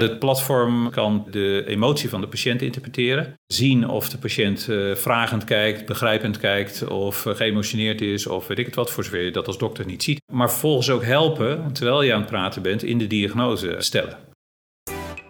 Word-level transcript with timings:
Het 0.00 0.18
platform 0.18 0.90
kan 0.90 1.26
de 1.30 1.64
emotie 1.66 2.08
van 2.08 2.20
de 2.20 2.28
patiënt 2.28 2.62
interpreteren. 2.62 3.34
Zien 3.46 3.88
of 3.88 4.08
de 4.08 4.18
patiënt 4.18 4.66
uh, 4.70 4.94
vragend 4.94 5.44
kijkt, 5.44 5.86
begrijpend 5.86 6.38
kijkt 6.38 6.88
of 6.88 7.24
uh, 7.26 7.34
geëmotioneerd 7.34 8.00
is 8.00 8.26
of 8.26 8.46
weet 8.46 8.58
ik 8.58 8.66
het 8.66 8.74
wat, 8.74 8.90
voor 8.90 9.04
zover 9.04 9.22
je 9.22 9.30
dat 9.30 9.46
als 9.46 9.58
dokter 9.58 9.86
niet 9.86 10.02
ziet. 10.02 10.20
Maar 10.32 10.50
vervolgens 10.50 10.90
ook 10.90 11.04
helpen, 11.04 11.72
terwijl 11.72 12.02
je 12.02 12.12
aan 12.12 12.20
het 12.20 12.30
praten 12.30 12.62
bent, 12.62 12.82
in 12.82 12.98
de 12.98 13.06
diagnose 13.06 13.74
stellen. 13.78 14.18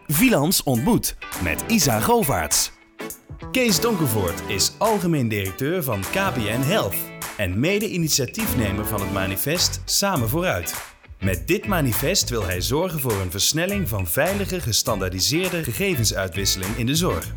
Vilans 0.07 0.63
ontmoet 0.63 1.17
met 1.43 1.65
Isa 1.69 2.01
Govaerts. 2.01 2.73
Kees 3.53 3.81
Donkervoort 3.81 4.43
is 4.49 4.73
algemeen 4.79 5.29
directeur 5.29 5.83
van 5.83 6.01
KPN 6.01 6.61
Health 6.61 6.97
en 7.37 7.61
mede-initiatiefnemer 7.61 8.87
van 8.87 9.01
het 9.01 9.13
manifest 9.13 9.83
Samen 9.85 10.29
Vooruit. 10.29 10.99
Met 11.21 11.47
dit 11.49 11.67
manifest 11.67 12.31
wil 12.31 12.45
hij 12.45 12.61
zorgen 12.61 13.01
voor 13.01 13.13
een 13.13 13.31
versnelling 13.31 13.89
van 13.89 14.07
veilige, 14.07 14.61
gestandaardiseerde 14.61 15.65
gegevensuitwisseling 15.65 16.77
in 16.77 16.87
de 16.87 16.95
zorg. 16.95 17.35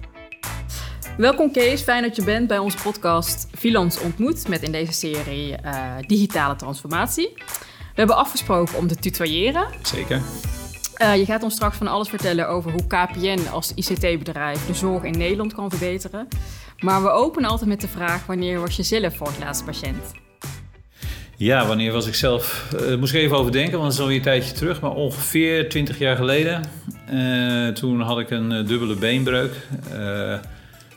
Welkom 1.18 1.52
Kees, 1.52 1.82
fijn 1.82 2.04
dat 2.04 2.16
je 2.16 2.24
bent 2.24 2.48
bij 2.48 2.58
onze 2.58 2.78
podcast 2.84 3.48
Vilans 3.52 4.00
ontmoet 4.00 4.48
met 4.48 4.62
in 4.62 4.72
deze 4.72 4.92
serie 4.92 5.56
uh, 5.66 5.96
digitale 6.08 6.56
transformatie. 6.56 7.34
We 7.78 8.00
hebben 8.00 8.16
afgesproken 8.16 8.78
om 8.78 8.88
te 8.88 8.96
tutoyeren. 8.96 9.68
Zeker. 9.82 10.22
Uh, 10.98 11.16
je 11.16 11.26
gaat 11.26 11.44
ons 11.44 11.54
straks 11.54 11.78
van 11.78 11.88
alles 11.88 12.10
vertellen 12.10 12.48
over 12.48 12.72
hoe 12.72 12.88
KPN 12.88 13.48
als 13.52 13.74
ICT-bedrijf 13.76 14.66
de 14.66 14.74
zorg 14.74 15.04
in 15.04 15.18
Nederland 15.18 15.54
kan 15.54 15.70
verbeteren. 15.70 16.28
Maar 16.80 17.02
we 17.02 17.10
openen 17.10 17.50
altijd 17.50 17.70
met 17.70 17.82
de 17.82 17.88
vraag: 17.88 18.26
wanneer 18.26 18.60
was 18.60 18.76
je 18.76 18.84
zelf 18.84 19.18
voor 19.18 19.28
het 19.28 19.40
laatst 19.40 19.66
patiënt? 19.66 20.23
Ja, 21.38 21.68
wanneer 21.68 21.92
was 21.92 22.08
ik 22.08 22.16
zelf? 22.16 22.74
Uh, 22.82 22.96
moest 22.96 23.14
ik 23.14 23.20
even 23.20 23.38
overdenken, 23.38 23.72
want 23.72 23.84
het 23.84 23.94
is 23.94 24.00
alweer 24.00 24.18
een 24.18 24.24
tijdje 24.24 24.54
terug. 24.54 24.82
Maar 24.82 24.92
ongeveer 24.92 25.70
20 25.70 26.00
jaar 26.00 26.16
geleden. 26.16 26.64
Uh, 27.14 27.68
toen 27.68 28.02
had 28.02 28.20
ik 28.20 28.30
een 28.30 28.52
uh, 28.52 28.68
dubbele 28.68 28.96
beenbreuk. 28.96 29.68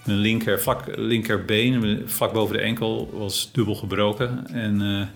mijn 0.05 0.19
linker, 0.19 0.61
vlak, 0.61 0.83
linkerbeen, 0.97 2.03
vlak 2.07 2.33
boven 2.33 2.57
de 2.57 2.63
enkel, 2.63 3.11
was 3.13 3.51
dubbel 3.53 3.75
gebroken. 3.75 4.47
En, 4.53 5.09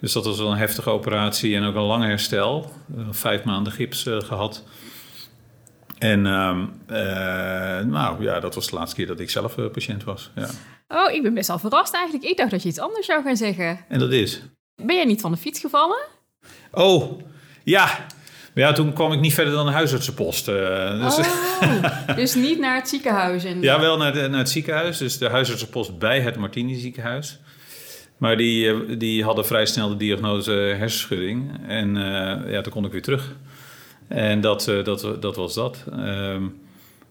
dus 0.00 0.12
dat 0.12 0.24
was 0.24 0.38
wel 0.38 0.50
een 0.50 0.58
heftige 0.58 0.90
operatie 0.90 1.56
en 1.56 1.64
ook 1.64 1.74
een 1.74 1.82
lang 1.82 2.04
herstel. 2.04 2.72
vijf 3.10 3.44
maanden 3.44 3.72
gips 3.72 4.06
gehad. 4.08 4.64
En 6.00 6.26
ehm, 6.26 6.66
nou 7.88 8.22
ja, 8.22 8.40
dat 8.40 8.54
was 8.54 8.66
de 8.66 8.76
laatste 8.76 8.96
keer 8.96 9.06
dat 9.06 9.20
ik 9.20 9.30
zelf 9.30 9.54
patiënt 9.72 10.04
was. 10.04 10.30
Ja. 10.34 10.48
Oh, 10.88 11.12
ik 11.12 11.22
ben 11.22 11.34
best 11.34 11.48
wel 11.48 11.58
verrast 11.58 11.94
eigenlijk. 11.94 12.24
Ik 12.24 12.36
dacht 12.36 12.50
dat 12.50 12.62
je 12.62 12.68
iets 12.68 12.78
anders 12.78 13.06
zou 13.06 13.22
gaan 13.22 13.36
zeggen. 13.36 13.78
En 13.88 13.98
dat 13.98 14.12
is? 14.12 14.42
Ben 14.82 14.96
jij 14.96 15.04
niet 15.04 15.20
van 15.20 15.32
de 15.32 15.36
fiets 15.36 15.60
gevallen? 15.60 15.98
Oh, 16.72 17.20
ja. 17.64 17.84
Maar 18.54 18.64
ja, 18.64 18.72
toen 18.72 18.92
kwam 18.92 19.12
ik 19.12 19.20
niet 19.20 19.34
verder 19.34 19.52
dan 19.52 19.66
de 19.66 19.72
huisartsenpost. 19.72 20.48
Uh, 20.48 21.04
dus... 21.04 21.18
Oh, 21.18 22.16
dus 22.16 22.34
niet 22.34 22.58
naar 22.58 22.74
het 22.74 22.88
ziekenhuis? 22.88 23.44
En... 23.44 23.62
Ja, 23.62 23.80
wel 23.80 23.96
naar, 23.96 24.12
de, 24.12 24.28
naar 24.28 24.38
het 24.38 24.50
ziekenhuis. 24.50 24.98
Dus 24.98 25.18
de 25.18 25.28
huisartsenpost 25.28 25.98
bij 25.98 26.20
het 26.20 26.36
Martini 26.36 26.74
ziekenhuis. 26.74 27.38
Maar 28.16 28.36
die, 28.36 28.70
eh, 28.70 28.98
die 28.98 29.24
hadden 29.24 29.46
vrij 29.46 29.66
snel 29.66 29.88
de 29.88 29.96
diagnose 29.96 30.52
hersenschudding. 30.52 31.50
En 31.66 31.94
ja, 32.46 32.60
toen 32.60 32.72
kon 32.72 32.84
ik 32.84 32.92
weer 32.92 33.02
terug. 33.02 33.34
En 34.10 34.40
dat, 34.40 34.64
dat, 34.84 35.16
dat 35.20 35.36
was 35.36 35.54
dat. 35.54 35.84
Ehm, 35.90 36.44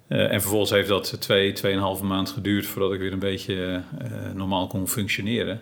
uh, 0.10 0.32
en 0.32 0.42
vervolgens 0.42 0.72
heeft 0.72 0.88
dat 0.88 1.22
twee, 1.22 1.52
tweeënhalve 1.52 2.06
maand 2.06 2.30
geduurd 2.30 2.66
voordat 2.66 2.94
ik 2.94 3.00
weer 3.00 3.14
een 3.14 3.20
beetje 3.20 3.82
uh, 4.02 4.34
normaal 4.34 4.68
kon 4.68 4.88
functioneren. 4.88 5.60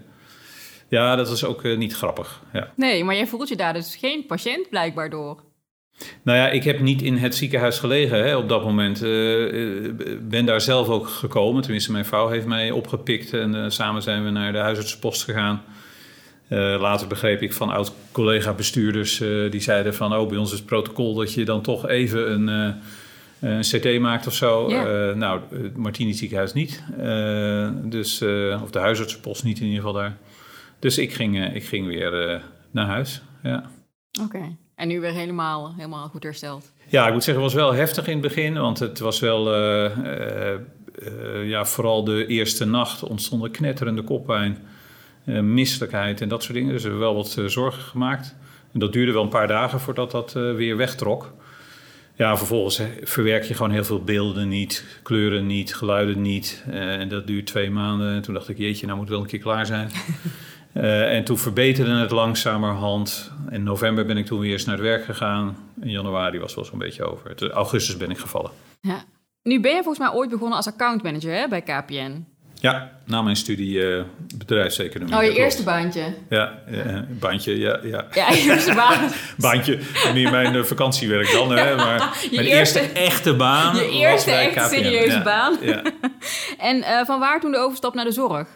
Ja, 0.87 1.15
dat 1.15 1.29
was 1.29 1.45
ook 1.45 1.63
uh, 1.63 1.77
niet 1.77 1.95
grappig. 1.95 2.41
Ja. 2.53 2.71
Nee, 2.75 3.03
maar 3.03 3.15
jij 3.15 3.27
voelt 3.27 3.49
je 3.49 3.55
daar 3.55 3.73
dus 3.73 3.95
geen 3.95 4.25
patiënt 4.25 4.69
blijkbaar 4.69 5.09
door. 5.09 5.43
Nou 6.23 6.37
ja, 6.37 6.49
ik 6.49 6.63
heb 6.63 6.79
niet 6.79 7.01
in 7.01 7.17
het 7.17 7.35
ziekenhuis 7.35 7.79
gelegen 7.79 8.23
hè, 8.23 8.35
op 8.35 8.49
dat 8.49 8.63
moment. 8.63 8.99
ben 10.29 10.45
daar 10.45 10.61
zelf 10.61 10.87
ook 10.87 11.07
gekomen. 11.07 11.61
Tenminste, 11.61 11.91
mijn 11.91 12.05
vrouw 12.05 12.27
heeft 12.27 12.45
mij 12.45 12.71
opgepikt 12.71 13.33
en 13.33 13.71
samen 13.71 14.01
zijn 14.01 14.23
we 14.23 14.29
naar 14.29 14.51
de 14.51 14.57
huisartsenpost 14.57 15.23
gegaan. 15.23 15.63
Later 16.79 17.07
begreep 17.07 17.41
ik 17.41 17.53
van 17.53 17.69
oud-collega-bestuurders 17.69 19.17
die 19.49 19.61
zeiden 19.61 19.95
van... 19.95 20.15
oh, 20.15 20.27
bij 20.29 20.37
ons 20.37 20.51
is 20.51 20.57
het 20.57 20.67
protocol 20.67 21.13
dat 21.13 21.33
je 21.33 21.45
dan 21.45 21.61
toch 21.61 21.87
even 21.87 22.31
een 22.31 22.75
eh, 23.39 23.55
een 23.55 23.61
CT 23.61 23.99
maakt 23.99 24.27
of 24.27 24.33
zo. 24.33 24.69
Ja. 24.69 25.09
Uh, 25.09 25.15
nou, 25.15 25.41
het 25.49 25.77
Martini 25.77 26.13
ziekenhuis 26.13 26.53
niet. 26.53 26.83
Uh, 26.99 27.69
dus, 27.83 28.21
of 28.63 28.71
de 28.71 28.79
huisartsenpost 28.79 29.43
niet 29.43 29.59
in 29.59 29.65
ieder 29.65 29.79
geval 29.79 29.93
daar. 29.93 30.17
Dus 30.79 30.97
ik 30.97 31.13
ging, 31.13 31.53
ik 31.53 31.65
ging 31.65 31.87
weer 31.87 32.41
naar 32.71 32.85
huis. 32.85 33.21
Ja. 33.43 33.69
Oké. 34.21 34.55
En 34.75 34.87
nu 34.87 34.99
weer 34.99 35.11
helemaal, 35.11 35.73
helemaal 35.75 36.07
goed 36.07 36.23
hersteld? 36.23 36.71
Ja, 36.87 37.07
ik 37.07 37.13
moet 37.13 37.23
zeggen, 37.23 37.43
het 37.43 37.53
was 37.53 37.61
wel 37.61 37.73
heftig 37.73 38.07
in 38.07 38.11
het 38.11 38.21
begin. 38.21 38.53
Want 38.53 38.79
het 38.79 38.99
was 38.99 39.19
wel... 39.19 39.53
ja, 41.43 41.65
vooral 41.65 42.03
de 42.03 42.25
eerste 42.25 42.65
nacht 42.65 43.03
ontstonden 43.03 43.51
knetterende 43.51 44.01
koppijn. 44.01 44.57
Misselijkheid 45.27 46.21
en 46.21 46.29
dat 46.29 46.43
soort 46.43 46.53
dingen. 46.53 46.71
Dus 46.71 46.83
we 46.83 46.89
hebben 46.89 47.07
wel 47.07 47.15
wat 47.15 47.37
zorgen 47.45 47.81
gemaakt. 47.81 48.35
En 48.73 48.79
dat 48.79 48.93
duurde 48.93 49.11
wel 49.11 49.23
een 49.23 49.29
paar 49.29 49.47
dagen 49.47 49.79
voordat 49.79 50.11
dat 50.11 50.33
weer 50.33 50.77
wegtrok. 50.77 51.33
Ja, 52.17 52.37
vervolgens 52.37 52.81
verwerk 53.01 53.43
je 53.43 53.53
gewoon 53.53 53.71
heel 53.71 53.83
veel 53.83 54.03
beelden 54.03 54.47
niet, 54.47 54.99
kleuren 55.03 55.45
niet, 55.45 55.75
geluiden 55.75 56.21
niet. 56.21 56.63
En 56.69 57.09
dat 57.09 57.27
duurt 57.27 57.45
twee 57.45 57.71
maanden. 57.71 58.13
En 58.15 58.21
toen 58.21 58.33
dacht 58.33 58.49
ik, 58.49 58.57
jeetje, 58.57 58.85
nou 58.85 58.97
moet 58.97 59.09
wel 59.09 59.19
een 59.19 59.27
keer 59.27 59.39
klaar 59.39 59.65
zijn. 59.65 59.89
uh, 60.73 61.13
en 61.15 61.23
toen 61.23 61.37
verbeterde 61.37 61.91
het 61.91 62.11
langzamerhand. 62.11 63.31
In 63.49 63.63
november 63.63 64.05
ben 64.05 64.17
ik 64.17 64.25
toen 64.25 64.39
weer 64.39 64.51
eens 64.51 64.65
naar 64.65 64.75
het 64.75 64.83
werk 64.83 65.05
gegaan. 65.05 65.57
In 65.81 65.89
januari 65.89 66.39
was 66.39 66.47
het 66.47 66.55
wel 66.55 66.65
zo'n 66.65 66.79
beetje 66.79 67.03
over. 67.03 67.41
In 67.41 67.49
augustus 67.49 67.97
ben 67.97 68.09
ik 68.09 68.17
gevallen. 68.17 68.51
Ja. 68.81 69.03
Nu 69.43 69.59
ben 69.59 69.75
je 69.75 69.83
volgens 69.83 70.07
mij 70.07 70.17
ooit 70.17 70.29
begonnen 70.29 70.57
als 70.57 70.67
accountmanager 70.67 71.33
hè, 71.33 71.47
bij 71.47 71.61
KPN. 71.61 72.25
Ja, 72.59 72.91
na 73.05 73.21
mijn 73.21 73.35
studie 73.35 73.79
uh, 73.79 74.03
bedrijfseconomie. 74.35 75.15
Oh, 75.15 75.23
je 75.23 75.33
eerste 75.33 75.63
baantje? 75.63 76.13
Ja, 76.29 76.59
uh, 76.71 76.99
baantje, 77.19 77.59
ja. 77.59 77.79
Ja, 77.83 78.05
ja 78.13 78.33
eerste 78.33 78.73
baan. 78.83 79.11
baantje, 79.37 79.79
niet 80.13 80.31
mijn 80.31 80.55
uh, 80.55 80.63
vakantiewerk 80.63 81.31
dan, 81.31 81.51
hè, 81.51 81.75
maar 81.85 82.17
je 82.29 82.35
mijn 82.35 82.47
eerste, 82.47 82.79
eerste, 82.79 82.99
echte 82.99 83.35
baan 83.35 83.75
Je 83.75 83.89
eerste 83.89 84.31
echt 84.31 84.69
serieuze 84.69 85.21
baan. 85.21 85.57
Ja. 85.61 85.81
en 86.69 87.05
van 87.05 87.19
waar 87.19 87.39
toen 87.39 87.51
de 87.51 87.57
overstap 87.57 87.93
naar 87.93 88.05
de 88.05 88.11
zorg? 88.11 88.47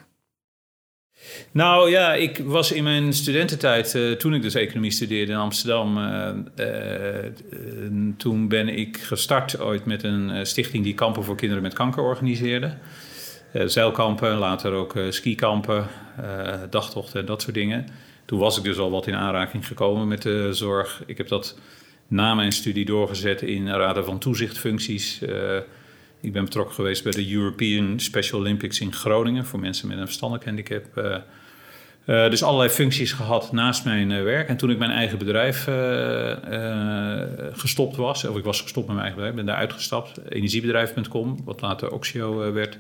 Nou 1.51 1.89
ja, 1.89 2.13
ik 2.13 2.41
was 2.44 2.72
in 2.72 2.83
mijn 2.83 3.13
studententijd, 3.13 4.19
toen 4.19 4.33
ik 4.33 4.41
dus 4.41 4.53
economie 4.53 4.91
studeerde 4.91 5.31
in 5.31 5.38
Amsterdam, 5.38 6.00
toen 8.18 8.47
ben 8.47 8.78
ik 8.78 8.97
gestart 8.97 9.59
ooit 9.59 9.85
met 9.85 10.03
een 10.03 10.45
stichting 10.45 10.83
die 10.83 10.94
kampen 10.94 11.23
voor 11.23 11.35
kinderen 11.35 11.63
met 11.63 11.73
kanker 11.73 12.03
organiseerde. 12.03 12.78
Eh, 13.51 13.67
zeilkampen, 13.67 14.38
later 14.38 14.72
ook 14.72 14.95
uh, 14.95 15.12
skikampen, 15.12 15.88
uh, 16.22 16.53
dagtochten 16.69 17.19
en 17.19 17.25
dat 17.25 17.41
soort 17.41 17.56
dingen. 17.56 17.88
Toen 18.25 18.39
was 18.39 18.57
ik 18.57 18.63
dus 18.63 18.78
al 18.78 18.91
wat 18.91 19.07
in 19.07 19.16
aanraking 19.16 19.67
gekomen 19.67 20.07
met 20.07 20.22
de 20.22 20.53
zorg. 20.53 21.03
Ik 21.06 21.17
heb 21.17 21.28
dat 21.28 21.57
na 22.07 22.34
mijn 22.34 22.51
studie 22.51 22.85
doorgezet 22.85 23.41
in 23.41 23.69
raden 23.69 24.06
van 24.06 24.19
toezichtfuncties. 24.19 25.22
ik 26.22 26.34
ben 26.34 26.44
betrokken 26.44 26.75
geweest 26.75 27.03
bij 27.03 27.12
de 27.12 27.34
European 27.34 28.00
Special 28.00 28.39
Olympics 28.39 28.79
in 28.79 28.94
Groningen 28.94 29.45
voor 29.45 29.59
mensen 29.59 29.88
met 29.88 29.97
een 29.97 30.06
verstandelijk 30.06 30.45
handicap. 30.45 30.85
dus 32.06 32.44
allerlei 32.44 32.69
functies 32.69 33.12
gehad 33.12 33.51
naast 33.51 33.85
mijn 33.85 34.23
werk. 34.23 34.47
En 34.47 34.57
toen 34.57 34.69
ik 34.69 34.78
mijn 34.78 34.91
eigen 34.91 35.18
bedrijf 35.18 35.68
gestopt 37.53 37.95
was, 37.95 38.25
of 38.25 38.38
ik 38.38 38.44
was 38.44 38.62
gestopt 38.62 38.88
met 38.88 38.95
mijn 38.95 39.07
eigen 39.07 39.16
bedrijf, 39.16 39.35
ben 39.35 39.45
daar 39.45 39.62
uitgestapt, 39.62 40.19
energiebedrijf.com, 40.29 41.38
wat 41.44 41.62
later 41.62 41.91
Oxio 41.91 42.51
werd. 42.53 42.78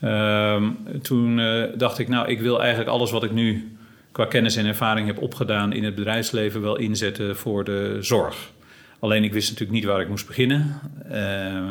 Ehm, 0.00 0.70
toen 1.02 1.38
uh, 1.38 1.64
dacht 1.76 1.98
ik, 1.98 2.08
nou, 2.08 2.28
ik 2.28 2.40
wil 2.40 2.60
eigenlijk 2.60 2.90
alles 2.90 3.10
wat 3.10 3.24
ik 3.24 3.32
nu 3.32 3.76
qua 4.12 4.24
kennis 4.24 4.56
en 4.56 4.66
ervaring 4.66 5.06
heb 5.06 5.22
opgedaan 5.22 5.72
in 5.72 5.84
het 5.84 5.94
bedrijfsleven 5.94 6.60
wel 6.60 6.76
inzetten 6.76 7.36
voor 7.36 7.64
de 7.64 7.96
zorg. 8.00 8.52
Alleen 8.98 9.24
ik 9.24 9.32
wist 9.32 9.48
natuurlijk 9.50 9.78
niet 9.78 9.88
waar 9.88 10.00
ik 10.00 10.08
moest 10.08 10.26
beginnen. 10.26 10.80
Uh, 11.10 11.70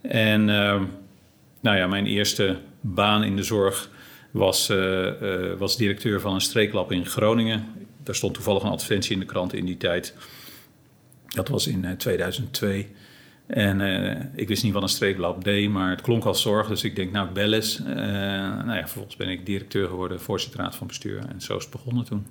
en 0.00 0.48
uh, 0.48 0.82
nou 1.60 1.76
ja, 1.76 1.86
mijn 1.86 2.06
eerste 2.06 2.56
baan 2.80 3.24
in 3.24 3.36
de 3.36 3.42
zorg 3.42 3.90
was, 4.30 4.70
uh, 4.70 5.10
was 5.58 5.76
directeur 5.76 6.20
van 6.20 6.34
een 6.34 6.40
streeklab 6.40 6.92
in 6.92 7.06
Groningen. 7.06 7.64
Daar 8.02 8.14
stond 8.14 8.34
toevallig 8.34 8.62
een 8.62 8.70
advertentie 8.70 9.12
in 9.12 9.20
de 9.20 9.26
krant 9.26 9.54
in 9.54 9.64
die 9.64 9.76
tijd. 9.76 10.14
Dat 11.28 11.48
was 11.48 11.66
in 11.66 11.96
2002. 11.96 12.86
En 13.46 13.80
uh, 13.80 14.20
ik 14.34 14.48
wist 14.48 14.62
niet 14.62 14.72
wat 14.72 14.82
een 14.82 14.88
streeklab 14.88 15.44
deed, 15.44 15.70
maar 15.70 15.90
het 15.90 16.00
klonk 16.00 16.24
als 16.24 16.42
zorg. 16.42 16.68
Dus 16.68 16.84
ik 16.84 16.96
denk, 16.96 17.12
nou, 17.12 17.28
bel 17.30 17.52
eens. 17.52 17.80
Uh, 17.80 17.86
nou 17.86 18.74
ja, 18.74 18.80
vervolgens 18.80 19.16
ben 19.16 19.28
ik 19.28 19.46
directeur 19.46 19.88
geworden, 19.88 20.20
voorzitter 20.20 20.60
raad 20.60 20.76
van 20.76 20.86
bestuur. 20.86 21.18
En 21.28 21.40
zo 21.40 21.56
is 21.56 21.62
het 21.62 21.72
begonnen 21.72 22.04
toen. 22.04 22.26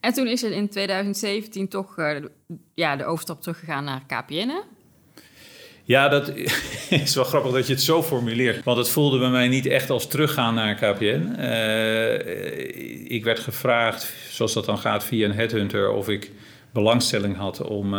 En 0.00 0.12
toen 0.12 0.26
is 0.26 0.42
er 0.42 0.52
in 0.52 0.68
2017 0.68 1.68
toch 1.68 1.98
uh, 1.98 2.16
ja, 2.74 2.96
de 2.96 3.04
overstap 3.04 3.42
teruggegaan 3.42 3.84
naar 3.84 4.02
KPN, 4.06 4.48
hè? 4.48 4.60
Ja, 5.84 6.08
dat 6.08 6.32
is 6.90 7.14
wel 7.14 7.24
grappig 7.24 7.52
dat 7.52 7.66
je 7.66 7.72
het 7.72 7.82
zo 7.82 8.02
formuleert. 8.02 8.64
Want 8.64 8.78
het 8.78 8.88
voelde 8.88 9.18
bij 9.18 9.30
mij 9.30 9.48
niet 9.48 9.66
echt 9.66 9.90
als 9.90 10.06
teruggaan 10.06 10.54
naar 10.54 10.74
KPN. 10.74 11.34
ik 13.06 13.24
werd 13.24 13.38
gevraagd, 13.38 14.14
zoals 14.30 14.52
dat 14.52 14.64
dan 14.64 14.78
gaat 14.78 15.04
via 15.04 15.28
een 15.28 15.34
headhunter, 15.34 15.90
of 15.90 16.08
ik 16.08 16.30
belangstelling 16.72 17.36
had 17.36 17.60
om 17.62 17.94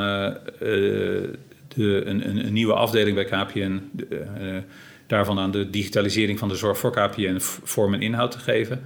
de, 1.76 2.02
een, 2.06 2.30
een, 2.30 2.46
een, 2.46 2.54
nieuwe 2.54 2.74
afdeling 2.74 3.16
bij 3.16 3.26
KPN, 3.26 3.82
de, 3.92 4.64
daarvan 5.08 5.40
aan 5.40 5.52
de 5.52 5.70
digitalisering 5.70 6.40
van 6.40 6.48
de 6.48 6.56
zorg 6.56 6.78
voor 6.78 6.92
KPN 6.92 7.38
vorm 7.64 7.94
en 7.94 8.02
inhoud 8.02 8.32
te 8.32 8.40
geven. 8.40 8.82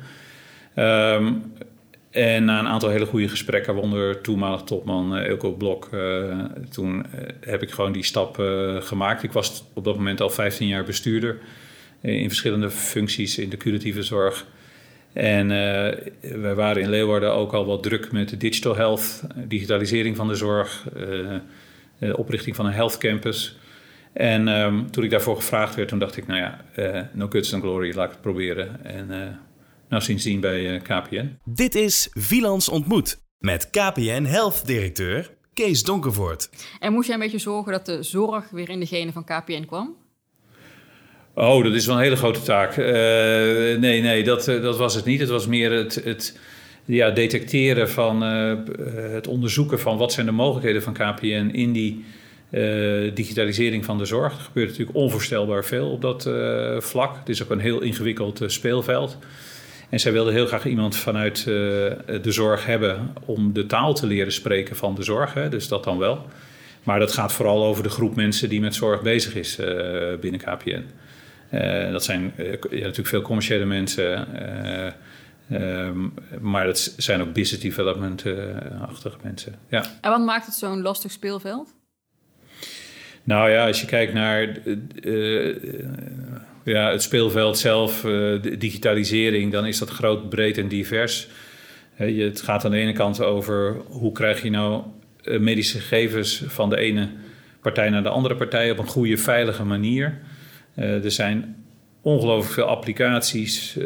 Um, 0.76 1.54
en 2.12 2.46
na 2.46 2.60
een 2.60 2.68
aantal 2.68 2.90
hele 2.90 3.06
goede 3.06 3.30
gesprekken, 3.30 3.74
waaronder 3.74 4.22
toenmalig 4.22 4.62
topman 4.62 5.18
uh, 5.18 5.58
Blok, 5.58 5.90
uh, 5.94 6.40
toen 6.70 7.06
heb 7.40 7.62
ik 7.62 7.72
gewoon 7.72 7.92
die 7.92 8.04
stap 8.04 8.36
gemaakt. 8.80 9.24
Ik 9.24 9.32
was 9.32 9.64
op 9.74 9.84
dat 9.84 9.96
moment 9.96 10.22
al 10.22 10.30
15 10.30 10.68
jaar 10.68 10.84
bestuurder 10.84 11.38
in 12.02 12.28
verschillende 12.28 12.70
functies 12.70 13.38
in 13.38 13.50
de 13.50 13.58
curatieve 13.58 14.04
zorg. 14.04 14.46
En 15.14 15.48
we 16.22 16.54
waren 16.56 16.82
in 16.82 16.90
Leeuwarden 16.90 17.34
ook 17.34 17.54
al 17.54 17.66
wat 17.66 17.84
druk 17.84 18.12
met 18.12 18.30
de 18.30 18.38
digital 18.38 18.76
health, 18.76 19.24
digitalisering 19.36 20.16
van 20.16 20.28
de 20.28 20.36
zorg, 20.36 20.86
de 22.08 22.18
oprichting 22.18 22.56
van 22.56 22.66
een 22.66 22.74
health 22.74 22.98
campus. 22.98 23.58
En 24.14 24.48
um, 24.48 24.92
toen 24.92 25.04
ik 25.04 25.10
daarvoor 25.10 25.36
gevraagd 25.36 25.76
werd, 25.76 25.90
toen 25.90 26.00
dacht 26.00 26.18
ik, 26.18 26.28
nou 26.28 26.40
ja, 26.40 26.66
no 27.14 27.28
guts 27.30 27.54
and 27.54 27.64
glory, 27.64 27.96
laat 27.96 28.06
ik 28.06 28.12
het 28.12 28.22
proberen. 28.22 28.86
En 28.86 29.10
nou, 29.94 30.06
sindsdien 30.06 30.40
bij 30.40 30.76
eh, 30.76 30.82
KPN. 30.82 31.38
Dit 31.46 31.76
is 31.76 32.10
Vilans 32.12 32.70
Ontmoet 32.70 33.22
met 33.38 33.70
KPN 33.70 34.24
Health 34.24 34.66
Directeur 34.66 35.32
Kees 35.54 35.84
Donkervoort. 35.84 36.50
En 36.80 36.94
moest 36.94 37.08
jij 37.08 37.16
een 37.16 37.22
beetje 37.22 37.38
zorgen 37.38 37.72
dat 37.72 37.86
de 37.86 38.04
zorg 38.04 38.50
weer 38.50 38.70
in 38.70 38.80
de 38.80 38.86
genen 38.86 39.14
van 39.14 39.24
KPN 39.24 39.66
kwam? 39.66 39.96
Oh, 41.34 41.64
dat 41.64 41.74
is 41.74 41.86
wel 41.86 41.96
een 41.96 42.02
hele 42.02 42.16
grote 42.16 42.42
taak. 42.42 42.78
Uh, 42.78 42.86
nee, 43.80 44.02
nee, 44.02 44.24
dat, 44.24 44.48
eh, 44.48 44.62
dat 44.62 44.78
was 44.78 44.96
het 44.96 45.06
niet. 45.06 45.20
Het 45.20 45.30
was 45.30 45.48
meer 45.48 45.72
het, 45.72 45.96
het 45.96 46.40
ja, 46.86 47.10
detecteren 47.10 47.90
van 47.90 48.24
uh, 48.24 48.54
het 49.12 49.28
onderzoeken 49.28 49.80
van 49.80 49.98
wat 49.98 50.14
zijn 50.14 50.26
de 50.26 50.32
mogelijkheden 50.32 50.84
van 50.84 50.94
KPN 50.94 51.50
in 51.54 51.72
die 51.72 52.06
uh, 52.50 53.16
digitalisering 53.16 53.86
van 53.86 53.98
de 53.98 54.06
zorg. 54.06 54.34
Er 54.34 54.44
gebeurt 54.44 54.70
natuurlijk 54.70 54.98
onvoorstelbaar 54.98 55.66
veel 55.66 55.90
op 55.90 56.02
dat 56.02 56.30
vlak. 56.84 57.18
Het 57.18 57.30
is 57.30 57.44
ook 57.44 57.50
een 57.50 57.60
heel 57.60 57.82
ingewikkeld 57.82 58.42
speelveld. 58.46 59.18
En 59.90 60.00
zij 60.00 60.12
wilde 60.12 60.32
heel 60.32 60.46
graag 60.46 60.66
iemand 60.66 60.96
vanuit 60.96 61.44
de 61.44 62.22
zorg 62.32 62.66
hebben 62.66 63.14
om 63.26 63.54
de 63.54 63.66
taal 63.66 63.94
te 63.94 64.08
leren 64.08 64.32
spreken 64.32 64.76
van 64.76 64.96
de 64.96 65.04
zorg. 65.04 65.34
Hè, 65.34 65.50
dus 65.50 65.68
dat 65.68 65.84
dan 65.84 65.98
wel. 65.98 66.26
Maar 66.84 67.00
dat 67.00 67.12
gaat 67.12 67.34
vooral 67.34 67.64
over 67.64 67.84
de 67.84 67.90
groep 67.90 68.16
mensen 68.16 68.50
die 68.50 68.62
met 68.62 68.76
zorg 68.76 69.02
bezig 69.02 69.36
is 69.36 69.60
binnen 70.20 70.42
KPN. 70.42 70.84
Dat 71.92 72.04
zijn 72.04 72.34
ja, 72.38 72.46
natuurlijk 72.70 73.08
veel 73.08 73.22
commerciële 73.22 73.66
mensen. 73.66 74.28
Um, 75.62 76.14
maar 76.42 76.66
dat 76.66 76.94
zijn 76.98 77.22
ook 77.22 77.34
business 77.34 77.64
development-achtige 77.64 79.18
mensen. 79.22 79.56
Ja. 79.70 79.84
En 80.02 80.10
wat 80.10 80.26
maakt 80.26 80.46
het 80.46 80.56
zo'n 80.56 80.82
lastig 80.82 81.12
speelveld? 81.12 81.74
Nou 83.24 83.50
ja, 83.50 83.68
als 83.68 83.82
je 83.82 83.88
kijkt 83.88 84.14
naar 84.14 84.58
ja, 86.64 86.92
het 86.92 87.02
speelveld 87.02 87.58
zelf, 87.58 88.04
uh, 88.04 88.12
de 88.42 88.58
digitalisering, 88.58 89.52
dan 89.52 89.66
is 89.66 89.80
dat 89.80 89.90
groot, 89.90 90.30
breed 90.30 90.58
en 90.58 90.68
divers. 90.68 91.28
Uh, 92.00 92.26
het 92.26 92.42
gaat 92.42 92.66
aan 92.66 92.72
de 92.72 92.78
ene 92.78 92.94
kant 92.94 93.22
over 93.22 93.76
hoe 93.88 94.12
krijg 94.12 94.42
je 94.42 94.50
nou 94.50 94.84
medische 95.24 95.80
gegevens 95.80 96.44
van 96.48 96.70
de 96.70 96.78
ene 96.78 97.10
partij 97.62 97.90
naar 97.90 98.04
de 98.04 98.10
andere 98.10 98.36
partij 98.36 98.72
op 98.72 98.78
een 98.78 98.88
goede, 98.88 99.18
veilige 99.18 99.64
manier. 99.64 100.20
er 100.76 101.12
zijn 101.12 101.63
ongelooflijk 102.04 102.54
veel 102.54 102.64
applicaties, 102.64 103.78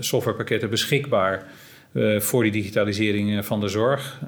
softwarepakketten 0.00 0.70
beschikbaar 0.70 1.46
voor 2.18 2.42
die 2.42 2.52
digitalisering 2.52 3.44
van 3.46 3.60
de 3.60 3.68
zorg. 3.68 4.20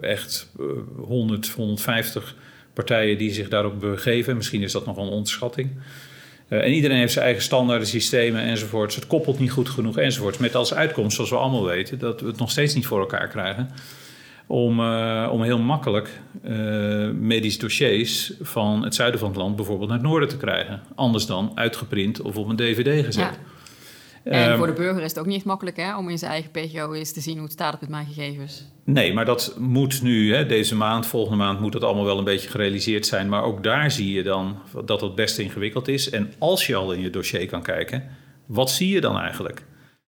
echt 0.00 0.52
100, 0.96 1.48
150 1.48 2.34
partijen 2.72 3.18
die 3.18 3.32
zich 3.32 3.48
daarop 3.48 3.80
begeven. 3.80 4.36
Misschien 4.36 4.62
is 4.62 4.72
dat 4.72 4.86
nog 4.86 4.96
een 4.96 5.08
onderschatting. 5.08 5.70
En 6.48 6.72
iedereen 6.72 6.96
heeft 6.96 7.12
zijn 7.12 7.24
eigen 7.24 7.42
standaarden, 7.42 7.86
systemen 7.86 8.42
enzovoorts. 8.42 8.94
Het 8.94 9.06
koppelt 9.06 9.38
niet 9.38 9.50
goed 9.50 9.68
genoeg 9.68 9.98
enzovoorts. 9.98 10.38
Met 10.38 10.54
als 10.54 10.74
uitkomst, 10.74 11.14
zoals 11.14 11.30
we 11.30 11.36
allemaal 11.36 11.64
weten, 11.64 11.98
dat 11.98 12.20
we 12.20 12.26
het 12.26 12.38
nog 12.38 12.50
steeds 12.50 12.74
niet 12.74 12.86
voor 12.86 13.00
elkaar 13.00 13.28
krijgen. 13.28 13.70
Om, 14.48 14.80
uh, 14.80 15.28
om 15.32 15.42
heel 15.42 15.58
makkelijk 15.58 16.20
uh, 16.44 17.10
medische 17.10 17.58
dossiers 17.58 18.32
van 18.40 18.84
het 18.84 18.94
zuiden 18.94 19.20
van 19.20 19.28
het 19.28 19.38
land 19.38 19.56
bijvoorbeeld 19.56 19.88
naar 19.88 19.98
het 19.98 20.06
noorden 20.06 20.28
te 20.28 20.36
krijgen. 20.36 20.82
Anders 20.94 21.26
dan 21.26 21.52
uitgeprint 21.54 22.20
of 22.20 22.36
op 22.36 22.48
een 22.48 22.56
dvd 22.56 23.04
gezet. 23.04 23.24
Ja. 23.24 23.58
En 24.24 24.48
ehm, 24.48 24.56
voor 24.56 24.66
de 24.66 24.72
burger 24.72 25.02
is 25.02 25.10
het 25.10 25.18
ook 25.18 25.26
niet 25.26 25.44
makkelijk 25.44 25.76
hè, 25.76 25.96
om 25.96 26.08
in 26.08 26.18
zijn 26.18 26.30
eigen 26.30 26.50
PGO 26.50 26.92
eens 26.92 27.12
te 27.12 27.20
zien 27.20 27.34
hoe 27.34 27.42
het 27.42 27.52
staat 27.52 27.80
met 27.80 27.90
mijn 27.90 28.06
gegevens. 28.06 28.64
Nee, 28.84 29.14
maar 29.14 29.24
dat 29.24 29.56
moet 29.58 30.02
nu, 30.02 30.34
hè, 30.34 30.46
deze 30.46 30.76
maand, 30.76 31.06
volgende 31.06 31.36
maand, 31.36 31.60
moet 31.60 31.72
dat 31.72 31.84
allemaal 31.84 32.04
wel 32.04 32.18
een 32.18 32.24
beetje 32.24 32.48
gerealiseerd 32.48 33.06
zijn. 33.06 33.28
Maar 33.28 33.42
ook 33.42 33.62
daar 33.62 33.90
zie 33.90 34.12
je 34.12 34.22
dan 34.22 34.58
dat 34.84 35.00
het 35.00 35.14
best 35.14 35.38
ingewikkeld 35.38 35.88
is. 35.88 36.10
En 36.10 36.32
als 36.38 36.66
je 36.66 36.74
al 36.74 36.92
in 36.92 37.00
je 37.00 37.10
dossier 37.10 37.46
kan 37.46 37.62
kijken, 37.62 38.04
wat 38.46 38.70
zie 38.70 38.88
je 38.88 39.00
dan 39.00 39.18
eigenlijk? 39.18 39.64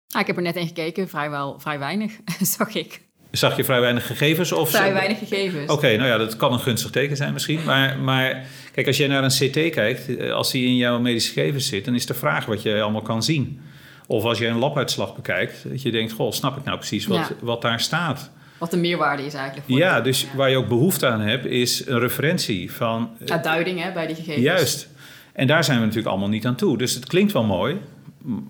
Ah, 0.09 0.21
ik 0.21 0.27
heb 0.27 0.35
er 0.35 0.41
net 0.41 0.55
in 0.55 0.67
gekeken, 0.67 1.09
vrijwel, 1.09 1.59
vrij 1.59 1.79
weinig, 1.79 2.19
zag 2.57 2.75
ik. 2.75 3.04
Zag 3.37 3.57
je 3.57 3.63
vrij 3.63 3.81
weinig 3.81 4.07
gegevens? 4.07 4.51
Of 4.51 4.69
vrij 4.69 4.93
weinig 4.93 5.17
gegevens. 5.17 5.71
Oké, 5.71 5.95
nou 5.95 6.09
ja, 6.09 6.17
dat 6.17 6.35
kan 6.35 6.53
een 6.53 6.59
gunstig 6.59 6.91
teken 6.91 7.17
zijn 7.17 7.33
misschien. 7.33 7.63
Maar, 7.63 7.99
maar 7.99 8.43
kijk, 8.71 8.87
als 8.87 8.97
je 8.97 9.07
naar 9.07 9.23
een 9.23 9.49
CT 9.49 9.69
kijkt, 9.69 10.17
eh, 10.17 10.31
als 10.33 10.51
die 10.51 10.65
in 10.65 10.75
jouw 10.75 10.99
medische 10.99 11.33
gegevens 11.33 11.67
zit, 11.67 11.85
dan 11.85 11.95
is 11.95 12.05
de 12.05 12.13
vraag 12.13 12.45
wat 12.45 12.61
je 12.61 12.81
allemaal 12.81 13.01
kan 13.01 13.23
zien. 13.23 13.61
Of 14.07 14.23
als 14.23 14.37
je 14.37 14.47
een 14.47 14.57
labuitslag 14.57 15.15
bekijkt, 15.15 15.63
dat 15.69 15.81
je 15.81 15.91
denkt, 15.91 16.11
goh, 16.11 16.31
snap 16.31 16.57
ik 16.57 16.63
nou 16.63 16.77
precies 16.77 17.05
wat, 17.05 17.33
wat 17.39 17.61
daar 17.61 17.79
staat? 17.79 18.31
Wat 18.57 18.71
de 18.71 18.77
meerwaarde 18.77 19.25
is 19.25 19.33
eigenlijk. 19.33 19.67
Voor 19.67 19.77
ja, 19.77 20.01
dus 20.01 20.27
waar 20.35 20.49
je 20.49 20.57
ook 20.57 20.67
behoefte 20.67 21.07
aan 21.07 21.21
hebt, 21.21 21.45
is 21.45 21.87
een 21.87 21.99
referentie 21.99 22.71
van... 22.71 23.09
Ja, 23.25 23.37
duiding 23.37 23.83
hè, 23.83 23.91
bij 23.91 24.07
die 24.07 24.15
gegevens. 24.15 24.43
Juist. 24.43 24.87
En 25.33 25.47
daar 25.47 25.63
zijn 25.63 25.77
we 25.77 25.83
natuurlijk 25.83 26.11
allemaal 26.11 26.29
niet 26.29 26.45
aan 26.45 26.55
toe. 26.55 26.77
Dus 26.77 26.93
het 26.93 27.05
klinkt 27.05 27.31
wel 27.31 27.43
mooi, 27.43 27.77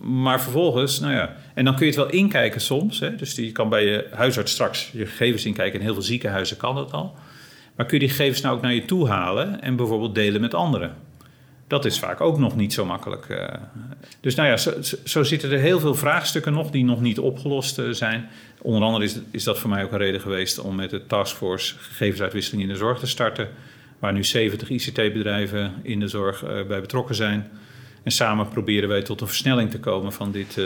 maar 0.02 0.42
vervolgens, 0.42 1.00
nou 1.00 1.14
ja... 1.14 1.36
En 1.54 1.66
dan 1.66 1.76
kun 1.76 1.86
je 1.86 1.92
het 1.92 2.02
wel 2.02 2.12
inkijken 2.12 2.62
soms. 2.62 3.00
Hè? 3.00 3.16
Dus 3.16 3.36
je 3.36 3.52
kan 3.52 3.70
bij 3.70 3.86
je 3.86 4.08
huisarts 4.12 4.52
straks 4.52 4.90
je 4.94 5.06
gegevens 5.06 5.46
inkijken. 5.46 5.80
In 5.80 5.86
heel 5.86 5.94
veel 5.94 6.04
ziekenhuizen 6.04 6.58
kan 6.58 6.76
dat 6.76 6.92
al. 6.92 7.16
Maar 7.76 7.86
kun 7.86 8.00
je 8.00 8.06
die 8.06 8.16
gegevens 8.16 8.42
nou 8.42 8.56
ook 8.56 8.62
naar 8.62 8.74
je 8.74 8.86
toe 8.86 9.08
halen 9.08 9.62
en 9.62 9.76
bijvoorbeeld 9.76 10.16
delen 10.16 10.42
met 10.42 10.54
anderen? 10.54 10.96
Dat 11.68 11.86
is 11.86 12.00
vaak 12.00 12.22
ook 12.22 12.38
nog 12.38 12.56
niet 12.56 12.74
zo 12.74 12.86
makkelijk. 12.86 13.30
Uh, 13.30 13.48
dus 14.20 14.36
nou 14.36 14.50
ja, 14.50 14.82
zo, 15.04 15.24
zitten 15.24 15.52
er 15.52 15.60
heel 15.60 15.80
veel 15.80 15.96
vraagstukken 15.96 16.54
nog 16.54 16.72
die 16.72 16.84
nog 16.84 17.02
niet 17.02 17.20
opgelost 17.20 17.80
uh, 17.80 17.90
zijn. 17.90 18.30
Onder 18.62 18.84
andere 18.84 19.04
is, 19.04 19.20
is 19.32 19.44
dat 19.44 19.60
voor 19.60 19.70
mij 19.70 19.84
ook 19.84 19.92
een 19.92 19.98
reden 19.98 20.22
geweest 20.22 20.60
om 20.60 20.76
met 20.76 20.90
de 20.90 21.06
taskforce 21.06 21.76
gegevensuitwisseling 21.78 22.64
in 22.64 22.70
de 22.70 22.76
zorg 22.76 23.00
te 23.00 23.08
starten. 23.08 23.50
Waar 24.00 24.14
nu 24.14 24.24
70 24.24 24.70
ICT-bedrijven 24.70 25.74
in 25.82 26.00
de 26.00 26.08
zorg 26.08 26.44
uh, 26.44 26.50
bij 26.50 26.82
betrokken 26.82 27.16
zijn. 27.16 27.52
En 28.06 28.12
samen 28.12 28.50
proberen 28.50 28.90
wij 28.90 29.02
tot 29.02 29.22
een 29.22 29.28
versnelling 29.28 29.72
te 29.72 29.80
komen 29.80 30.14
van 30.14 30.32
dit 30.32 30.58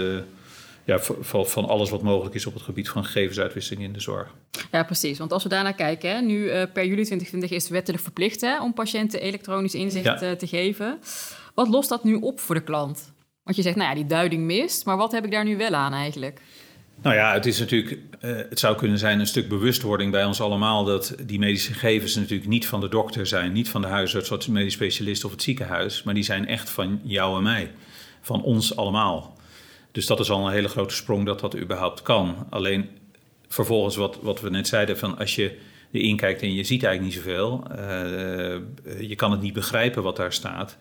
ja, 0.89 0.99
van, 0.99 1.47
van 1.47 1.65
alles 1.65 1.89
wat 1.89 2.01
mogelijk 2.01 2.35
is 2.35 2.45
op 2.45 2.53
het 2.53 2.63
gebied 2.63 2.89
van 2.89 3.05
gegevensuitwisseling 3.05 3.83
in 3.83 3.93
de 3.93 3.99
zorg. 3.99 4.33
Ja, 4.71 4.83
precies. 4.83 5.17
Want 5.17 5.31
als 5.31 5.43
we 5.43 5.49
daarnaar 5.49 5.73
kijken, 5.73 6.09
hè, 6.09 6.21
nu 6.21 6.43
uh, 6.43 6.51
per 6.51 6.85
juli 6.85 7.03
2020 7.03 7.51
is 7.51 7.63
het 7.63 7.71
wettelijk 7.71 8.03
verplicht 8.03 8.41
hè, 8.41 8.61
om 8.61 8.73
patiënten 8.73 9.21
elektronisch 9.21 9.73
inzicht 9.73 10.21
uh, 10.23 10.31
te 10.31 10.47
geven. 10.47 10.99
Wat 11.53 11.67
lost 11.67 11.89
dat 11.89 12.03
nu 12.03 12.15
op 12.15 12.39
voor 12.39 12.55
de 12.55 12.63
klant? 12.63 13.11
Want 13.43 13.55
je 13.55 13.61
zegt, 13.61 13.75
nou 13.75 13.89
ja, 13.89 13.95
die 13.95 14.05
duiding 14.05 14.43
mist, 14.43 14.85
maar 14.85 14.97
wat 14.97 15.11
heb 15.11 15.25
ik 15.25 15.31
daar 15.31 15.43
nu 15.43 15.57
wel 15.57 15.73
aan 15.73 15.93
eigenlijk? 15.93 16.41
Nou 17.01 17.15
ja, 17.15 17.33
het 17.33 17.45
is 17.45 17.59
natuurlijk, 17.59 17.91
uh, 17.91 18.35
het 18.49 18.59
zou 18.59 18.75
kunnen 18.75 18.97
zijn 18.97 19.19
een 19.19 19.27
stuk 19.27 19.49
bewustwording 19.49 20.11
bij 20.11 20.25
ons 20.25 20.41
allemaal 20.41 20.83
dat 20.83 21.15
die 21.25 21.39
medische 21.39 21.73
gegevens 21.73 22.15
natuurlijk 22.15 22.49
niet 22.49 22.67
van 22.67 22.79
de 22.79 22.89
dokter 22.89 23.27
zijn, 23.27 23.51
niet 23.51 23.69
van 23.69 23.81
de 23.81 23.87
huisarts, 23.87 24.31
of 24.31 24.43
de 24.43 24.51
medisch 24.51 24.73
specialist 24.73 25.25
of 25.25 25.31
het 25.31 25.41
ziekenhuis, 25.41 26.03
maar 26.03 26.13
die 26.13 26.23
zijn 26.23 26.47
echt 26.47 26.69
van 26.69 27.01
jou 27.03 27.37
en 27.37 27.43
mij, 27.43 27.71
van 28.21 28.43
ons 28.43 28.75
allemaal. 28.75 29.37
Dus 29.91 30.05
dat 30.05 30.19
is 30.19 30.29
al 30.29 30.45
een 30.45 30.53
hele 30.53 30.67
grote 30.67 30.95
sprong 30.95 31.25
dat 31.25 31.39
dat 31.39 31.57
überhaupt 31.57 32.01
kan. 32.01 32.47
Alleen 32.49 32.89
vervolgens 33.47 33.95
wat, 33.95 34.19
wat 34.21 34.41
we 34.41 34.49
net 34.49 34.67
zeiden, 34.67 34.97
van 34.97 35.17
als 35.17 35.35
je 35.35 35.57
erin 35.91 36.15
kijkt 36.15 36.41
en 36.41 36.53
je 36.53 36.63
ziet 36.63 36.83
eigenlijk 36.83 37.15
niet 37.15 37.23
zoveel, 37.23 37.63
uh, 37.71 39.09
je 39.09 39.15
kan 39.15 39.31
het 39.31 39.41
niet 39.41 39.53
begrijpen 39.53 40.03
wat 40.03 40.15
daar 40.15 40.33
staat. 40.33 40.77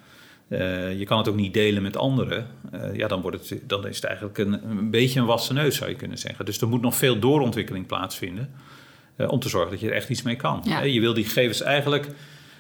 Uh, 0.49 0.99
je 0.99 1.05
kan 1.05 1.19
het 1.19 1.29
ook 1.29 1.37
niet 1.37 1.55
delen 1.55 1.83
met 1.83 1.97
anderen. 1.97 2.47
Uh, 2.75 2.95
ja, 2.95 3.09
dan, 3.09 3.21
wordt 3.21 3.49
het, 3.49 3.69
dan 3.69 3.87
is 3.87 3.97
het 3.97 4.05
eigenlijk 4.05 4.39
een, 4.39 4.71
een, 4.71 4.91
beetje 4.91 5.21
een 5.21 5.27
wassen 5.27 5.55
neus, 5.55 5.77
zou 5.77 5.91
je 5.91 5.97
kunnen 5.97 6.19
zeggen. 6.19 6.45
Dus 6.45 6.61
er 6.61 6.69
moet 6.69 6.81
nog 6.81 6.97
veel 6.97 7.19
doorontwikkeling 7.19 7.87
plaatsvinden 7.87 8.51
om 9.29 9.41
te 9.41 9.49
zorgen 9.49 9.71
dat 9.71 9.81
je 9.81 9.89
er 9.89 9.95
echt 9.95 10.09
iets 10.09 10.23
mee 10.23 10.37
kan. 10.37 10.61
Ja. 10.65 10.83
je 10.83 11.01
wil 11.01 11.15
die 11.15 11.25
gegevens 11.25 11.61
eigenlijk 11.61 12.09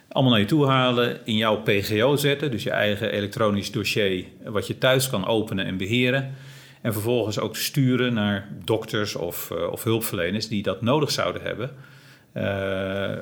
allemaal 0.08 0.32
naar 0.32 0.40
je 0.40 0.46
toe 0.46 0.66
halen, 0.66 1.18
in 1.24 1.36
jouw 1.36 1.62
PGO 1.62 2.16
zetten, 2.16 2.50
dus 2.50 2.62
je 2.62 2.70
eigen 2.70 3.12
elektronisch 3.12 3.70
dossier, 3.70 4.24
wat 4.44 4.66
je 4.66 4.78
thuis 4.78 5.10
kan 5.10 5.26
openen 5.26 5.64
en 5.64 5.76
beheren. 5.76 6.34
En 6.80 6.92
vervolgens 6.92 7.38
ook 7.38 7.56
sturen 7.56 8.14
naar 8.14 8.48
dokters 8.64 9.14
of, 9.14 9.50
of 9.50 9.84
hulpverleners 9.84 10.48
die 10.48 10.62
dat 10.62 10.82
nodig 10.82 11.10
zouden 11.10 11.42
hebben. 11.42 11.70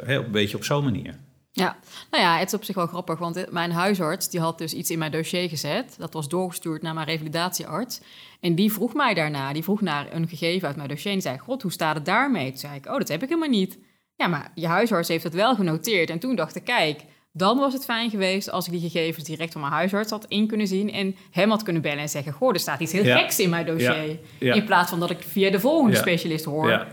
Een 0.08 0.30
beetje 0.30 0.56
op 0.56 0.64
zo'n 0.64 0.84
manier. 0.84 1.14
Ja, 1.60 1.76
nou 2.10 2.22
ja, 2.22 2.38
het 2.38 2.46
is 2.48 2.54
op 2.54 2.64
zich 2.64 2.74
wel 2.74 2.86
grappig, 2.86 3.18
want 3.18 3.50
mijn 3.50 3.70
huisarts 3.72 4.28
die 4.28 4.40
had 4.40 4.58
dus 4.58 4.74
iets 4.74 4.90
in 4.90 4.98
mijn 4.98 5.10
dossier 5.10 5.48
gezet. 5.48 5.94
Dat 5.98 6.12
was 6.12 6.28
doorgestuurd 6.28 6.82
naar 6.82 6.94
mijn 6.94 7.06
revalidatiearts. 7.06 8.00
En 8.40 8.54
die 8.54 8.72
vroeg 8.72 8.94
mij 8.94 9.14
daarna, 9.14 9.52
die 9.52 9.62
vroeg 9.62 9.80
naar 9.80 10.06
een 10.12 10.28
gegeven 10.28 10.68
uit 10.68 10.76
mijn 10.76 10.88
dossier 10.88 11.12
en 11.12 11.20
zei: 11.20 11.38
God, 11.38 11.62
hoe 11.62 11.72
staat 11.72 11.94
het 11.94 12.04
daarmee? 12.04 12.48
Toen 12.48 12.58
zei 12.58 12.74
ik: 12.76 12.86
Oh, 12.86 12.98
dat 12.98 13.08
heb 13.08 13.22
ik 13.22 13.28
helemaal 13.28 13.48
niet. 13.48 13.78
Ja, 14.14 14.26
maar 14.26 14.50
je 14.54 14.66
huisarts 14.66 15.08
heeft 15.08 15.24
het 15.24 15.34
wel 15.34 15.54
genoteerd. 15.54 16.10
En 16.10 16.18
toen 16.18 16.36
dacht 16.36 16.56
ik, 16.56 16.64
kijk, 16.64 17.00
dan 17.32 17.58
was 17.58 17.72
het 17.72 17.84
fijn 17.84 18.10
geweest 18.10 18.50
als 18.50 18.66
ik 18.66 18.72
die 18.72 18.90
gegevens 18.90 19.24
direct 19.24 19.52
van 19.52 19.60
mijn 19.60 19.72
huisarts 19.72 20.10
had 20.10 20.24
in 20.28 20.46
kunnen 20.46 20.66
zien 20.66 20.92
en 20.92 21.16
hem 21.30 21.50
had 21.50 21.62
kunnen 21.62 21.82
bellen 21.82 21.98
en 21.98 22.08
zeggen: 22.08 22.32
Goh, 22.32 22.52
er 22.52 22.60
staat 22.60 22.80
iets 22.80 22.92
heel 22.92 23.04
geks 23.18 23.38
in 23.38 23.50
mijn 23.50 23.66
dossier. 23.66 24.18
In 24.38 24.64
plaats 24.64 24.90
van 24.90 25.00
dat 25.00 25.10
ik 25.10 25.22
via 25.22 25.50
de 25.50 25.60
volgende 25.60 25.96
specialist 25.96 26.44
hoor. 26.44 26.86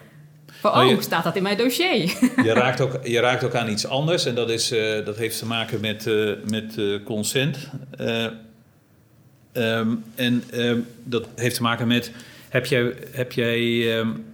Van, 0.63 0.81
oh, 0.81 0.89
je, 0.89 1.01
staat 1.01 1.23
dat 1.23 1.35
in 1.35 1.43
mijn 1.43 1.57
dossier? 1.57 1.97
Je 2.43 2.53
raakt 2.53 2.81
ook, 2.81 2.99
je 3.03 3.19
raakt 3.19 3.43
ook 3.43 3.55
aan 3.55 3.69
iets 3.69 3.87
anders 3.87 4.25
en 4.25 4.35
dat, 4.35 4.49
is, 4.49 4.71
uh, 4.71 5.05
dat 5.05 5.17
heeft 5.17 5.39
te 5.39 5.45
maken 5.45 5.79
met, 5.81 6.05
uh, 6.05 6.31
met 6.49 6.75
uh, 6.77 7.03
consent. 7.03 7.69
Um, 9.53 10.03
en 10.15 10.43
um, 10.53 10.87
dat 11.03 11.27
heeft 11.35 11.55
te 11.55 11.61
maken 11.61 11.87
met: 11.87 12.11
heb 12.49 12.65
jij, 12.65 12.93
heb 13.11 13.31
jij 13.31 13.97
um, 13.97 14.25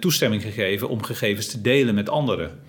toestemming 0.00 0.42
gegeven 0.42 0.88
om 0.88 1.02
gegevens 1.02 1.46
te 1.46 1.60
delen 1.60 1.94
met 1.94 2.08
anderen? 2.08 2.60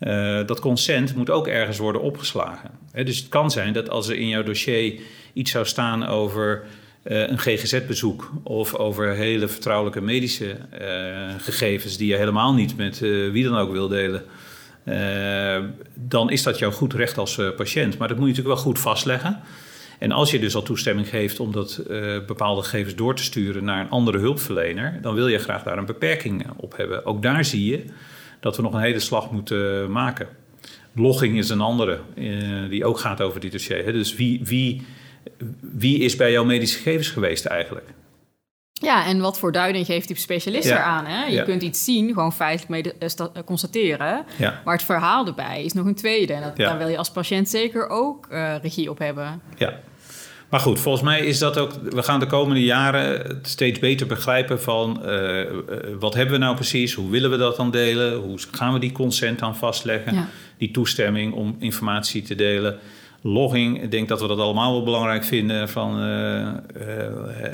Uh, 0.00 0.46
dat 0.46 0.60
consent 0.60 1.14
moet 1.14 1.30
ook 1.30 1.46
ergens 1.46 1.78
worden 1.78 2.02
opgeslagen. 2.02 2.70
He, 2.92 3.04
dus 3.04 3.18
het 3.18 3.28
kan 3.28 3.50
zijn 3.50 3.72
dat 3.72 3.90
als 3.90 4.08
er 4.08 4.16
in 4.16 4.28
jouw 4.28 4.42
dossier 4.42 5.00
iets 5.32 5.50
zou 5.50 5.66
staan 5.66 6.06
over 6.06 6.64
uh, 7.04 7.28
een 7.28 7.38
GGZ-bezoek 7.38 8.30
of 8.42 8.74
over 8.74 9.14
hele 9.14 9.48
vertrouwelijke 9.48 10.00
medische 10.00 10.56
uh, 10.80 11.34
gegevens 11.38 11.96
die 11.96 12.08
je 12.08 12.16
helemaal 12.16 12.54
niet 12.54 12.76
met 12.76 12.98
wie 12.98 13.44
dan 13.44 13.56
ook 13.56 13.72
wil 13.72 13.88
delen, 13.88 14.22
dan 15.94 16.30
is 16.30 16.42
dat 16.42 16.58
jouw 16.58 16.70
goed 16.70 16.94
recht 16.94 17.18
als 17.18 17.40
patiënt. 17.56 17.98
Maar 17.98 18.08
dat 18.08 18.16
moet 18.16 18.26
je 18.26 18.32
natuurlijk 18.32 18.56
wel 18.56 18.72
goed 18.72 18.80
vastleggen. 18.80 19.40
En 19.98 20.12
als 20.12 20.30
je 20.30 20.38
dus 20.38 20.54
al 20.54 20.62
toestemming 20.62 21.08
geeft 21.08 21.40
om 21.40 21.52
dat 21.52 21.82
bepaalde 22.26 22.62
gegevens 22.62 22.94
door 22.94 23.14
te 23.14 23.22
sturen 23.22 23.64
naar 23.64 23.80
een 23.80 23.90
andere 23.90 24.18
hulpverlener, 24.18 24.98
dan 25.02 25.14
wil 25.14 25.28
je 25.28 25.38
graag 25.38 25.62
daar 25.62 25.78
een 25.78 25.86
beperking 25.86 26.46
op 26.56 26.76
hebben. 26.76 27.04
Ook 27.04 27.22
daar 27.22 27.44
zie 27.44 27.64
je 27.70 27.84
dat 28.40 28.56
we 28.56 28.62
nog 28.62 28.74
een 28.74 28.80
hele 28.80 29.00
slag 29.00 29.30
moeten 29.30 29.90
maken. 29.90 30.28
Logging 30.94 31.38
is 31.38 31.48
een 31.48 31.60
andere, 31.60 32.00
die 32.68 32.84
ook 32.84 32.98
gaat 32.98 33.20
over 33.20 33.40
dit 33.40 33.52
dossier. 33.52 33.84
Hè? 33.84 33.92
Dus 33.92 34.14
wie, 34.14 34.40
wie, 34.44 34.82
wie 35.60 35.98
is 35.98 36.16
bij 36.16 36.32
jouw 36.32 36.44
medische 36.44 36.76
gegevens 36.76 37.08
geweest 37.08 37.44
eigenlijk? 37.44 37.86
Ja, 38.72 39.06
en 39.06 39.20
wat 39.20 39.38
voor 39.38 39.52
duiding 39.52 39.86
geeft 39.86 40.08
die 40.08 40.16
specialist 40.16 40.68
ja. 40.68 40.76
eraan? 40.76 41.06
Hè? 41.06 41.24
Je 41.24 41.42
kunt 41.42 41.62
iets 41.62 41.84
zien, 41.84 42.08
gewoon 42.08 42.32
feitelijk 42.32 42.68
mee 42.68 42.92
uh, 43.00 43.42
constateren. 43.44 44.24
Ja. 44.36 44.60
Maar 44.64 44.74
het 44.74 44.84
verhaal 44.84 45.26
erbij 45.26 45.64
is 45.64 45.72
nog 45.72 45.86
een 45.86 45.94
tweede. 45.94 46.32
En 46.32 46.42
dat, 46.42 46.56
daar 46.56 46.78
wil 46.78 46.88
je 46.88 46.98
als 46.98 47.10
patiënt 47.10 47.48
zeker 47.48 47.88
ook 47.88 48.28
uh, 48.32 48.54
regie 48.62 48.90
op 48.90 48.98
hebben. 48.98 49.40
Ja, 49.56 49.80
maar 50.54 50.60
goed, 50.60 50.80
volgens 50.80 51.04
mij 51.04 51.20
is 51.20 51.38
dat 51.38 51.58
ook. 51.58 51.72
We 51.72 52.02
gaan 52.02 52.20
de 52.20 52.26
komende 52.26 52.64
jaren 52.64 53.38
steeds 53.42 53.78
beter 53.78 54.06
begrijpen 54.06 54.60
van 54.60 55.02
uh, 55.04 55.42
wat 55.98 56.14
hebben 56.14 56.34
we 56.34 56.40
nou 56.40 56.54
precies, 56.54 56.94
hoe 56.94 57.10
willen 57.10 57.30
we 57.30 57.36
dat 57.36 57.56
dan 57.56 57.70
delen, 57.70 58.14
hoe 58.14 58.38
gaan 58.50 58.72
we 58.72 58.78
die 58.78 58.92
consent 58.92 59.38
dan 59.38 59.56
vastleggen, 59.56 60.28
die 60.58 60.70
toestemming 60.70 61.32
om 61.32 61.56
informatie 61.58 62.22
te 62.22 62.34
delen. 62.34 62.78
Logging, 63.26 63.82
ik 63.82 63.90
denk 63.90 64.08
dat 64.08 64.20
we 64.20 64.26
dat 64.26 64.38
allemaal 64.38 64.72
wel 64.72 64.82
belangrijk 64.82 65.24
vinden. 65.24 65.68
Van, 65.68 66.02
uh, 66.02 66.40
uh, 66.40 66.52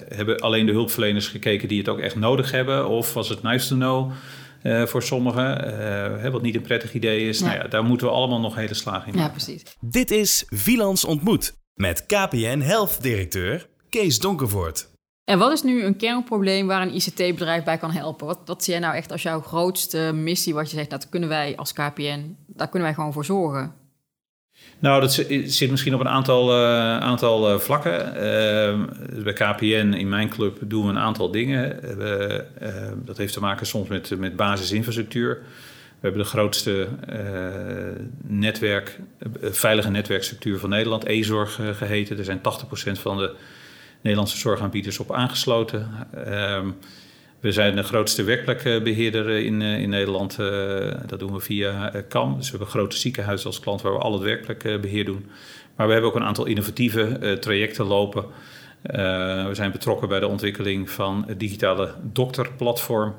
hebben 0.08 0.40
alleen 0.40 0.66
de 0.66 0.72
hulpverleners 0.72 1.28
gekeken 1.28 1.68
die 1.68 1.78
het 1.78 1.88
ook 1.88 1.98
echt 1.98 2.16
nodig 2.16 2.50
hebben? 2.50 2.88
Of 2.88 3.14
was 3.14 3.28
het 3.28 3.42
nice 3.42 3.68
to 3.68 3.74
know 3.74 4.12
uh, 4.62 4.86
voor 4.86 5.02
sommigen? 5.02 6.32
wat 6.32 6.42
niet 6.42 6.54
een 6.54 6.62
prettig 6.62 6.94
idee 6.94 7.28
is. 7.28 7.38
Ja. 7.38 7.46
Nou 7.46 7.58
ja, 7.58 7.68
daar 7.68 7.84
moeten 7.84 8.06
we 8.06 8.12
allemaal 8.12 8.40
nog 8.40 8.54
hele 8.54 8.74
slagen 8.74 9.12
in 9.12 9.18
maken. 9.18 9.38
Ja, 9.38 9.44
precies. 9.44 9.76
Dit 9.80 10.10
is 10.10 10.44
Vilans 10.48 11.04
Ontmoet 11.04 11.54
met 11.74 12.06
KPN 12.06 12.60
Health-directeur 12.60 13.68
Kees 13.88 14.18
Donkervoort. 14.18 14.88
En 15.24 15.38
wat 15.38 15.52
is 15.52 15.62
nu 15.62 15.84
een 15.84 15.96
kernprobleem 15.96 16.66
waar 16.66 16.82
een 16.82 16.94
ICT-bedrijf 16.94 17.64
bij 17.64 17.78
kan 17.78 17.90
helpen? 17.90 18.26
Wat, 18.26 18.38
wat 18.44 18.64
zie 18.64 18.72
jij 18.72 18.82
nou 18.82 18.94
echt 18.94 19.12
als 19.12 19.22
jouw 19.22 19.40
grootste 19.40 20.12
missie, 20.14 20.54
wat 20.54 20.70
je 20.70 20.76
zegt, 20.76 20.90
dat 20.90 21.08
kunnen 21.08 21.28
wij 21.28 21.56
als 21.56 21.72
KPN, 21.72 22.36
daar 22.46 22.68
kunnen 22.68 22.88
wij 22.88 22.94
gewoon 22.94 23.12
voor 23.12 23.24
zorgen? 23.24 23.79
Nou, 24.80 25.00
dat 25.00 25.12
zit 25.44 25.70
misschien 25.70 25.94
op 25.94 26.00
een 26.00 26.08
aantal, 26.08 26.50
uh, 26.50 26.98
aantal 26.98 27.52
uh, 27.52 27.58
vlakken. 27.58 28.06
Uh, 28.06 29.22
bij 29.24 29.32
KPN, 29.32 29.94
in 29.96 30.08
mijn 30.08 30.28
club, 30.28 30.58
doen 30.60 30.84
we 30.84 30.90
een 30.90 30.98
aantal 30.98 31.30
dingen. 31.30 31.80
dat 33.04 33.16
heeft 33.16 33.32
te 33.32 33.40
maken 33.40 33.66
soms 33.66 33.88
met, 33.88 34.18
met 34.18 34.36
basisinfrastructuur. 34.36 35.42
We 36.00 36.06
hebben 36.06 36.22
de 36.22 36.28
grootste 36.28 36.88
uh, 37.12 37.16
netwerk, 38.22 38.98
veilige 39.42 39.90
netwerkstructuur 39.90 40.58
van 40.58 40.70
Nederland, 40.70 41.04
e-zorg 41.06 41.60
geheten. 41.72 42.18
Er 42.18 42.24
zijn 42.24 42.38
80% 42.38 43.00
van 43.00 43.16
de 43.16 43.34
Nederlandse 44.00 44.38
zorgaanbieders 44.38 44.98
op 44.98 45.12
aangesloten. 45.12 45.88
Ehm, 47.40 47.46
we 47.46 47.52
zijn 47.52 47.76
de 47.76 47.82
grootste 47.82 48.24
werkplekbeheerder 48.24 49.28
in, 49.28 49.62
in 49.62 49.88
Nederland. 49.88 50.36
dat 51.06 51.18
doen 51.18 51.32
we 51.32 51.40
via 51.40 51.92
CAM. 52.08 52.36
Dus 52.36 52.44
we 52.44 52.50
hebben 52.50 52.68
grote 52.68 52.96
ziekenhuizen 52.96 53.46
als 53.46 53.60
klant 53.60 53.82
waar 53.82 53.92
we 53.92 53.98
al 53.98 54.12
het 54.12 54.22
werkplekbeheer 54.22 55.04
doen. 55.04 55.26
Maar 55.76 55.86
we 55.86 55.92
hebben 55.92 56.10
ook 56.10 56.16
een 56.16 56.24
aantal 56.24 56.46
innovatieve 56.46 57.36
trajecten 57.40 57.84
lopen. 57.84 58.24
we 58.82 59.50
zijn 59.52 59.70
betrokken 59.72 60.08
bij 60.08 60.20
de 60.20 60.26
ontwikkeling 60.26 60.90
van 60.90 61.24
het 61.26 61.40
digitale 61.40 61.94
dokterplatform. 62.02 63.14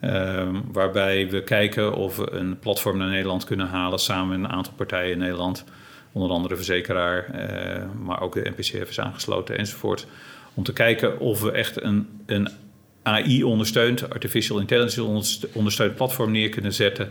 Um, 0.00 0.62
waarbij 0.72 1.28
we 1.30 1.42
kijken 1.42 1.94
of 1.94 2.16
we 2.16 2.30
een 2.30 2.58
platform 2.58 2.98
naar 2.98 3.08
Nederland 3.08 3.44
kunnen 3.44 3.66
halen 3.66 3.98
samen 3.98 4.40
met 4.40 4.50
een 4.50 4.56
aantal 4.56 4.72
partijen 4.76 5.12
in 5.12 5.18
Nederland. 5.18 5.64
Onder 6.12 6.30
andere 6.30 6.56
verzekeraar, 6.56 7.30
maar 8.02 8.20
ook 8.20 8.34
de 8.34 8.52
NPCF 8.56 8.88
is 8.88 9.00
aangesloten 9.00 9.58
enzovoort. 9.58 10.06
Om 10.54 10.64
te 10.64 10.72
kijken 10.72 11.18
of 11.18 11.40
we 11.40 11.50
echt 11.50 11.82
een, 11.82 12.08
een 12.26 12.48
AI-ondersteund, 13.04 14.10
artificial 14.10 14.58
intelligence 14.58 15.48
ondersteund 15.52 15.94
platform 15.94 16.30
neer 16.30 16.48
kunnen 16.48 16.72
zetten. 16.72 17.10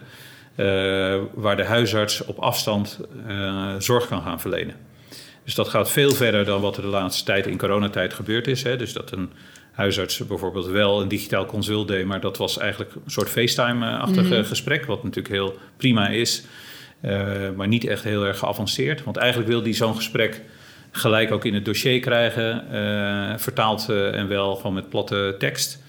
Uh, 0.55 1.21
waar 1.33 1.55
de 1.55 1.63
huisarts 1.63 2.25
op 2.25 2.38
afstand 2.38 3.00
uh, 3.27 3.73
zorg 3.77 4.07
kan 4.07 4.21
gaan 4.21 4.39
verlenen. 4.39 4.75
Dus 5.43 5.55
dat 5.55 5.69
gaat 5.69 5.91
veel 5.91 6.12
verder 6.12 6.45
dan 6.45 6.62
wat 6.62 6.75
er 6.75 6.81
de 6.81 6.88
laatste 6.88 7.23
tijd 7.23 7.47
in 7.47 7.57
coronatijd 7.57 8.13
gebeurd 8.13 8.47
is. 8.47 8.63
Hè. 8.63 8.77
Dus 8.77 8.93
dat 8.93 9.12
een 9.12 9.31
huisarts 9.71 10.27
bijvoorbeeld 10.27 10.65
wel 10.65 11.01
een 11.01 11.07
digitaal 11.07 11.45
consult 11.45 11.88
deed, 11.88 12.05
maar 12.05 12.21
dat 12.21 12.38
was 12.38 12.57
eigenlijk 12.57 12.95
een 12.95 13.12
soort 13.12 13.29
FaceTime-achtig 13.29 14.29
mm 14.29 14.43
gesprek, 14.43 14.85
wat 14.85 15.03
natuurlijk 15.03 15.33
heel 15.33 15.57
prima 15.77 16.07
is, 16.07 16.43
uh, 17.01 17.50
maar 17.55 17.67
niet 17.67 17.85
echt 17.88 18.03
heel 18.03 18.25
erg 18.25 18.38
geavanceerd. 18.38 19.03
Want 19.03 19.17
eigenlijk 19.17 19.50
wil 19.50 19.63
die 19.63 19.73
zo'n 19.73 19.95
gesprek 19.95 20.41
gelijk 20.91 21.31
ook 21.31 21.45
in 21.45 21.53
het 21.53 21.65
dossier 21.65 22.00
krijgen, 22.00 22.65
vertaald 23.39 23.89
en 23.89 24.27
wel 24.27 24.55
gewoon 24.55 24.73
met 24.73 24.89
platte 24.89 25.35
tekst. 25.38 25.83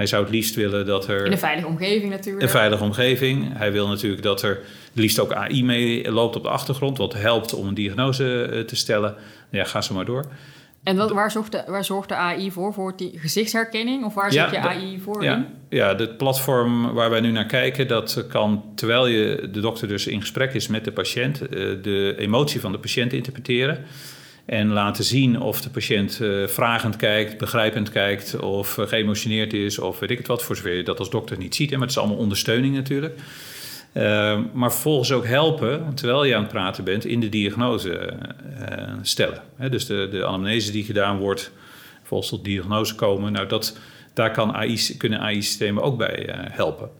Hij 0.00 0.08
zou 0.08 0.22
het 0.22 0.32
liefst 0.32 0.54
willen 0.54 0.86
dat 0.86 1.08
er. 1.08 1.26
In 1.26 1.32
een 1.32 1.38
veilige 1.38 1.66
omgeving 1.66 2.10
natuurlijk. 2.10 2.44
Een 2.44 2.50
veilige 2.50 2.82
omgeving. 2.82 3.56
Hij 3.56 3.72
wil 3.72 3.88
natuurlijk 3.88 4.22
dat 4.22 4.42
er 4.42 4.60
liefst 4.92 5.20
ook 5.20 5.32
AI 5.32 5.64
mee 5.64 6.10
loopt 6.10 6.36
op 6.36 6.42
de 6.42 6.48
achtergrond, 6.48 6.98
wat 6.98 7.12
helpt 7.12 7.54
om 7.54 7.66
een 7.66 7.74
diagnose 7.74 8.64
te 8.66 8.76
stellen. 8.76 9.14
Ja, 9.50 9.64
ga 9.64 9.80
zo 9.80 9.94
maar 9.94 10.04
door. 10.04 10.24
En 10.82 10.96
wat, 10.96 11.10
waar, 11.10 11.30
zorgt 11.30 11.52
de, 11.52 11.62
waar 11.66 11.84
zorgt 11.84 12.08
de 12.08 12.14
AI 12.14 12.50
voor? 12.50 12.72
Voor 12.72 12.96
die 12.96 13.18
gezichtsherkenning? 13.18 14.04
Of 14.04 14.14
waar 14.14 14.32
zet 14.32 14.50
je 14.50 14.58
AI 14.58 15.00
voor 15.00 15.22
ja, 15.22 15.34
in? 15.34 15.46
Ja, 15.68 15.96
het 15.96 16.16
platform 16.16 16.92
waar 16.92 17.10
wij 17.10 17.20
nu 17.20 17.30
naar 17.30 17.46
kijken... 17.46 17.88
dat 17.88 18.24
kan, 18.28 18.64
terwijl 18.74 19.06
je, 19.06 19.48
de 19.52 19.60
dokter 19.60 19.88
dus 19.88 20.06
in 20.06 20.20
gesprek 20.20 20.54
is 20.54 20.66
met 20.66 20.84
de 20.84 20.92
patiënt... 20.92 21.40
Eh, 21.40 21.48
de 21.82 22.14
emotie 22.18 22.60
van 22.60 22.72
de 22.72 22.78
patiënt 22.78 23.12
interpreteren... 23.12 23.84
En 24.44 24.68
laten 24.68 25.04
zien 25.04 25.40
of 25.40 25.60
de 25.60 25.70
patiënt 25.70 26.18
uh, 26.22 26.46
vragend 26.46 26.96
kijkt, 26.96 27.38
begrijpend 27.38 27.90
kijkt 27.90 28.40
of 28.40 28.78
uh, 28.78 28.86
geëmotioneerd 28.86 29.52
is 29.52 29.78
of 29.78 29.98
weet 29.98 30.10
ik 30.10 30.18
het 30.18 30.26
wat, 30.26 30.42
voor 30.42 30.56
zover 30.56 30.74
je 30.74 30.82
dat 30.82 30.98
als 30.98 31.10
dokter 31.10 31.38
niet 31.38 31.54
ziet. 31.54 31.70
Hè, 31.70 31.76
maar 31.76 31.86
het 31.86 31.96
is 31.96 32.02
allemaal 32.02 32.18
ondersteuning 32.18 32.74
natuurlijk. 32.74 33.18
Uh, 33.94 34.38
maar 34.52 34.72
vervolgens 34.72 35.12
ook 35.12 35.26
helpen, 35.26 35.94
terwijl 35.94 36.24
je 36.24 36.34
aan 36.34 36.42
het 36.42 36.52
praten 36.52 36.84
bent, 36.84 37.04
in 37.04 37.20
de 37.20 37.28
diagnose 37.28 38.12
uh, 38.70 38.92
stellen. 39.02 39.42
Dus 39.70 39.86
de, 39.86 40.08
de 40.10 40.26
anamnese 40.26 40.72
die 40.72 40.84
gedaan 40.84 41.18
wordt, 41.18 41.52
volgens 42.02 42.30
tot 42.30 42.44
diagnose 42.44 42.94
komen, 42.94 43.32
nou 43.32 43.46
dat, 43.46 43.78
daar 44.14 44.32
kan 44.32 44.54
AI, 44.54 44.96
kunnen 44.96 45.20
AI-systemen 45.20 45.82
ook 45.82 45.98
bij 45.98 46.28
helpen. 46.50 46.90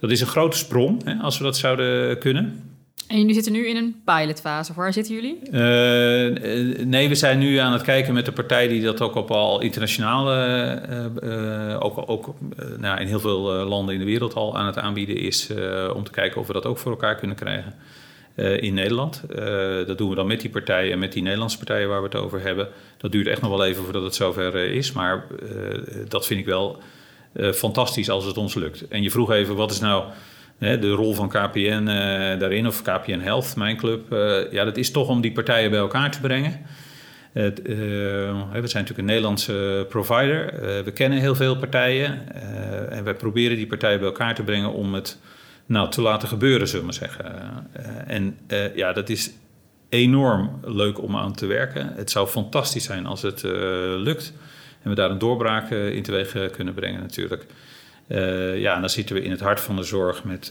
Dat 0.00 0.10
is 0.10 0.20
een 0.20 0.26
grote 0.26 0.56
sprong 0.56 1.20
als 1.22 1.38
we 1.38 1.44
dat 1.44 1.56
zouden 1.56 2.18
kunnen. 2.18 2.62
En 3.08 3.18
jullie 3.18 3.34
zitten 3.34 3.52
nu 3.52 3.66
in 3.66 3.76
een 3.76 4.02
pilotfase. 4.04 4.72
Waar 4.74 4.92
zitten 4.92 5.14
jullie? 5.14 5.38
Uh, 5.44 6.84
nee, 6.84 7.08
we 7.08 7.14
zijn 7.14 7.38
nu 7.38 7.56
aan 7.56 7.72
het 7.72 7.82
kijken 7.82 8.14
met 8.14 8.24
de 8.24 8.32
partij 8.32 8.68
die 8.68 8.82
dat 8.82 9.00
ook 9.00 9.14
op 9.14 9.30
al 9.30 9.60
internationaal, 9.60 10.34
uh, 11.24 11.76
ook, 11.78 12.10
ook 12.10 12.34
nou, 12.78 13.00
in 13.00 13.06
heel 13.06 13.20
veel 13.20 13.40
landen 13.40 13.94
in 13.94 14.00
de 14.00 14.06
wereld 14.06 14.34
al 14.34 14.56
aan 14.56 14.66
het 14.66 14.78
aanbieden 14.78 15.16
is, 15.16 15.50
om 15.94 16.04
te 16.04 16.10
kijken 16.10 16.40
of 16.40 16.46
we 16.46 16.52
dat 16.52 16.66
ook 16.66 16.78
voor 16.78 16.90
elkaar 16.90 17.16
kunnen 17.16 17.36
krijgen 17.36 17.74
in 18.60 18.74
Nederland. 18.74 19.22
dat 19.86 19.98
doen 19.98 20.08
we 20.08 20.14
dan 20.14 20.26
met 20.26 20.40
die 20.40 20.50
partijen 20.50 20.92
en 20.92 20.98
met 20.98 21.12
die 21.12 21.22
Nederlandse 21.22 21.58
partijen 21.58 21.88
waar 21.88 22.02
we 22.02 22.08
het 22.08 22.16
over 22.16 22.40
hebben. 22.40 22.68
Dat 22.96 23.12
duurt 23.12 23.26
echt 23.26 23.40
nog 23.40 23.50
wel 23.50 23.64
even 23.64 23.84
voordat 23.84 24.02
het 24.02 24.14
zover 24.14 24.54
is, 24.54 24.92
maar 24.92 25.26
dat 26.08 26.26
vind 26.26 26.40
ik 26.40 26.46
wel 26.46 26.82
fantastisch 27.54 28.10
als 28.10 28.24
het 28.24 28.36
ons 28.36 28.54
lukt. 28.54 28.88
En 28.88 29.02
je 29.02 29.10
vroeg 29.10 29.32
even, 29.32 29.56
wat 29.56 29.70
is 29.70 29.80
nou 29.80 30.04
de 30.58 30.90
rol 30.90 31.14
van 31.14 31.28
KPN 31.28 31.58
uh, 31.58 31.88
daarin, 32.38 32.66
of 32.66 32.82
KPN 32.82 33.18
Health, 33.18 33.56
mijn 33.56 33.76
club, 33.76 34.12
uh, 34.12 34.52
ja, 34.52 34.64
dat 34.64 34.76
is 34.76 34.90
toch 34.90 35.08
om 35.08 35.20
die 35.20 35.32
partijen 35.32 35.70
bij 35.70 35.78
elkaar 35.78 36.10
te 36.10 36.20
brengen. 36.20 36.60
Uh, 37.32 37.44
we 37.54 38.68
zijn 38.68 38.84
natuurlijk 38.84 38.98
een 38.98 39.04
Nederlandse 39.04 39.86
provider. 39.88 40.52
we 40.84 40.92
kennen 40.92 41.18
heel 41.18 41.34
veel 41.34 41.56
partijen. 41.56 42.32
en 42.90 43.04
wij 43.04 43.14
proberen 43.14 43.56
die 43.56 43.66
partijen 43.66 43.98
bij 43.98 44.08
elkaar 44.08 44.34
te 44.34 44.42
brengen 44.42 44.72
om 44.72 44.94
het 44.94 45.18
nou, 45.66 45.90
te 45.90 46.02
laten 46.02 46.28
gebeuren, 46.28 46.68
zullen 46.68 46.86
we 46.86 46.92
zeggen. 46.92 47.24
en 48.06 48.38
ja, 48.74 48.92
dat 48.92 49.08
is 49.08 49.30
enorm 49.88 50.60
leuk 50.64 51.02
om 51.02 51.16
aan 51.16 51.34
te 51.34 51.46
werken. 51.46 51.92
Het 51.96 52.10
zou 52.10 52.26
fantastisch 52.26 52.84
zijn 52.84 53.06
als 53.06 53.22
het 53.22 53.42
lukt 53.96 54.32
en 54.82 54.90
we 54.90 54.94
daar 54.94 55.10
een 55.10 55.18
doorbraak 55.18 55.70
in 55.70 56.02
teweeg 56.02 56.50
kunnen 56.50 56.74
brengen 56.74 57.00
natuurlijk. 57.00 57.46
Ja, 58.58 58.74
en 58.74 58.80
dan 58.80 58.90
zitten 58.90 59.14
we 59.14 59.22
in 59.22 59.30
het 59.30 59.40
hart 59.40 59.60
van 59.60 59.76
de 59.76 59.82
zorg 59.82 60.24
met 60.24 60.50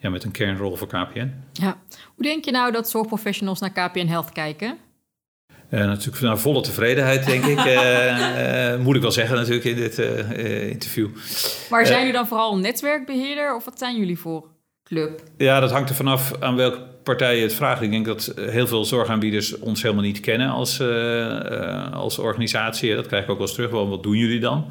ja, 0.00 0.10
met 0.10 0.24
een 0.24 0.30
kernrol 0.30 0.76
voor 0.76 0.86
KPN. 0.86 1.32
Ja. 1.52 1.78
Hoe 2.14 2.24
denk 2.24 2.44
je 2.44 2.50
nou 2.50 2.72
dat 2.72 2.90
zorgprofessionals 2.90 3.60
naar 3.60 3.70
KPN 3.70 4.06
Health 4.06 4.32
kijken? 4.32 4.78
Uh, 5.70 5.80
natuurlijk 5.80 6.22
naar 6.22 6.38
volle 6.38 6.62
tevredenheid, 6.62 7.26
denk 7.26 7.44
ik. 7.44 7.64
Uh, 7.64 8.76
moet 8.84 8.96
ik 8.96 9.02
wel 9.02 9.10
zeggen 9.10 9.36
natuurlijk 9.36 9.64
in 9.64 9.76
dit 9.76 9.98
interview. 10.70 11.08
Maar 11.70 11.86
zijn 11.86 11.98
jullie 11.98 12.12
dan 12.12 12.26
vooral 12.26 12.58
netwerkbeheerder 12.58 13.54
of 13.54 13.64
wat 13.64 13.78
zijn 13.78 13.98
jullie 13.98 14.18
voor 14.18 14.48
club? 14.84 15.22
Ja, 15.36 15.60
dat 15.60 15.70
hangt 15.70 15.88
er 15.88 15.94
vanaf 15.94 16.32
aan 16.40 16.56
welke 16.56 16.78
partij 17.02 17.36
je 17.36 17.42
het 17.42 17.54
vraagt. 17.54 17.82
Ik 17.82 17.90
denk 17.90 18.06
dat 18.06 18.32
heel 18.36 18.66
veel 18.66 18.84
zorgaanbieders 18.84 19.58
ons 19.58 19.82
helemaal 19.82 20.04
niet 20.04 20.20
kennen 20.20 20.48
als, 20.48 20.80
als 21.92 22.18
organisatie. 22.18 22.94
Dat 22.94 23.06
krijg 23.06 23.24
ik 23.24 23.30
ook 23.30 23.38
wel 23.38 23.46
eens 23.46 23.56
terug. 23.56 23.70
Wat 23.70 24.02
doen 24.02 24.16
jullie 24.16 24.40
dan? 24.40 24.70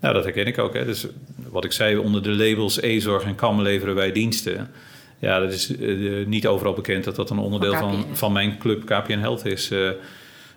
Nou, 0.00 0.14
dat 0.14 0.24
herken 0.24 0.46
ik 0.46 0.58
ook. 0.58 0.74
Hè. 0.74 0.84
Dus 0.84 1.06
wat 1.50 1.64
ik 1.64 1.72
zei, 1.72 1.96
onder 1.96 2.22
de 2.22 2.34
labels 2.34 2.82
e-zorg 2.82 3.24
en 3.24 3.34
KAM 3.34 3.60
leveren 3.62 3.94
wij 3.94 4.12
diensten. 4.12 4.70
Ja, 5.18 5.40
dat 5.40 5.52
is 5.52 5.70
uh, 5.70 6.26
niet 6.26 6.46
overal 6.46 6.72
bekend 6.72 7.04
dat 7.04 7.16
dat 7.16 7.30
een 7.30 7.38
onderdeel 7.38 7.74
van, 7.74 8.06
van 8.12 8.32
mijn 8.32 8.58
club 8.58 8.84
KPN 8.84 9.18
Health 9.18 9.44
is. 9.44 9.70
Uh, 9.70 9.90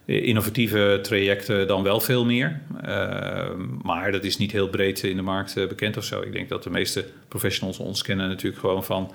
innovatieve 0.05 0.99
trajecten 1.01 1.67
dan 1.67 1.83
wel 1.83 1.99
veel 1.99 2.25
meer. 2.25 2.61
Uh, 2.85 3.49
maar 3.81 4.11
dat 4.11 4.23
is 4.23 4.37
niet 4.37 4.51
heel 4.51 4.69
breed 4.69 5.03
in 5.03 5.15
de 5.15 5.21
markt 5.21 5.53
bekend 5.53 5.97
of 5.97 6.03
zo. 6.03 6.21
Ik 6.21 6.31
denk 6.31 6.49
dat 6.49 6.63
de 6.63 6.69
meeste 6.69 7.05
professionals 7.27 7.77
ons 7.77 8.01
kennen 8.01 8.27
natuurlijk 8.27 8.61
gewoon 8.61 8.83
van 8.83 9.11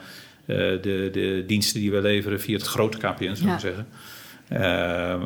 de, 0.46 1.08
de 1.12 1.44
diensten 1.46 1.80
die 1.80 1.90
we 1.90 2.00
leveren 2.00 2.40
via 2.40 2.56
het 2.56 2.66
grote 2.66 2.98
KPN, 2.98 3.34
zou 3.34 3.52
ik 3.52 3.60
zeggen. 3.60 3.86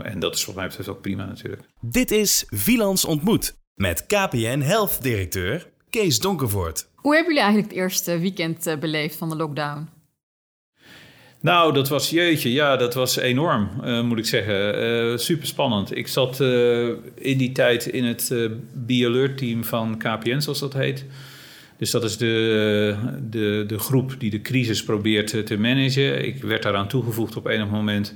en 0.04 0.18
dat 0.18 0.34
is 0.34 0.44
wat 0.44 0.54
mij 0.54 0.66
betreft 0.66 0.88
ook 0.88 1.00
prima 1.00 1.24
natuurlijk. 1.24 1.62
Dit 1.80 2.10
is 2.10 2.44
Vilans 2.48 3.04
Ontmoet 3.04 3.58
met 3.80 4.06
KPN 4.06 4.60
Health 4.60 5.02
directeur 5.02 5.66
Kees 5.90 6.18
Donkervoort. 6.18 6.88
Hoe 6.94 7.14
hebben 7.14 7.34
jullie 7.34 7.48
eigenlijk 7.48 7.72
het 7.72 7.82
eerste 7.82 8.18
weekend 8.18 8.66
eh, 8.66 8.78
beleefd 8.78 9.16
van 9.16 9.28
de 9.28 9.36
lockdown? 9.36 9.88
Nou, 11.40 11.72
dat 11.72 11.88
was 11.88 12.10
jeetje, 12.10 12.52
ja, 12.52 12.76
dat 12.76 12.94
was 12.94 13.16
enorm, 13.16 13.70
uh, 13.84 14.02
moet 14.02 14.18
ik 14.18 14.26
zeggen. 14.26 14.82
Uh, 14.82 15.16
super 15.16 15.46
spannend. 15.46 15.96
Ik 15.96 16.08
zat 16.08 16.40
uh, 16.40 16.88
in 17.14 17.38
die 17.38 17.52
tijd 17.52 17.86
in 17.86 18.04
het 18.04 18.30
uh, 18.32 18.50
Be-Alert 18.72 19.38
team 19.38 19.64
van 19.64 19.98
KPN, 19.98 20.40
zoals 20.40 20.60
dat 20.60 20.72
heet. 20.72 21.04
Dus 21.78 21.90
dat 21.90 22.04
is 22.04 22.16
de, 22.16 22.96
de, 23.30 23.64
de 23.66 23.78
groep 23.78 24.14
die 24.18 24.30
de 24.30 24.42
crisis 24.42 24.84
probeert 24.84 25.46
te 25.46 25.58
managen. 25.58 26.26
Ik 26.26 26.42
werd 26.42 26.62
daaraan 26.62 26.88
toegevoegd 26.88 27.36
op 27.36 27.46
enig 27.46 27.68
moment 27.68 28.14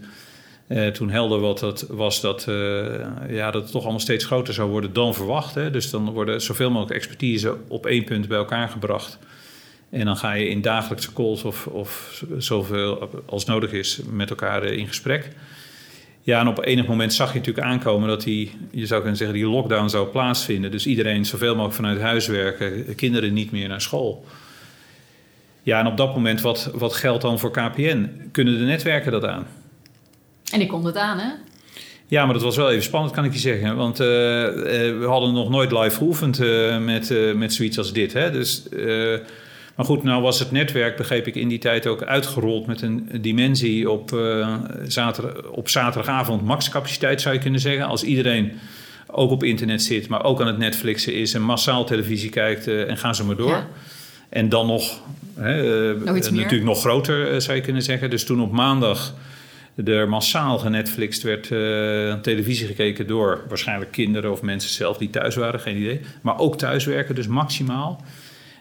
uh, 0.68 0.87
toen 0.87 1.11
helder 1.11 1.40
wat 1.40 1.59
dat 1.59 1.87
was 1.88 2.21
dat, 2.21 2.47
uh, 2.49 2.85
ja, 3.28 3.50
dat 3.50 3.62
het 3.62 3.71
toch 3.71 3.83
allemaal 3.83 4.00
steeds 4.00 4.25
groter 4.25 4.54
zou 4.54 4.71
worden 4.71 4.92
dan 4.92 5.14
verwacht. 5.14 5.54
Hè. 5.54 5.71
Dus 5.71 5.90
dan 5.90 6.11
worden 6.11 6.42
zoveel 6.42 6.71
mogelijk 6.71 6.97
expertise 6.97 7.56
op 7.68 7.87
één 7.87 8.04
punt 8.04 8.28
bij 8.28 8.38
elkaar 8.38 8.68
gebracht. 8.68 9.18
En 9.90 10.04
dan 10.04 10.16
ga 10.16 10.33
je 10.33 10.49
in 10.49 10.62
dagelijkse 10.62 11.12
calls 11.12 11.42
of, 11.42 11.66
of 11.66 12.23
zoveel 12.38 13.11
als 13.26 13.44
nodig 13.44 13.73
is 13.73 14.00
met 14.11 14.30
elkaar 14.30 14.62
eh, 14.62 14.76
in 14.76 14.87
gesprek. 14.87 15.28
Ja, 16.23 16.40
en 16.40 16.49
op 16.49 16.64
enig 16.64 16.87
moment 16.87 17.12
zag 17.12 17.33
je 17.33 17.38
natuurlijk 17.38 17.66
aankomen 17.66 18.09
dat 18.09 18.23
die, 18.23 18.50
je 18.71 18.87
zou 18.87 19.00
kunnen 19.00 19.18
zeggen, 19.18 19.37
die 19.37 19.47
lockdown 19.47 19.88
zou 19.88 20.09
plaatsvinden. 20.09 20.71
Dus 20.71 20.87
iedereen 20.87 21.25
zoveel 21.25 21.52
mogelijk 21.52 21.75
vanuit 21.75 22.00
huis 22.00 22.26
werken, 22.26 22.94
kinderen 22.94 23.33
niet 23.33 23.50
meer 23.50 23.68
naar 23.68 23.80
school. 23.80 24.25
Ja, 25.62 25.78
en 25.80 25.87
op 25.87 25.97
dat 25.97 26.14
moment, 26.14 26.40
wat, 26.40 26.71
wat 26.75 26.94
geldt 26.94 27.23
dan 27.23 27.38
voor 27.38 27.50
KPN? 27.50 28.11
Kunnen 28.33 28.59
de 28.59 28.64
netwerken 28.64 29.12
dat 29.12 29.25
aan? 29.25 29.47
En 30.54 30.61
ik 30.61 30.68
kon 30.68 30.84
het 30.84 30.96
aan, 30.96 31.18
hè? 31.18 31.28
Ja, 32.06 32.25
maar 32.25 32.34
dat 32.34 32.42
was 32.42 32.56
wel 32.56 32.70
even 32.70 32.82
spannend, 32.82 33.14
kan 33.14 33.25
ik 33.25 33.32
je 33.32 33.38
zeggen. 33.38 33.76
Want 33.76 34.00
uh, 34.00 34.06
we 34.06 35.04
hadden 35.06 35.32
nog 35.32 35.50
nooit 35.50 35.73
live 35.73 35.97
geoefend 35.97 36.40
uh, 36.40 36.78
met, 36.78 37.14
met 37.36 37.54
zoiets 37.54 37.78
als 37.78 37.93
dit. 37.93 38.12
Hè? 38.12 38.30
Dus, 38.30 38.62
maar 39.76 39.86
goed, 39.86 40.02
nou 40.02 40.23
was 40.23 40.38
het 40.38 40.50
netwerk, 40.50 40.97
begreep 40.97 41.26
ik, 41.26 41.34
in 41.34 41.49
die 41.49 41.58
tijd 41.58 41.86
ook 41.86 42.02
uitgerold 42.02 42.67
met 42.67 42.82
een 42.82 43.08
dimensie 43.21 43.90
op, 43.90 44.19
zaterdag, 44.86 45.45
op 45.45 45.69
zaterdagavond 45.69 46.43
maxcapaciteit, 46.43 47.21
zou 47.21 47.34
je 47.34 47.40
kunnen 47.40 47.60
zeggen. 47.60 47.86
Als 47.86 48.02
iedereen 48.02 48.52
ook 49.06 49.30
op 49.30 49.43
internet 49.43 49.82
zit, 49.82 50.08
maar 50.08 50.25
ook 50.25 50.40
aan 50.40 50.47
het 50.47 50.58
Netflixen 50.58 51.14
is 51.14 51.34
en 51.34 51.43
massaal 51.43 51.84
televisie 51.84 52.30
kijkt 52.30 52.67
en 52.67 52.97
gaan 52.97 53.14
ze 53.14 53.25
maar 53.25 53.36
door. 53.36 53.49
Ja. 53.49 53.67
En 54.28 54.49
dan 54.49 54.67
nog, 54.67 55.00
hè, 55.34 55.95
natuurlijk 56.04 56.64
nog 56.64 56.80
groter, 56.80 57.43
zou 57.43 57.56
je 57.56 57.62
kunnen 57.62 57.82
zeggen. 57.82 58.10
Dus 58.10 58.25
toen 58.25 58.40
op 58.40 58.52
maandag 58.52 59.14
er 59.84 60.08
massaal 60.08 60.58
genetflixt 60.58 61.23
werd 61.23 61.50
uh, 61.50 62.15
televisie 62.15 62.67
gekeken 62.67 63.06
door 63.06 63.45
waarschijnlijk 63.49 63.91
kinderen 63.91 64.32
of 64.32 64.43
mensen 64.43 64.71
zelf 64.71 64.97
die 64.97 65.10
thuis 65.10 65.34
waren, 65.34 65.60
geen 65.60 65.76
idee. 65.76 66.00
Maar 66.23 66.39
ook 66.39 66.58
thuiswerken, 66.58 67.15
dus 67.15 67.26
maximaal. 67.26 68.04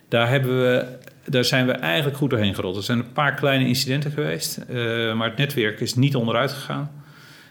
Daar, 0.08 0.30
hebben 0.30 0.62
we, 0.62 0.86
daar 1.26 1.46
zijn 1.46 1.66
we 1.66 1.72
eigenlijk 1.72 2.18
goed 2.18 2.30
doorheen 2.30 2.56
gerold. 2.56 2.76
Er 2.76 2.84
zijn 2.84 3.00
een 3.00 3.14
paar 3.14 3.34
kleine 3.34 3.68
incidenten 3.68 4.12
geweest, 4.12 4.60
uh, 4.70 5.14
maar 5.14 5.30
het 5.30 5.38
netwerk 5.38 5.80
is 5.80 5.96
niet 5.96 6.16
onderuit 6.16 6.52
gegaan. 6.52 7.04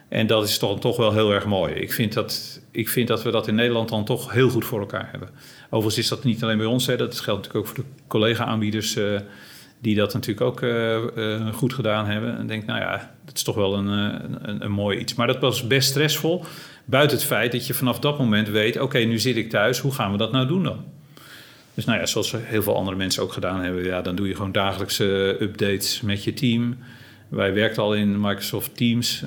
En 0.09 0.27
dat 0.27 0.49
is 0.49 0.59
toch, 0.59 0.81
toch 0.81 0.97
wel 0.97 1.13
heel 1.13 1.33
erg 1.33 1.47
mooi. 1.47 1.75
Ik 1.75 1.93
vind, 1.93 2.13
dat, 2.13 2.61
ik 2.71 2.89
vind 2.89 3.09
dat 3.09 3.23
we 3.23 3.31
dat 3.31 3.49
in 3.49 3.55
Nederland 3.55 3.89
dan 3.89 4.05
toch 4.05 4.33
heel 4.33 4.49
goed 4.49 4.65
voor 4.65 4.81
elkaar 4.81 5.09
hebben. 5.11 5.29
Overigens 5.71 5.99
is 5.99 6.09
dat 6.09 6.25
niet 6.25 6.43
alleen 6.43 6.57
bij 6.57 6.67
ons, 6.67 6.87
hè, 6.87 6.97
dat 6.97 7.21
geldt 7.21 7.43
natuurlijk 7.43 7.67
ook 7.67 7.75
voor 7.75 7.85
de 7.85 7.91
collega-aanbieders. 8.07 8.97
Uh, 8.97 9.21
die 9.83 9.95
dat 9.95 10.13
natuurlijk 10.13 10.47
ook 10.47 10.61
uh, 10.61 10.97
uh, 11.17 11.53
goed 11.53 11.73
gedaan 11.73 12.07
hebben. 12.07 12.39
En 12.39 12.47
denk, 12.47 12.67
nou 12.67 12.81
ja, 12.81 13.15
dat 13.25 13.37
is 13.37 13.43
toch 13.43 13.55
wel 13.55 13.75
een, 13.75 13.87
een, 13.87 14.65
een, 14.65 14.71
mooi 14.71 14.99
iets. 14.99 15.15
Maar 15.15 15.27
dat 15.27 15.41
was 15.41 15.67
best 15.67 15.89
stressvol. 15.89 16.45
Buiten 16.85 17.17
het 17.17 17.27
feit 17.27 17.53
dat 17.53 17.67
je 17.67 17.75
vanaf 17.75 17.99
dat 17.99 18.19
moment 18.19 18.49
weet: 18.49 18.81
oké, 18.81 18.99
nu 18.99 19.19
zit 19.19 19.37
ik 19.37 19.51
thuis, 19.51 19.79
hoe 19.79 19.93
gaan 19.93 20.13
we 20.13 20.19
dat 20.19 20.33
nou 20.33 20.47
doen 20.47 20.63
dan? 20.63 20.85
Dus 21.75 21.85
nou 21.85 21.99
ja, 21.99 22.07
zoals 22.07 22.35
heel 22.39 22.63
veel 22.63 22.77
andere 22.77 22.97
mensen 22.97 23.23
ook 23.23 23.33
gedaan 23.33 23.61
hebben, 23.61 23.85
ja, 23.85 24.03
dan 24.03 24.15
doe 24.15 24.29
je 24.29 24.35
gewoon 24.35 24.53
dagelijkse 24.53 25.37
updates 25.41 26.01
met 26.01 26.25
je 26.25 26.35
team. 26.35 26.79
Wij 27.29 27.55
werkten 27.55 27.83
al 27.83 27.95
in 27.95 28.21
Microsoft 28.21 28.77
Teams. 28.77 29.25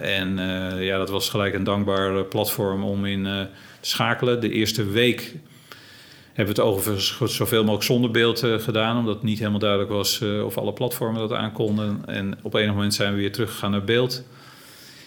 En 0.00 0.38
ja, 0.78 0.98
dat 0.98 1.10
was 1.10 1.28
gelijk 1.28 1.54
een 1.54 1.64
dankbaar 1.64 2.24
platform 2.24 2.84
om 2.84 3.06
in 3.06 3.22
te 3.22 3.48
schakelen. 3.80 4.40
De 4.40 4.50
eerste 4.50 4.84
week 4.84 5.34
hebben 6.34 6.54
we 6.54 6.60
het 6.60 6.70
overigens 6.70 7.36
zoveel 7.36 7.60
mogelijk 7.60 7.84
zonder 7.84 8.10
beeld 8.10 8.44
uh, 8.44 8.58
gedaan, 8.58 8.98
omdat 8.98 9.14
het 9.14 9.24
niet 9.24 9.38
helemaal 9.38 9.58
duidelijk 9.58 9.90
was 9.90 10.20
uh, 10.20 10.44
of 10.44 10.58
alle 10.58 10.72
platformen 10.72 11.20
dat 11.20 11.32
aankonden. 11.32 12.02
En 12.06 12.38
op 12.42 12.54
enig 12.54 12.74
moment 12.74 12.94
zijn 12.94 13.12
we 13.12 13.18
weer 13.18 13.32
teruggegaan 13.32 13.70
naar 13.70 13.84
beeld. 13.84 14.22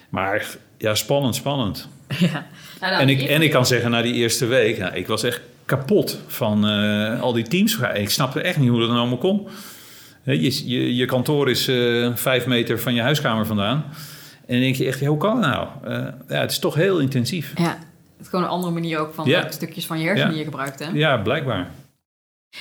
Maar 0.09 0.47
ja, 0.77 0.95
spannend, 0.95 1.35
spannend. 1.35 1.87
Ja. 2.19 2.47
Nou, 2.79 3.01
en, 3.01 3.09
ik, 3.09 3.21
en 3.21 3.41
ik 3.41 3.51
kan 3.51 3.65
zeggen, 3.65 3.91
na 3.91 4.01
die 4.01 4.13
eerste 4.13 4.45
week, 4.45 4.77
nou, 4.77 4.95
ik 4.95 5.07
was 5.07 5.23
echt 5.23 5.41
kapot 5.65 6.19
van 6.27 6.69
uh, 6.69 7.21
al 7.21 7.33
die 7.33 7.47
teams. 7.47 7.77
Ik 7.93 8.09
snapte 8.09 8.41
echt 8.41 8.57
niet 8.57 8.69
hoe 8.69 8.79
dat 8.79 8.87
nou 8.87 8.99
allemaal 8.99 9.17
kon. 9.17 9.47
Je, 10.23 10.69
je, 10.69 10.95
je 10.95 11.05
kantoor 11.05 11.49
is 11.49 11.63
vijf 12.15 12.45
meter 12.45 12.79
van 12.79 12.93
je 12.93 13.01
huiskamer 13.01 13.45
vandaan. 13.45 13.83
En 14.45 14.53
dan 14.53 14.59
denk 14.59 14.75
je 14.75 14.85
echt, 14.85 15.05
hoe 15.05 15.17
kan 15.17 15.41
dat 15.41 15.51
nou? 15.51 15.67
ja, 16.27 16.39
het 16.39 16.51
is 16.51 16.59
toch 16.59 16.75
heel 16.75 16.99
intensief. 16.99 17.53
Ja, 17.55 17.77
het 18.17 18.25
is 18.25 18.27
gewoon 18.27 18.45
een 18.45 18.51
andere 18.51 18.73
manier 18.73 18.99
ook 18.99 19.13
van 19.13 19.45
stukjes 19.49 19.85
van 19.85 19.99
je 19.99 20.05
hersenen 20.05 20.29
die 20.29 20.39
je 20.39 20.45
gebruikt. 20.45 20.79
Hè? 20.79 20.89
Ja, 20.93 21.17
blijkbaar. 21.17 21.71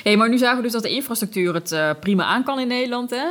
hey, 0.03 0.17
maar 0.17 0.29
nu 0.29 0.39
zagen 0.39 0.57
we 0.57 0.63
dus 0.63 0.73
dat 0.73 0.83
de 0.83 0.91
infrastructuur 0.91 1.55
het 1.55 1.73
uh, 1.73 1.91
prima 2.01 2.25
aan 2.25 2.45
kan 2.45 2.61
in 2.61 2.69
Nederland. 2.69 3.11
Hè? 3.11 3.27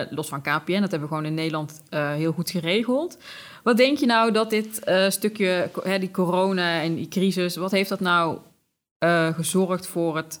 Uh, 0.00 0.12
los 0.12 0.28
van 0.28 0.40
KPN, 0.40 0.80
dat 0.80 0.90
hebben 0.90 1.00
we 1.00 1.14
gewoon 1.14 1.24
in 1.24 1.34
Nederland 1.34 1.82
uh, 1.90 2.12
heel 2.12 2.32
goed 2.32 2.50
geregeld. 2.50 3.18
Wat 3.62 3.76
denk 3.76 3.98
je 3.98 4.06
nou 4.06 4.32
dat 4.32 4.50
dit 4.50 4.80
stukje, 5.08 5.70
hè, 5.82 5.98
die 5.98 6.10
corona 6.10 6.80
en 6.80 6.94
die 6.94 7.08
crisis, 7.08 7.56
wat 7.56 7.70
heeft 7.70 7.88
dat 7.88 8.00
nou 8.00 8.38
gezorgd 9.34 9.86
voor 9.86 10.16
het 10.16 10.40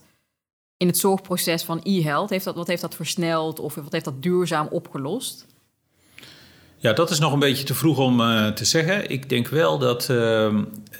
in 0.76 0.86
het 0.86 0.98
zorgproces 0.98 1.62
van 1.62 1.80
e-health? 1.82 2.30
Heeft 2.30 2.44
dat, 2.44 2.54
wat 2.54 2.66
heeft 2.66 2.80
dat 2.80 2.94
versneld 2.94 3.58
of 3.58 3.74
wat 3.74 3.92
heeft 3.92 4.04
dat 4.04 4.22
duurzaam 4.22 4.66
opgelost? 4.70 5.46
Ja, 6.80 6.92
dat 6.92 7.10
is 7.10 7.18
nog 7.18 7.32
een 7.32 7.38
beetje 7.38 7.64
te 7.64 7.74
vroeg 7.74 7.98
om 7.98 8.20
uh, 8.20 8.46
te 8.46 8.64
zeggen. 8.64 9.10
Ik 9.10 9.28
denk 9.28 9.48
wel 9.48 9.78
dat 9.78 10.08
uh, 10.10 10.48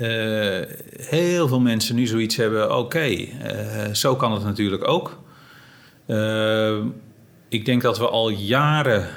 uh, 0.01 0.63
heel 1.01 1.49
veel 1.49 1.61
mensen 1.61 1.95
nu 1.95 2.07
zoiets 2.07 2.37
hebben. 2.37 2.77
Oké, 2.77 3.29
zo 3.93 4.17
kan 4.17 4.33
het 4.33 4.45
natuurlijk 4.45 4.89
ook. 4.89 5.19
ik 7.49 7.65
denk 7.65 7.83
dat 7.83 7.99
we 7.99 8.09
al 8.09 8.29
jaren. 8.29 9.09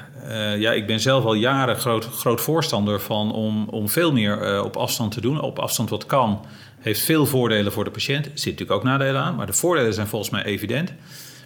ja, 0.59 0.71
ik 0.71 0.87
ben 0.87 0.99
zelf 0.99 1.25
al 1.25 1.33
jaren 1.33 1.75
groot, 1.75 2.05
groot 2.05 2.41
voorstander 2.41 2.99
van 2.99 3.33
om, 3.33 3.67
om 3.69 3.89
veel 3.89 4.11
meer 4.11 4.63
op 4.63 4.75
afstand 4.77 5.11
te 5.11 5.21
doen. 5.21 5.41
Op 5.41 5.59
afstand 5.59 5.89
wat 5.89 6.05
kan. 6.05 6.45
Heeft 6.79 7.01
veel 7.01 7.25
voordelen 7.25 7.71
voor 7.71 7.83
de 7.83 7.91
patiënt. 7.91 8.25
Er 8.25 8.31
zit 8.33 8.51
natuurlijk 8.51 8.79
ook 8.79 8.83
nadelen 8.83 9.21
aan, 9.21 9.35
maar 9.35 9.45
de 9.45 9.53
voordelen 9.53 9.93
zijn 9.93 10.07
volgens 10.07 10.31
mij 10.31 10.43
evident. 10.43 10.93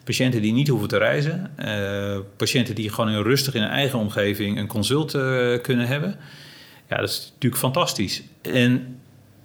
Patiënten 0.06 0.42
die 0.42 0.54
niet 0.54 0.68
hoeven 0.68 0.88
te 0.88 0.98
reizen. 0.98 1.52
Uh, 1.60 2.18
patiënten 2.38 2.76
die 2.76 2.90
gewoon 2.90 3.10
heel 3.10 3.24
rustig 3.24 3.54
in 3.54 3.62
hun 3.62 3.70
eigen 3.70 4.00
omgeving 4.00 4.58
een 4.58 4.68
consult 4.68 5.16
uh, 5.16 5.62
kunnen 5.62 5.88
hebben. 5.88 6.16
Ja, 6.90 6.98
dat 6.98 7.10
is 7.10 7.32
natuurlijk 7.34 7.62
fantastisch. 7.62 8.24
En 8.42 9.00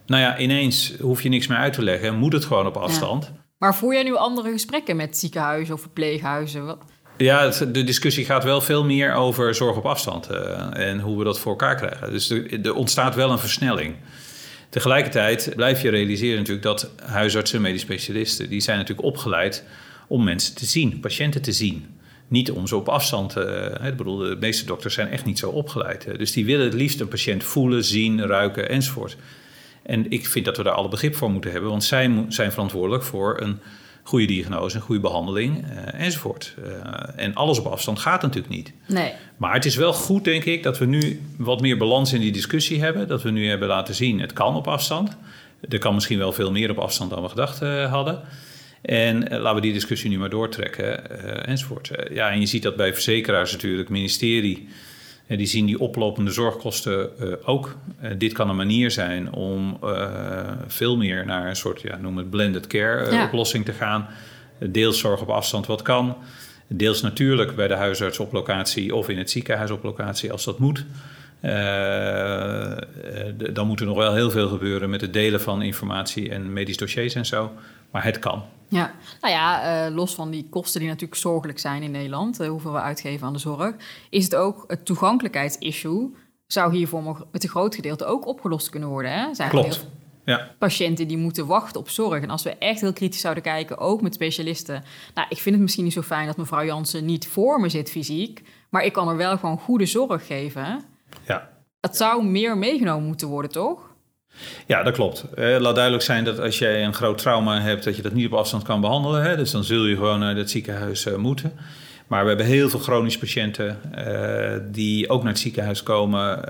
nou 0.07 0.23
ja, 0.23 0.39
ineens 0.39 0.95
hoef 1.01 1.23
je 1.23 1.29
niks 1.29 1.47
meer 1.47 1.59
uit 1.59 1.73
te 1.73 1.83
leggen. 1.83 2.15
Moet 2.19 2.33
het 2.33 2.45
gewoon 2.45 2.67
op 2.67 2.77
afstand. 2.77 3.33
Maar 3.59 3.75
voer 3.75 3.95
jij 3.95 4.03
nu 4.03 4.17
andere 4.17 4.51
gesprekken 4.51 4.97
met 4.97 5.17
ziekenhuizen 5.17 5.75
of 5.75 5.81
verpleeghuizen? 5.81 6.67
Wat? 6.67 6.79
Ja, 7.17 7.49
de 7.49 7.85
discussie 7.85 8.25
gaat 8.25 8.45
wel 8.45 8.61
veel 8.61 8.85
meer 8.85 9.15
over 9.15 9.55
zorg 9.55 9.77
op 9.77 9.87
afstand 9.87 10.27
en 10.73 11.01
hoe 11.01 11.19
we 11.19 11.25
dat 11.25 11.39
voor 11.39 11.51
elkaar 11.51 11.77
krijgen. 11.77 12.11
Dus 12.11 12.31
er 12.63 12.75
ontstaat 12.75 13.15
wel 13.15 13.31
een 13.31 13.39
versnelling. 13.39 13.95
Tegelijkertijd 14.69 15.53
blijf 15.57 15.83
je 15.83 15.91
realiseren 15.91 16.39
natuurlijk 16.39 16.63
dat 16.63 16.91
huisartsen, 17.03 17.61
medisch 17.61 17.81
specialisten, 17.81 18.49
die 18.49 18.61
zijn 18.61 18.79
natuurlijk 18.79 19.09
opgeleid 19.09 19.65
om 20.11 20.25
mensen 20.25 20.55
te 20.55 20.65
zien, 20.65 21.01
patiënten 21.01 21.43
te 21.43 21.53
zien. 21.53 21.87
Niet 22.29 22.51
om 22.51 22.67
ze 22.67 22.77
op 22.77 22.89
afstand. 22.89 23.37
Uh, 23.37 23.45
ik 23.85 23.97
bedoel, 23.97 24.17
de 24.17 24.37
meeste 24.41 24.65
dokters 24.65 24.95
zijn 24.95 25.09
echt 25.09 25.25
niet 25.25 25.39
zo 25.39 25.51
opgeleid. 25.51 26.19
Dus 26.19 26.33
die 26.33 26.45
willen 26.45 26.65
het 26.65 26.75
liefst 26.75 27.01
een 27.01 27.09
patiënt 27.09 27.45
voelen, 27.45 27.85
zien, 27.85 28.27
ruiken 28.27 28.69
enzovoort. 28.69 29.17
En 29.83 30.11
ik 30.11 30.27
vind 30.27 30.45
dat 30.45 30.57
we 30.57 30.63
daar 30.63 30.73
alle 30.73 30.89
begrip 30.89 31.15
voor 31.15 31.31
moeten 31.31 31.51
hebben, 31.51 31.71
want 31.71 31.85
zij 31.85 32.25
zijn 32.29 32.53
verantwoordelijk 32.53 33.03
voor 33.03 33.41
een 33.41 33.59
goede 34.03 34.27
diagnose, 34.27 34.77
een 34.77 34.83
goede 34.83 35.01
behandeling 35.01 35.65
uh, 35.65 36.01
enzovoort. 36.01 36.55
Uh, 36.59 36.75
en 37.17 37.35
alles 37.35 37.59
op 37.59 37.67
afstand 37.67 37.99
gaat 37.99 38.23
natuurlijk 38.23 38.55
niet. 38.55 38.73
Nee. 38.87 39.13
Maar 39.37 39.55
het 39.55 39.65
is 39.65 39.77
wel 39.77 39.93
goed, 39.93 40.25
denk 40.25 40.45
ik, 40.45 40.63
dat 40.63 40.79
we 40.79 40.87
nu 40.87 41.21
wat 41.37 41.61
meer 41.61 41.77
balans 41.77 42.13
in 42.13 42.21
die 42.21 42.33
discussie 42.33 42.81
hebben. 42.81 43.09
Dat 43.09 43.23
we 43.23 43.31
nu 43.31 43.49
hebben 43.49 43.69
laten 43.69 43.95
zien, 43.95 44.21
het 44.21 44.33
kan 44.33 44.55
op 44.55 44.69
afstand. 44.69 45.17
Er 45.69 45.79
kan 45.79 45.95
misschien 45.95 46.19
wel 46.19 46.33
veel 46.33 46.51
meer 46.51 46.71
op 46.71 46.79
afstand 46.79 47.11
dan 47.11 47.23
we 47.23 47.29
gedacht 47.29 47.63
uh, 47.63 47.91
hadden. 47.93 48.21
En 48.83 49.29
laten 49.29 49.55
we 49.55 49.61
die 49.61 49.73
discussie 49.73 50.11
nu 50.11 50.19
maar 50.19 50.31
doortrekken 50.31 51.47
enzovoort. 51.47 51.91
ja, 52.13 52.31
en 52.31 52.41
je 52.41 52.47
ziet 52.47 52.63
dat 52.63 52.77
bij 52.77 52.93
verzekeraars 52.93 53.53
natuurlijk, 53.53 53.89
ministerie 53.89 54.69
die 55.37 55.47
zien 55.47 55.67
die 55.67 55.79
oplopende 55.79 56.31
zorgkosten 56.31 57.11
uh, 57.21 57.33
ook. 57.45 57.77
Uh, 58.03 58.11
dit 58.19 58.33
kan 58.33 58.49
een 58.49 58.57
manier 58.57 58.91
zijn 58.91 59.33
om 59.33 59.79
uh, 59.85 60.51
veel 60.67 60.97
meer 60.97 61.27
naar 61.27 61.49
een 61.49 61.57
soort, 61.57 61.81
ja, 61.81 61.97
noem 61.97 62.17
het 62.17 62.31
blended 62.31 62.67
care 62.67 63.13
ja. 63.13 63.25
oplossing 63.25 63.65
te 63.65 63.73
gaan. 63.73 64.07
Deels 64.59 64.99
zorg 64.99 65.21
op 65.21 65.29
afstand 65.29 65.67
wat 65.67 65.83
kan. 65.83 66.17
Deels 66.67 67.01
natuurlijk 67.01 67.57
bij 67.57 67.69
de 67.69 67.75
huisarts 67.75 68.19
op 68.19 68.33
locatie 68.33 68.95
of 68.95 69.09
in 69.09 69.19
het 69.19 69.31
ziekenhuis 69.31 69.71
op 69.71 69.83
locatie 69.83 70.33
als 70.33 70.45
dat 70.45 70.59
moet. 70.59 70.85
dan 73.53 73.67
moet 73.67 73.81
er 73.81 73.87
nog 73.87 73.97
wel 73.97 74.15
heel 74.15 74.31
veel 74.31 74.49
gebeuren 74.49 74.91
met 74.91 75.01
het 75.01 75.13
delen 75.13 75.41
van 75.41 75.63
informatie 75.63 76.31
en 76.31 76.53
medisch 76.53 76.77
dossiers 76.77 77.15
en 77.15 77.27
zo. 77.27 77.53
Maar 77.91 78.05
het 78.05 78.19
kan. 78.19 78.45
Ja, 78.71 78.93
nou 79.21 79.35
ja, 79.35 79.87
uh, 79.87 79.95
los 79.95 80.15
van 80.15 80.31
die 80.31 80.47
kosten 80.51 80.81
die 80.81 80.89
natuurlijk 80.89 81.21
zorgelijk 81.21 81.59
zijn 81.59 81.83
in 81.83 81.91
Nederland, 81.91 82.41
uh, 82.41 82.49
hoeveel 82.49 82.73
we 82.73 82.81
uitgeven 82.81 83.27
aan 83.27 83.33
de 83.33 83.39
zorg, 83.39 83.75
is 84.11 84.25
het 84.25 84.35
ook 84.35 84.65
het 84.67 84.85
toegankelijkheidsissue. 84.85 86.15
Zou 86.47 86.75
hiervoor 86.75 87.27
met 87.33 87.43
een 87.43 87.49
groot 87.49 87.75
gedeelte 87.75 88.05
ook 88.05 88.27
opgelost 88.27 88.69
kunnen 88.69 88.89
worden. 88.89 89.13
Hè? 89.13 89.35
Zijn 89.35 89.51
Klopt. 89.51 89.87
Ja. 90.25 90.51
Patiënten 90.59 91.09
die 91.09 91.17
moeten 91.17 91.47
wachten 91.47 91.81
op 91.81 91.89
zorg. 91.89 92.23
En 92.23 92.31
als 92.31 92.43
we 92.43 92.57
echt 92.59 92.81
heel 92.81 92.93
kritisch 92.93 93.21
zouden 93.21 93.43
kijken, 93.43 93.79
ook 93.79 94.03
met 94.03 94.15
specialisten. 94.15 94.85
Nou, 95.15 95.27
ik 95.31 95.39
vind 95.39 95.55
het 95.55 95.65
misschien 95.65 95.85
niet 95.85 95.93
zo 95.93 96.03
fijn 96.03 96.27
dat 96.27 96.37
mevrouw 96.37 96.65
Jansen 96.65 97.05
niet 97.05 97.27
voor 97.27 97.61
me 97.61 97.69
zit 97.69 97.91
fysiek. 97.91 98.43
Maar 98.69 98.85
ik 98.85 98.93
kan 98.93 99.09
er 99.09 99.17
wel 99.17 99.39
gewoon 99.39 99.59
goede 99.59 99.87
zorg 99.87 100.27
geven. 100.27 100.85
Ja. 101.27 101.51
Dat 101.81 101.97
zou 101.97 102.25
meer 102.25 102.59
meegenomen 102.59 103.07
moeten 103.07 103.29
worden, 103.29 103.51
toch? 103.51 103.90
Ja, 104.67 104.83
dat 104.83 104.95
klopt. 104.95 105.25
Eh, 105.35 105.57
laat 105.59 105.75
duidelijk 105.75 106.05
zijn 106.05 106.25
dat 106.25 106.41
als 106.41 106.59
jij 106.59 106.85
een 106.85 106.95
groot 106.95 107.19
trauma 107.19 107.61
hebt, 107.61 107.85
dat 107.85 107.97
je 107.97 108.03
dat 108.03 108.13
niet 108.13 108.27
op 108.27 108.33
afstand 108.33 108.63
kan 108.63 108.81
behandelen. 108.81 109.23
Hè? 109.23 109.37
Dus 109.37 109.51
dan 109.51 109.65
zul 109.65 109.85
je 109.85 109.97
gewoon 109.97 110.19
naar 110.19 110.37
het 110.37 110.51
ziekenhuis 110.51 111.07
uh, 111.07 111.17
moeten. 111.17 111.53
Maar 112.07 112.23
we 112.23 112.29
hebben 112.29 112.47
heel 112.47 112.69
veel 112.69 112.79
chronische 112.79 113.19
patiënten 113.19 113.79
uh, 113.99 114.73
die 114.73 115.09
ook 115.09 115.23
naar 115.23 115.33
het 115.33 115.41
ziekenhuis 115.41 115.83
komen 115.83 116.45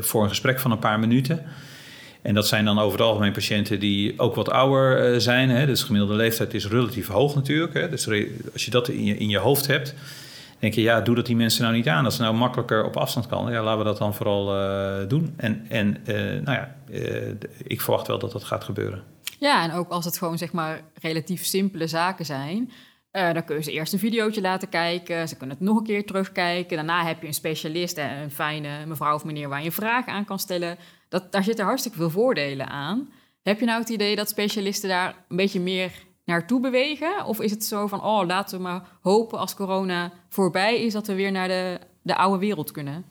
voor 0.00 0.22
een 0.22 0.28
gesprek 0.28 0.60
van 0.60 0.70
een 0.70 0.78
paar 0.78 1.00
minuten. 1.00 1.42
En 2.22 2.34
dat 2.34 2.48
zijn 2.48 2.64
dan 2.64 2.78
over 2.78 2.98
het 2.98 3.08
algemeen 3.08 3.32
patiënten 3.32 3.80
die 3.80 4.18
ook 4.18 4.34
wat 4.34 4.50
ouder 4.50 5.20
zijn. 5.20 5.50
Hè? 5.50 5.66
Dus 5.66 5.80
de 5.80 5.86
gemiddelde 5.86 6.16
leeftijd 6.16 6.54
is 6.54 6.68
relatief 6.68 7.06
hoog 7.06 7.34
natuurlijk. 7.34 7.74
Hè? 7.74 7.88
Dus 7.88 8.08
als 8.52 8.64
je 8.64 8.70
dat 8.70 8.88
in 8.88 9.04
je, 9.04 9.16
in 9.16 9.28
je 9.28 9.38
hoofd 9.38 9.66
hebt, 9.66 9.94
denk 10.62 10.74
je, 10.74 10.82
ja, 10.82 11.00
doe 11.00 11.14
dat 11.14 11.26
die 11.26 11.36
mensen 11.36 11.62
nou 11.62 11.74
niet 11.74 11.88
aan. 11.88 12.04
Als 12.04 12.14
het 12.14 12.22
nou 12.22 12.36
makkelijker 12.36 12.84
op 12.84 12.96
afstand 12.96 13.26
kan, 13.26 13.52
ja, 13.52 13.62
laten 13.62 13.78
we 13.78 13.84
dat 13.84 13.98
dan 13.98 14.14
vooral 14.14 14.56
uh, 14.56 15.08
doen. 15.08 15.34
En, 15.36 15.66
en 15.68 15.96
uh, 16.06 16.16
nou 16.16 16.58
ja, 16.58 16.74
uh, 16.90 17.32
ik 17.62 17.80
verwacht 17.80 18.06
wel 18.06 18.18
dat 18.18 18.32
dat 18.32 18.44
gaat 18.44 18.64
gebeuren. 18.64 19.02
Ja, 19.38 19.62
en 19.62 19.72
ook 19.72 19.90
als 19.90 20.04
het 20.04 20.18
gewoon 20.18 20.38
zeg 20.38 20.52
maar 20.52 20.80
relatief 20.94 21.44
simpele 21.44 21.86
zaken 21.86 22.24
zijn... 22.24 22.72
dan 23.10 23.44
kun 23.44 23.56
je 23.56 23.62
ze 23.62 23.72
eerst 23.72 23.92
een 23.92 23.98
videootje 23.98 24.40
laten 24.40 24.68
kijken. 24.68 25.28
Ze 25.28 25.36
kunnen 25.36 25.56
het 25.56 25.66
nog 25.66 25.78
een 25.78 25.84
keer 25.84 26.06
terugkijken. 26.06 26.76
Daarna 26.76 27.04
heb 27.06 27.20
je 27.20 27.26
een 27.26 27.34
specialist 27.34 27.98
en 27.98 28.22
een 28.22 28.30
fijne 28.30 28.86
mevrouw 28.86 29.14
of 29.14 29.24
meneer... 29.24 29.48
waar 29.48 29.62
je 29.62 29.72
vraag 29.72 30.06
aan 30.06 30.24
kan 30.24 30.38
stellen. 30.38 30.76
Dat, 31.08 31.32
daar 31.32 31.44
zitten 31.44 31.64
hartstikke 31.64 31.98
veel 31.98 32.10
voordelen 32.10 32.68
aan. 32.68 33.12
Heb 33.42 33.60
je 33.60 33.66
nou 33.66 33.80
het 33.80 33.88
idee 33.88 34.16
dat 34.16 34.28
specialisten 34.28 34.88
daar 34.88 35.14
een 35.28 35.36
beetje 35.36 35.60
meer 35.60 35.92
naartoe 36.32 36.60
bewegen? 36.60 37.24
Of 37.26 37.40
is 37.40 37.50
het 37.50 37.64
zo 37.64 37.86
van, 37.86 38.02
oh, 38.02 38.26
laten 38.26 38.56
we 38.56 38.62
maar 38.62 38.82
hopen 39.00 39.38
als 39.38 39.54
corona 39.54 40.12
voorbij 40.28 40.84
is... 40.84 40.92
dat 40.92 41.06
we 41.06 41.14
weer 41.14 41.32
naar 41.32 41.48
de, 41.48 41.78
de 42.02 42.16
oude 42.16 42.38
wereld 42.38 42.70
kunnen? 42.70 43.04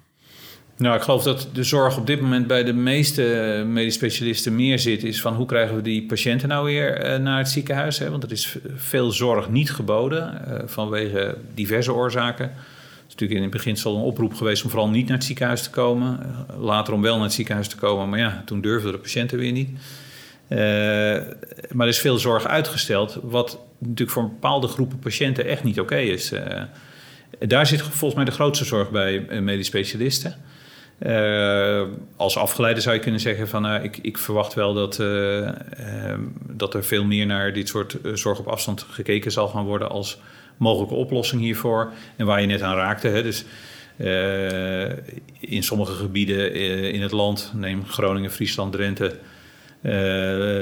Nou, 0.77 0.95
ik 0.95 1.01
geloof 1.01 1.23
dat 1.23 1.49
de 1.53 1.63
zorg 1.63 1.97
op 1.97 2.07
dit 2.07 2.21
moment 2.21 2.47
bij 2.47 2.63
de 2.63 2.73
meeste 2.73 3.63
medisch 3.67 3.93
specialisten 3.93 4.55
meer 4.55 4.79
zit... 4.79 5.03
is 5.03 5.21
van 5.21 5.33
hoe 5.33 5.45
krijgen 5.45 5.75
we 5.75 5.81
die 5.81 6.05
patiënten 6.05 6.47
nou 6.47 6.65
weer 6.65 6.93
eh, 6.93 7.19
naar 7.19 7.37
het 7.37 7.49
ziekenhuis? 7.49 7.99
Hè? 7.99 8.09
Want 8.09 8.23
er 8.23 8.31
is 8.31 8.57
veel 8.75 9.11
zorg 9.11 9.49
niet 9.49 9.71
geboden 9.71 10.41
uh, 10.47 10.59
vanwege 10.65 11.37
diverse 11.53 11.93
oorzaken. 11.93 12.45
Het 12.45 13.07
is 13.07 13.13
natuurlijk 13.13 13.39
in 13.39 13.41
het 13.41 13.51
beginsel 13.51 13.95
een 13.95 14.01
oproep 14.01 14.33
geweest 14.33 14.63
om 14.63 14.69
vooral 14.69 14.89
niet 14.89 15.07
naar 15.07 15.17
het 15.17 15.25
ziekenhuis 15.25 15.63
te 15.63 15.69
komen. 15.69 16.19
Later 16.57 16.93
om 16.93 17.01
wel 17.01 17.15
naar 17.15 17.23
het 17.23 17.33
ziekenhuis 17.33 17.67
te 17.67 17.77
komen, 17.77 18.09
maar 18.09 18.19
ja, 18.19 18.41
toen 18.45 18.61
durfden 18.61 18.91
de 18.91 18.97
patiënten 18.97 19.37
weer 19.37 19.51
niet. 19.51 19.69
Uh, 20.51 20.57
maar 21.71 21.85
er 21.85 21.93
is 21.93 21.99
veel 21.99 22.17
zorg 22.17 22.47
uitgesteld, 22.47 23.19
wat 23.21 23.59
natuurlijk 23.77 24.11
voor 24.11 24.29
bepaalde 24.29 24.67
groepen 24.67 24.99
patiënten 24.99 25.45
echt 25.45 25.63
niet 25.63 25.79
oké 25.79 25.97
is. 25.97 26.33
Uh, 26.33 26.41
daar 27.39 27.67
zit 27.67 27.81
volgens 27.81 28.13
mij 28.13 28.25
de 28.25 28.31
grootste 28.31 28.65
zorg 28.65 28.89
bij 28.89 29.25
uh, 29.29 29.39
medisch 29.39 29.67
specialisten. 29.67 30.35
als 32.15 32.37
afgeleide 32.37 32.81
zou 32.81 32.95
je 32.95 33.01
kunnen 33.01 33.19
zeggen 33.19 33.47
van 33.47 33.83
ik, 33.83 33.97
ik, 33.97 34.17
verwacht 34.17 34.53
wel 34.53 34.73
dat, 34.73 35.03
dat 36.47 36.73
er 36.73 36.83
veel 36.83 37.05
meer 37.05 37.25
naar 37.25 37.53
dit 37.53 37.67
soort 37.67 37.97
zorg 38.13 38.39
op 38.39 38.47
afstand 38.47 38.85
gekeken 38.89 39.31
zal 39.31 39.47
gaan 39.47 39.65
worden 39.65 39.89
als 39.89 40.19
mogelijke 40.57 40.95
oplossing 40.95 41.41
hiervoor. 41.41 41.91
En 42.15 42.25
waar 42.25 42.41
je 42.41 42.47
net 42.47 42.61
aan 42.61 42.75
raakte, 42.75 43.07
hè, 43.07 43.23
dus 43.23 43.45
in 45.39 45.63
sommige 45.63 45.93
gebieden 45.93 46.53
in 46.93 47.01
het 47.01 47.11
land, 47.11 47.51
neem 47.55 47.85
Groningen, 47.85 48.31
Friesland, 48.31 48.71
Drenthe, 48.71 49.15
uh, 49.81 49.91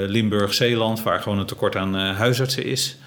Limburg, 0.08 0.54
Zeeland, 0.54 1.02
waar 1.02 1.20
gewoon 1.20 1.38
een 1.38 1.46
tekort 1.46 1.76
aan 1.76 1.96
uh, 1.96 2.16
huisartsen 2.16 2.64
is. 2.64 2.98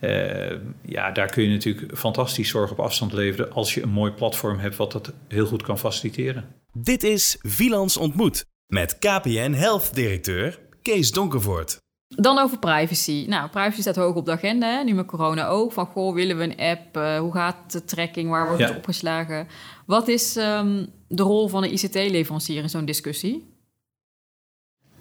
Uh, 0.00 0.50
ja, 0.84 1.10
daar 1.10 1.30
kun 1.30 1.42
je 1.42 1.50
natuurlijk 1.50 1.98
fantastisch 1.98 2.48
zorg 2.48 2.70
op 2.70 2.80
afstand 2.80 3.12
leveren 3.12 3.52
als 3.52 3.74
je 3.74 3.82
een 3.82 3.88
mooi 3.88 4.12
platform 4.12 4.58
hebt 4.58 4.76
wat 4.76 4.92
dat 4.92 5.12
heel 5.28 5.46
goed 5.46 5.62
kan 5.62 5.78
faciliteren. 5.78 6.44
Dit 6.72 7.02
is 7.02 7.38
Vilans 7.40 7.96
Ontmoet 7.96 8.44
met 8.66 8.98
KPN 8.98 9.52
Health 9.52 9.94
directeur 9.94 10.58
Kees 10.82 11.10
Donkervoort. 11.10 11.80
Dan 12.06 12.38
over 12.38 12.58
privacy. 12.58 13.24
Nou, 13.28 13.48
privacy 13.50 13.80
staat 13.80 13.96
hoog 13.96 14.14
op 14.14 14.24
de 14.24 14.32
agenda, 14.32 14.76
hè? 14.76 14.84
nu 14.84 14.94
met 14.94 15.06
corona 15.06 15.46
ook. 15.46 15.72
Van, 15.72 15.86
goh, 15.86 16.14
willen 16.14 16.38
we 16.38 16.44
een 16.44 16.56
app? 16.56 16.96
Uh, 16.96 17.18
hoe 17.18 17.32
gaat 17.32 17.72
de 17.72 17.84
tracking? 17.84 18.30
Waar 18.30 18.46
wordt 18.46 18.60
ja. 18.60 18.66
het 18.66 18.76
opgeslagen? 18.76 19.46
Wat 19.86 20.08
is 20.08 20.36
um, 20.36 20.86
de 21.08 21.22
rol 21.22 21.48
van 21.48 21.64
een 21.64 21.72
ICT-leverancier 21.72 22.62
in 22.62 22.70
zo'n 22.70 22.84
discussie? 22.84 23.51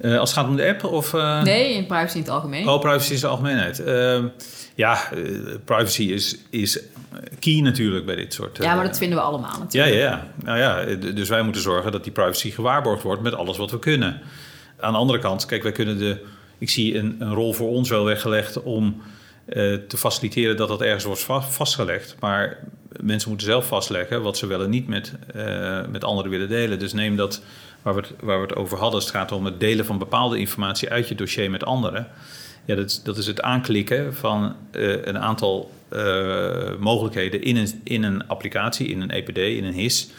Uh, 0.01 0.19
als 0.19 0.29
het 0.29 0.39
gaat 0.39 0.49
om 0.49 0.55
de 0.55 0.67
app 0.67 0.83
of... 0.83 1.13
Uh... 1.13 1.41
Nee, 1.41 1.73
in 1.73 1.85
privacy 1.85 2.15
in 2.15 2.21
het 2.21 2.31
algemeen. 2.31 2.67
Oh, 2.69 2.79
privacy 2.79 3.13
in 3.13 3.19
de 3.19 3.27
algemeenheid. 3.27 3.79
Uh, 3.79 4.23
ja, 4.75 5.09
privacy 5.65 6.03
is, 6.03 6.37
is 6.49 6.79
key 7.39 7.59
natuurlijk 7.59 8.05
bij 8.05 8.15
dit 8.15 8.33
soort... 8.33 8.57
ja, 8.57 8.75
maar 8.75 8.85
dat 8.85 8.97
vinden 8.97 9.17
we 9.17 9.23
allemaal 9.23 9.59
natuurlijk. 9.59 9.93
Ja, 9.93 9.99
ja, 9.99 10.27
nou 10.43 10.59
ja. 10.59 10.95
Dus 11.13 11.29
wij 11.29 11.41
moeten 11.41 11.61
zorgen 11.61 11.91
dat 11.91 12.03
die 12.03 12.11
privacy 12.11 12.51
gewaarborgd 12.51 13.03
wordt 13.03 13.21
met 13.21 13.35
alles 13.35 13.57
wat 13.57 13.71
we 13.71 13.79
kunnen. 13.79 14.21
Aan 14.79 14.91
de 14.91 14.99
andere 14.99 15.19
kant, 15.19 15.45
kijk, 15.45 15.63
wij 15.63 15.71
kunnen 15.71 15.97
de... 15.97 16.25
Ik 16.57 16.69
zie 16.69 16.97
een, 16.97 17.15
een 17.19 17.33
rol 17.33 17.53
voor 17.53 17.69
ons 17.69 17.89
wel 17.89 18.03
weggelegd 18.03 18.63
om 18.63 19.01
te 19.87 19.97
faciliteren 19.97 20.57
dat 20.57 20.67
dat 20.67 20.81
ergens 20.81 21.03
wordt 21.03 21.25
vastgelegd. 21.49 22.15
Maar 22.19 22.57
mensen 22.99 23.29
moeten 23.29 23.47
zelf 23.47 23.67
vastleggen 23.67 24.21
wat 24.21 24.37
ze 24.37 24.47
wel 24.47 24.63
en 24.63 24.69
niet 24.69 24.87
met, 24.87 25.13
met 25.91 26.03
anderen 26.03 26.31
willen 26.31 26.49
delen. 26.49 26.79
Dus 26.79 26.93
neem 26.93 27.15
dat 27.15 27.41
waar 27.81 27.95
we, 27.95 28.31
het, 28.31 28.55
over 28.55 28.77
hadden. 28.77 28.99
Het 28.99 29.09
gaat 29.09 29.31
om 29.31 29.45
het 29.45 29.59
delen 29.59 29.85
van 29.85 29.97
bepaalde 29.97 30.39
informatie 30.39 30.89
uit 30.89 31.07
je 31.07 31.15
dossier 31.15 31.51
met 31.51 31.65
anderen. 31.65 32.07
Ja, 32.65 32.75
dat, 32.75 33.01
dat 33.03 33.17
is 33.17 33.27
het 33.27 33.41
aanklikken 33.41 34.15
van 34.15 34.55
uh, 34.71 35.05
een 35.05 35.17
aantal 35.17 35.71
uh, 35.93 36.77
mogelijkheden 36.79 37.41
in 37.41 37.55
een, 37.57 37.81
in 37.83 38.03
een 38.03 38.27
applicatie, 38.27 38.87
in 38.87 39.01
een 39.01 39.11
EPD, 39.11 39.37
in 39.37 39.63
een 39.63 39.73
HIS. 39.73 40.09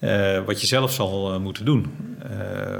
Uh, 0.00 0.44
wat 0.44 0.60
je 0.60 0.66
zelf 0.66 0.92
zal 0.92 1.40
moeten 1.40 1.64
doen. 1.64 1.94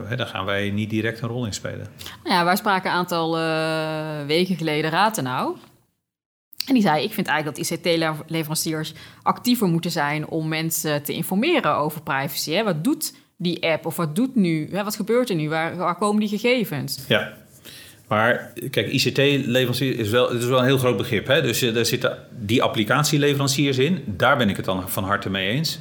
Hè, 0.07 0.16
daar 0.16 0.27
gaan 0.27 0.45
wij 0.45 0.71
niet 0.71 0.90
direct 0.90 1.21
een 1.21 1.29
rol 1.29 1.47
in 1.47 1.53
spelen. 1.53 1.87
Nou 2.25 2.37
ja, 2.37 2.45
wij 2.45 2.57
spraken 2.57 2.90
een 2.90 2.97
aantal 2.97 3.37
weken 4.27 4.57
geleden 4.57 4.90
Ratenau. 4.90 5.57
En 6.66 6.75
die 6.75 6.83
zei, 6.83 7.05
ik 7.05 7.12
vind 7.12 7.27
eigenlijk 7.27 7.59
dat 7.59 7.71
ICT-leveranciers 7.71 8.92
actiever 9.23 9.68
moeten 9.68 9.90
zijn 9.90 10.27
om 10.27 10.49
mensen 10.49 11.03
te 11.03 11.12
informeren 11.12 11.77
over 11.77 12.03
privacy. 12.03 12.53
Hè? 12.53 12.64
Wat 12.64 12.85
doet 12.85 13.14
die 13.43 13.63
app? 13.63 13.87
Of 13.87 13.97
wat 13.97 14.17
doet 14.17 14.35
nu? 14.35 14.69
Wat 14.73 14.97
gebeurt 14.97 15.31
er 15.31 15.37
nu? 15.37 15.49
Waar, 15.49 15.77
waar 15.77 15.97
komen 15.97 16.21
die 16.21 16.39
gegevens? 16.39 16.99
Ja. 17.09 17.33
Maar 18.09 18.53
kijk, 18.71 18.93
ICT-leverancier 18.93 19.99
is 19.99 20.09
wel, 20.09 20.29
het 20.31 20.43
is 20.43 20.49
wel 20.49 20.59
een 20.59 20.65
heel 20.65 20.79
groot 20.79 20.97
begrip. 20.97 21.27
Hè? 21.27 21.43
Dus 21.43 21.63
uh, 21.63 21.75
daar 21.75 21.87
zitten 21.87 22.19
die 22.39 22.63
applicatieleveranciers 22.63 23.79
in. 23.79 24.03
Daar 24.07 24.37
ben 24.37 24.49
ik 24.49 24.57
het 24.57 24.65
dan 24.65 24.89
van 24.89 25.05
harte 25.05 25.31
mee 25.31 25.49
eens. 25.49 25.79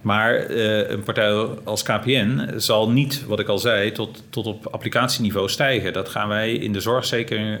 Maar 0.00 0.50
uh, 0.50 0.90
een 0.90 1.02
partij 1.02 1.30
als 1.64 1.82
KPN 1.82 2.50
zal 2.56 2.90
niet, 2.90 3.24
wat 3.26 3.40
ik 3.40 3.48
al 3.48 3.58
zei, 3.58 3.92
tot, 3.92 4.22
tot 4.30 4.46
op 4.46 4.66
applicatieniveau 4.66 5.48
stijgen. 5.48 5.92
Dat 5.92 6.08
gaan 6.08 6.28
wij 6.28 6.52
in 6.52 6.72
de 6.72 6.80
zorg 6.80 7.04
zeker 7.04 7.60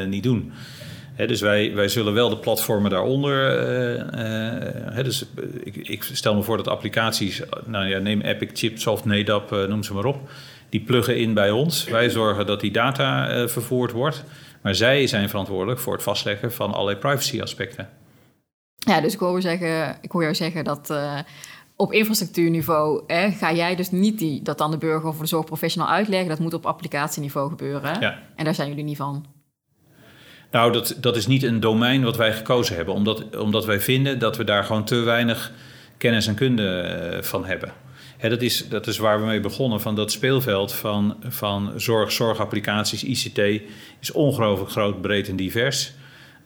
uh, 0.00 0.06
niet 0.06 0.22
doen. 0.22 0.52
He, 1.18 1.26
dus 1.26 1.40
wij, 1.40 1.74
wij 1.74 1.88
zullen 1.88 2.14
wel 2.14 2.28
de 2.28 2.36
platformen 2.36 2.90
daaronder. 2.90 3.64
Uh, 4.96 5.04
dus 5.04 5.24
ik, 5.62 5.76
ik, 5.76 6.02
stel 6.02 6.34
me 6.34 6.42
voor 6.42 6.56
dat 6.56 6.68
applicaties, 6.68 7.42
nou 7.64 7.86
ja, 7.86 7.98
neem 7.98 8.20
Epic, 8.20 8.50
Chipsoft, 8.52 9.04
NEDAP, 9.04 9.50
noem 9.50 9.82
ze 9.82 9.94
maar 9.94 10.04
op. 10.04 10.30
Die 10.68 10.80
pluggen 10.80 11.16
in 11.16 11.34
bij 11.34 11.50
ons. 11.50 11.84
Wij 11.84 12.10
zorgen 12.10 12.46
dat 12.46 12.60
die 12.60 12.70
data 12.70 13.28
vervoerd 13.48 13.92
wordt. 13.92 14.24
Maar 14.62 14.74
zij 14.74 15.06
zijn 15.06 15.28
verantwoordelijk 15.28 15.80
voor 15.80 15.92
het 15.92 16.02
vastleggen 16.02 16.52
van 16.52 16.72
allerlei 16.72 16.96
privacy 16.96 17.40
aspecten. 17.42 17.88
Ja, 18.78 19.00
dus 19.00 19.14
ik 19.14 19.20
hoor, 19.20 19.40
zeggen, 19.40 19.98
ik 20.00 20.10
hoor 20.10 20.22
jou 20.22 20.34
zeggen 20.34 20.64
dat 20.64 20.94
op 21.76 21.92
infrastructuurniveau 21.92 23.02
hè, 23.06 23.30
ga 23.30 23.52
jij 23.52 23.76
dus 23.76 23.90
niet 23.90 24.18
die, 24.18 24.42
dat 24.42 24.60
aan 24.60 24.70
de 24.70 24.78
burger 24.78 25.08
of 25.08 25.18
de 25.18 25.26
zorgprofessional 25.26 25.88
uitleggen. 25.88 26.28
Dat 26.28 26.38
moet 26.38 26.54
op 26.54 26.66
applicatieniveau 26.66 27.48
gebeuren. 27.48 28.00
Ja. 28.00 28.18
En 28.36 28.44
daar 28.44 28.54
zijn 28.54 28.68
jullie 28.68 28.84
niet 28.84 28.96
van. 28.96 29.36
Nou, 30.50 30.72
dat, 30.72 30.96
dat 31.00 31.16
is 31.16 31.26
niet 31.26 31.42
een 31.42 31.60
domein 31.60 32.02
wat 32.02 32.16
wij 32.16 32.32
gekozen 32.32 32.76
hebben. 32.76 32.94
Omdat, 32.94 33.36
omdat 33.36 33.64
wij 33.64 33.80
vinden 33.80 34.18
dat 34.18 34.36
we 34.36 34.44
daar 34.44 34.64
gewoon 34.64 34.84
te 34.84 34.96
weinig 34.96 35.52
kennis 35.98 36.26
en 36.26 36.34
kunde 36.34 36.68
eh, 36.68 37.22
van 37.22 37.44
hebben. 37.44 37.72
Dat, 38.20 38.42
is, 38.42 38.68
dat 38.68 38.86
is 38.86 38.98
waar 38.98 39.20
we 39.20 39.26
mee 39.26 39.40
begonnen. 39.40 39.80
Van 39.80 39.94
dat 39.94 40.12
speelveld 40.12 40.72
van, 40.72 41.16
van 41.28 41.72
zorg, 41.76 42.12
zorgapplicaties, 42.12 43.04
ICT 43.04 43.38
is 44.00 44.12
ongelooflijk 44.12 44.70
groot, 44.70 45.00
breed 45.00 45.28
en 45.28 45.36
divers. 45.36 45.92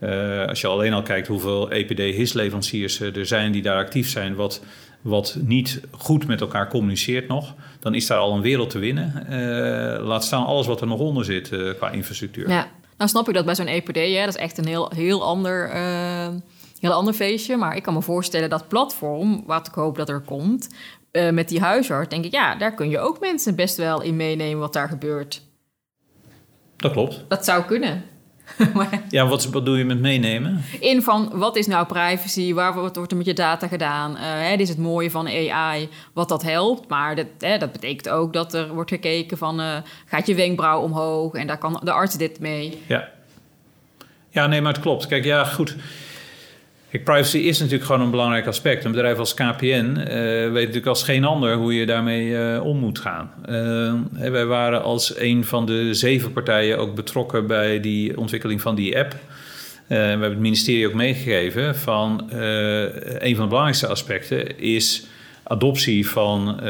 Uh, 0.00 0.46
als 0.46 0.60
je 0.60 0.66
alleen 0.66 0.92
al 0.92 1.02
kijkt 1.02 1.26
hoeveel 1.26 1.70
EPD-HIS-leveranciers 1.70 3.00
er 3.00 3.26
zijn 3.26 3.52
die 3.52 3.62
daar 3.62 3.76
actief 3.76 4.08
zijn, 4.08 4.34
wat 4.34 4.64
wat 5.00 5.36
niet 5.40 5.80
goed 5.90 6.26
met 6.26 6.40
elkaar 6.40 6.68
communiceert 6.68 7.28
nog, 7.28 7.54
dan 7.80 7.94
is 7.94 8.06
daar 8.06 8.18
al 8.18 8.34
een 8.34 8.40
wereld 8.40 8.70
te 8.70 8.78
winnen. 8.78 9.26
Laat 10.04 10.24
staan 10.24 10.44
alles 10.44 10.66
wat 10.66 10.80
er 10.80 10.86
nog 10.86 10.98
onder 10.98 11.24
zit 11.24 11.50
qua 11.76 11.90
infrastructuur. 11.90 12.48
Ja, 12.48 12.70
nou 12.96 13.10
snap 13.10 13.28
ik 13.28 13.34
dat 13.34 13.44
bij 13.44 13.54
zo'n 13.54 13.66
EPD, 13.66 13.96
hè, 13.96 14.24
dat 14.24 14.34
is 14.34 14.40
echt 14.40 14.58
een 14.58 14.66
heel, 14.66 14.90
heel, 14.94 15.24
ander, 15.24 15.74
uh, 15.74 16.28
heel 16.80 16.92
ander 16.92 17.14
feestje. 17.14 17.56
Maar 17.56 17.76
ik 17.76 17.82
kan 17.82 17.94
me 17.94 18.02
voorstellen 18.02 18.50
dat 18.50 18.68
platform, 18.68 19.42
wat 19.46 19.66
ik 19.66 19.74
hoop 19.74 19.96
dat 19.96 20.08
er 20.08 20.20
komt, 20.20 20.68
met 21.30 21.48
die 21.48 21.60
huisarts, 21.60 22.08
denk 22.08 22.24
ik, 22.24 22.32
ja, 22.32 22.54
daar 22.54 22.74
kun 22.74 22.88
je 22.88 22.98
ook 22.98 23.20
mensen 23.20 23.54
best 23.54 23.76
wel 23.76 24.02
in 24.02 24.16
meenemen 24.16 24.58
wat 24.58 24.72
daar 24.72 24.88
gebeurt. 24.88 25.42
Dat 26.76 26.92
klopt. 26.92 27.24
Dat 27.28 27.44
zou 27.44 27.64
kunnen. 27.64 28.04
ja, 29.08 29.26
wat, 29.26 29.44
wat 29.44 29.64
doe 29.64 29.78
je 29.78 29.84
met 29.84 30.00
meenemen? 30.00 30.64
In 30.80 31.02
van 31.02 31.30
wat 31.32 31.56
is 31.56 31.66
nou 31.66 31.86
privacy? 31.86 32.54
Waar 32.54 32.74
wordt, 32.74 32.96
wordt 32.96 33.10
er 33.10 33.16
met 33.16 33.26
je 33.26 33.34
data 33.34 33.66
gedaan? 33.66 34.16
Uh, 34.16 34.50
dit 34.50 34.60
is 34.60 34.68
het 34.68 34.78
mooie 34.78 35.10
van 35.10 35.26
AI, 35.26 35.88
wat 36.12 36.28
dat 36.28 36.42
helpt. 36.42 36.88
Maar 36.88 37.16
dat, 37.16 37.26
hè, 37.38 37.58
dat 37.58 37.72
betekent 37.72 38.08
ook 38.08 38.32
dat 38.32 38.54
er 38.54 38.74
wordt 38.74 38.90
gekeken 38.90 39.38
van... 39.38 39.60
Uh, 39.60 39.76
gaat 40.06 40.26
je 40.26 40.34
wenkbrauw 40.34 40.80
omhoog? 40.80 41.34
En 41.34 41.46
daar 41.46 41.58
kan 41.58 41.80
de 41.82 41.92
arts 41.92 42.16
dit 42.16 42.40
mee. 42.40 42.82
Ja. 42.86 43.08
Ja, 44.28 44.46
nee, 44.46 44.60
maar 44.60 44.72
het 44.72 44.82
klopt. 44.82 45.06
Kijk, 45.06 45.24
ja, 45.24 45.44
goed 45.44 45.76
privacy 47.00 47.38
is 47.38 47.58
natuurlijk 47.58 47.84
gewoon 47.84 48.00
een 48.00 48.10
belangrijk 48.10 48.46
aspect. 48.46 48.84
Een 48.84 48.92
bedrijf 48.92 49.18
als 49.18 49.34
KPN 49.34 49.96
uh, 49.98 50.04
weet 50.04 50.52
natuurlijk 50.52 50.86
als 50.86 51.02
geen 51.02 51.24
ander 51.24 51.56
hoe 51.56 51.74
je 51.74 51.86
daarmee 51.86 52.26
uh, 52.26 52.64
om 52.64 52.78
moet 52.78 52.98
gaan. 52.98 53.30
Uh, 53.48 54.30
wij 54.30 54.46
waren 54.46 54.82
als 54.82 55.18
een 55.18 55.44
van 55.44 55.66
de 55.66 55.94
zeven 55.94 56.32
partijen 56.32 56.78
ook 56.78 56.94
betrokken 56.94 57.46
bij 57.46 57.80
die 57.80 58.18
ontwikkeling 58.18 58.60
van 58.60 58.74
die 58.74 58.98
app. 58.98 59.14
we 59.86 59.94
hebben 59.94 60.30
het 60.30 60.38
ministerie 60.38 60.86
ook 60.86 60.94
meegegeven 60.94 61.76
van 61.76 62.26
een 63.18 63.34
van 63.34 63.42
de 63.42 63.48
belangrijkste 63.48 63.86
aspecten 63.86 64.58
is 64.58 65.06
adoptie 65.42 66.08
van, 66.08 66.60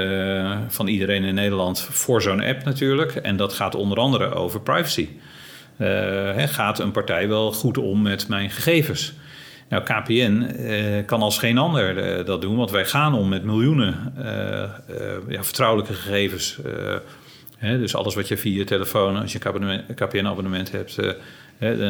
van 0.69 0.87
iedereen 0.87 1.25
in 1.25 1.35
Nederland 1.35 1.81
voor 1.81 2.23
zo'n 2.23 2.43
app 2.43 2.65
natuurlijk. 2.65 3.15
En 3.15 3.37
dat 3.37 3.53
gaat 3.53 3.75
onder 3.75 3.99
andere 3.99 4.35
over 4.35 4.61
privacy. 4.61 5.09
gaat 6.37 6.79
een 6.79 6.91
partij 6.91 7.29
wel 7.29 7.53
goed 7.53 7.79
om 7.79 8.03
met 8.03 8.29
mijn 8.29 8.51
gegevens? 8.51 9.15
Nou, 9.73 9.85
KPN 9.85 10.43
eh, 10.43 11.07
kan 11.07 11.23
als 11.23 11.39
geen 11.39 11.59
ander 11.59 11.99
eh, 11.99 12.27
dat 12.27 12.41
doen, 12.41 12.57
want 12.57 12.71
wij 12.71 12.85
gaan 12.85 13.15
om 13.15 13.29
met 13.29 13.45
miljoenen 13.45 14.13
eh, 14.17 15.33
ja, 15.35 15.45
vertrouwelijke 15.45 15.95
gegevens. 15.95 16.59
Hè, 17.57 17.79
dus 17.79 17.95
alles 17.95 18.15
wat 18.15 18.29
je 18.29 18.37
via 18.37 18.57
je 18.57 18.65
telefoon, 18.65 19.21
als 19.21 19.33
je 19.33 19.39
een 19.43 19.95
KPN-abonnement 19.95 20.73
hebt, 20.73 20.97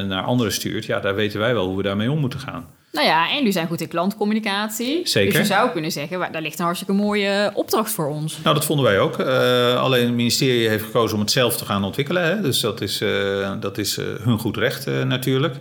naar 0.09 0.23
anderen 0.23 0.53
stuurt, 0.53 0.85
ja, 0.85 1.01
daar 1.01 1.15
weten 1.15 1.41
wij 1.41 1.55
wel 1.55 1.67
hoe 1.67 1.77
we 1.77 1.83
daarmee 1.83 2.11
om 2.11 2.19
moeten 2.19 2.41
gaan. 2.41 2.67
Nou 2.93 3.07
ja, 3.07 3.29
en 3.29 3.37
jullie 3.37 3.53
zijn 3.53 3.67
goed 3.67 3.81
in 3.81 3.89
klantcommunicatie. 3.89 5.01
Zeker. 5.09 5.33
Dus 5.33 5.41
je 5.41 5.55
zou 5.55 5.71
kunnen 5.71 5.93
zeggen, 5.93 6.33
daar 6.33 6.43
ligt 6.43 6.59
een 6.59 6.65
hartstikke 6.65 6.95
mooie 6.95 7.51
opdracht 7.55 7.93
voor 7.93 8.09
ons. 8.09 8.39
Nou, 8.43 8.55
dat 8.55 8.65
vonden 8.65 8.85
wij 8.85 8.99
ook. 8.99 9.21
alleen 9.77 10.05
het 10.05 10.15
ministerie 10.15 10.69
heeft 10.69 10.85
gekozen 10.85 11.15
om 11.15 11.23
het 11.23 11.31
zelf 11.31 11.57
te 11.57 11.65
gaan 11.65 11.85
ontwikkelen. 11.85 12.25
Hè? 12.25 12.41
Dus 12.41 12.61
dat 12.61 12.81
is, 12.81 13.03
dat 13.61 13.79
is 13.79 13.97
hun 13.97 14.39
goed 14.39 14.57
recht 14.57 14.87
natuurlijk. 14.87 15.57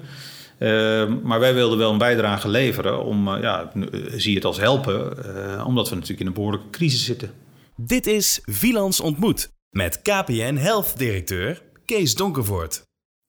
Ehm, 0.61 1.19
maar 1.23 1.39
wij 1.39 1.53
wilden 1.53 1.77
wel 1.77 1.91
een 1.91 1.97
bijdrage 1.97 2.49
leveren 2.49 3.03
om, 3.03 3.27
uh, 3.27 3.41
ja, 3.41 3.71
eh, 3.73 3.99
zie 4.15 4.35
het 4.35 4.45
als 4.45 4.57
helpen, 4.57 5.17
uh, 5.25 5.63
omdat 5.67 5.89
we 5.89 5.95
natuurlijk 5.95 6.21
in 6.21 6.27
een 6.27 6.33
behoorlijke 6.33 6.69
crisis 6.69 7.05
zitten. 7.05 7.31
Dit 7.75 8.07
is 8.07 8.39
Vilans 8.43 8.99
Ontmoet 8.99 9.51
met 9.69 10.01
KPN 10.01 10.55
Health 10.55 10.97
directeur 10.97 11.61
Kees 11.85 12.15
Donkervoort. 12.15 12.83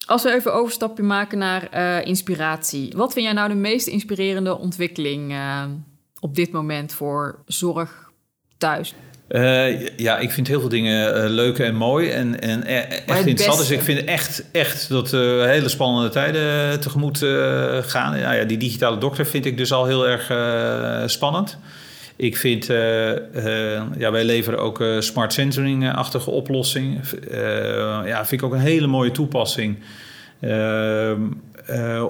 Als 0.06 0.22
we 0.22 0.32
even 0.32 0.54
overstapje 0.54 1.02
maken 1.02 1.38
naar 1.38 2.04
inspiratie. 2.04 2.92
Wat 2.96 3.12
vind 3.12 3.24
jij 3.24 3.34
nou 3.34 3.48
de 3.48 3.54
meest 3.54 3.86
inspirerende 3.86 4.58
ontwikkeling 4.58 5.34
op 6.20 6.34
dit 6.34 6.52
moment 6.52 6.92
voor 6.92 7.42
zorg 7.46 8.10
thuis? 8.58 8.94
Uh, 9.32 9.88
ja, 9.96 10.18
ik 10.18 10.30
vind 10.30 10.48
heel 10.48 10.60
veel 10.60 10.68
dingen 10.68 11.24
uh, 11.24 11.30
leuk 11.30 11.58
en 11.58 11.74
mooi 11.74 12.10
en, 12.10 12.40
en 12.40 12.62
e-, 12.66 12.78
echt 13.06 13.26
interessant. 13.26 13.58
Dus 13.58 13.70
ik 13.70 13.80
vind 13.80 14.04
echt, 14.04 14.44
echt 14.50 14.88
dat 14.88 15.10
we 15.10 15.44
hele 15.46 15.68
spannende 15.68 16.08
tijden 16.08 16.80
tegemoet 16.80 17.22
uh, 17.22 17.78
gaan. 17.82 18.18
Ja, 18.18 18.32
ja, 18.32 18.44
die 18.44 18.56
digitale 18.56 18.98
dokter 18.98 19.26
vind 19.26 19.44
ik 19.44 19.56
dus 19.56 19.72
al 19.72 19.86
heel 19.86 20.08
erg 20.08 20.32
spannend. 21.10 21.58
Ik 22.16 22.36
vind, 22.36 22.66
ja, 23.98 24.10
wij 24.10 24.24
leveren 24.24 24.58
ook 24.58 24.84
smart 24.98 25.32
sensoring-achtige 25.32 26.30
oplossing. 26.30 27.00
ja, 28.04 28.26
vind 28.26 28.40
ik 28.40 28.42
ook 28.42 28.52
een 28.52 28.58
hele 28.58 28.86
mooie 28.86 29.10
toepassing. 29.10 29.78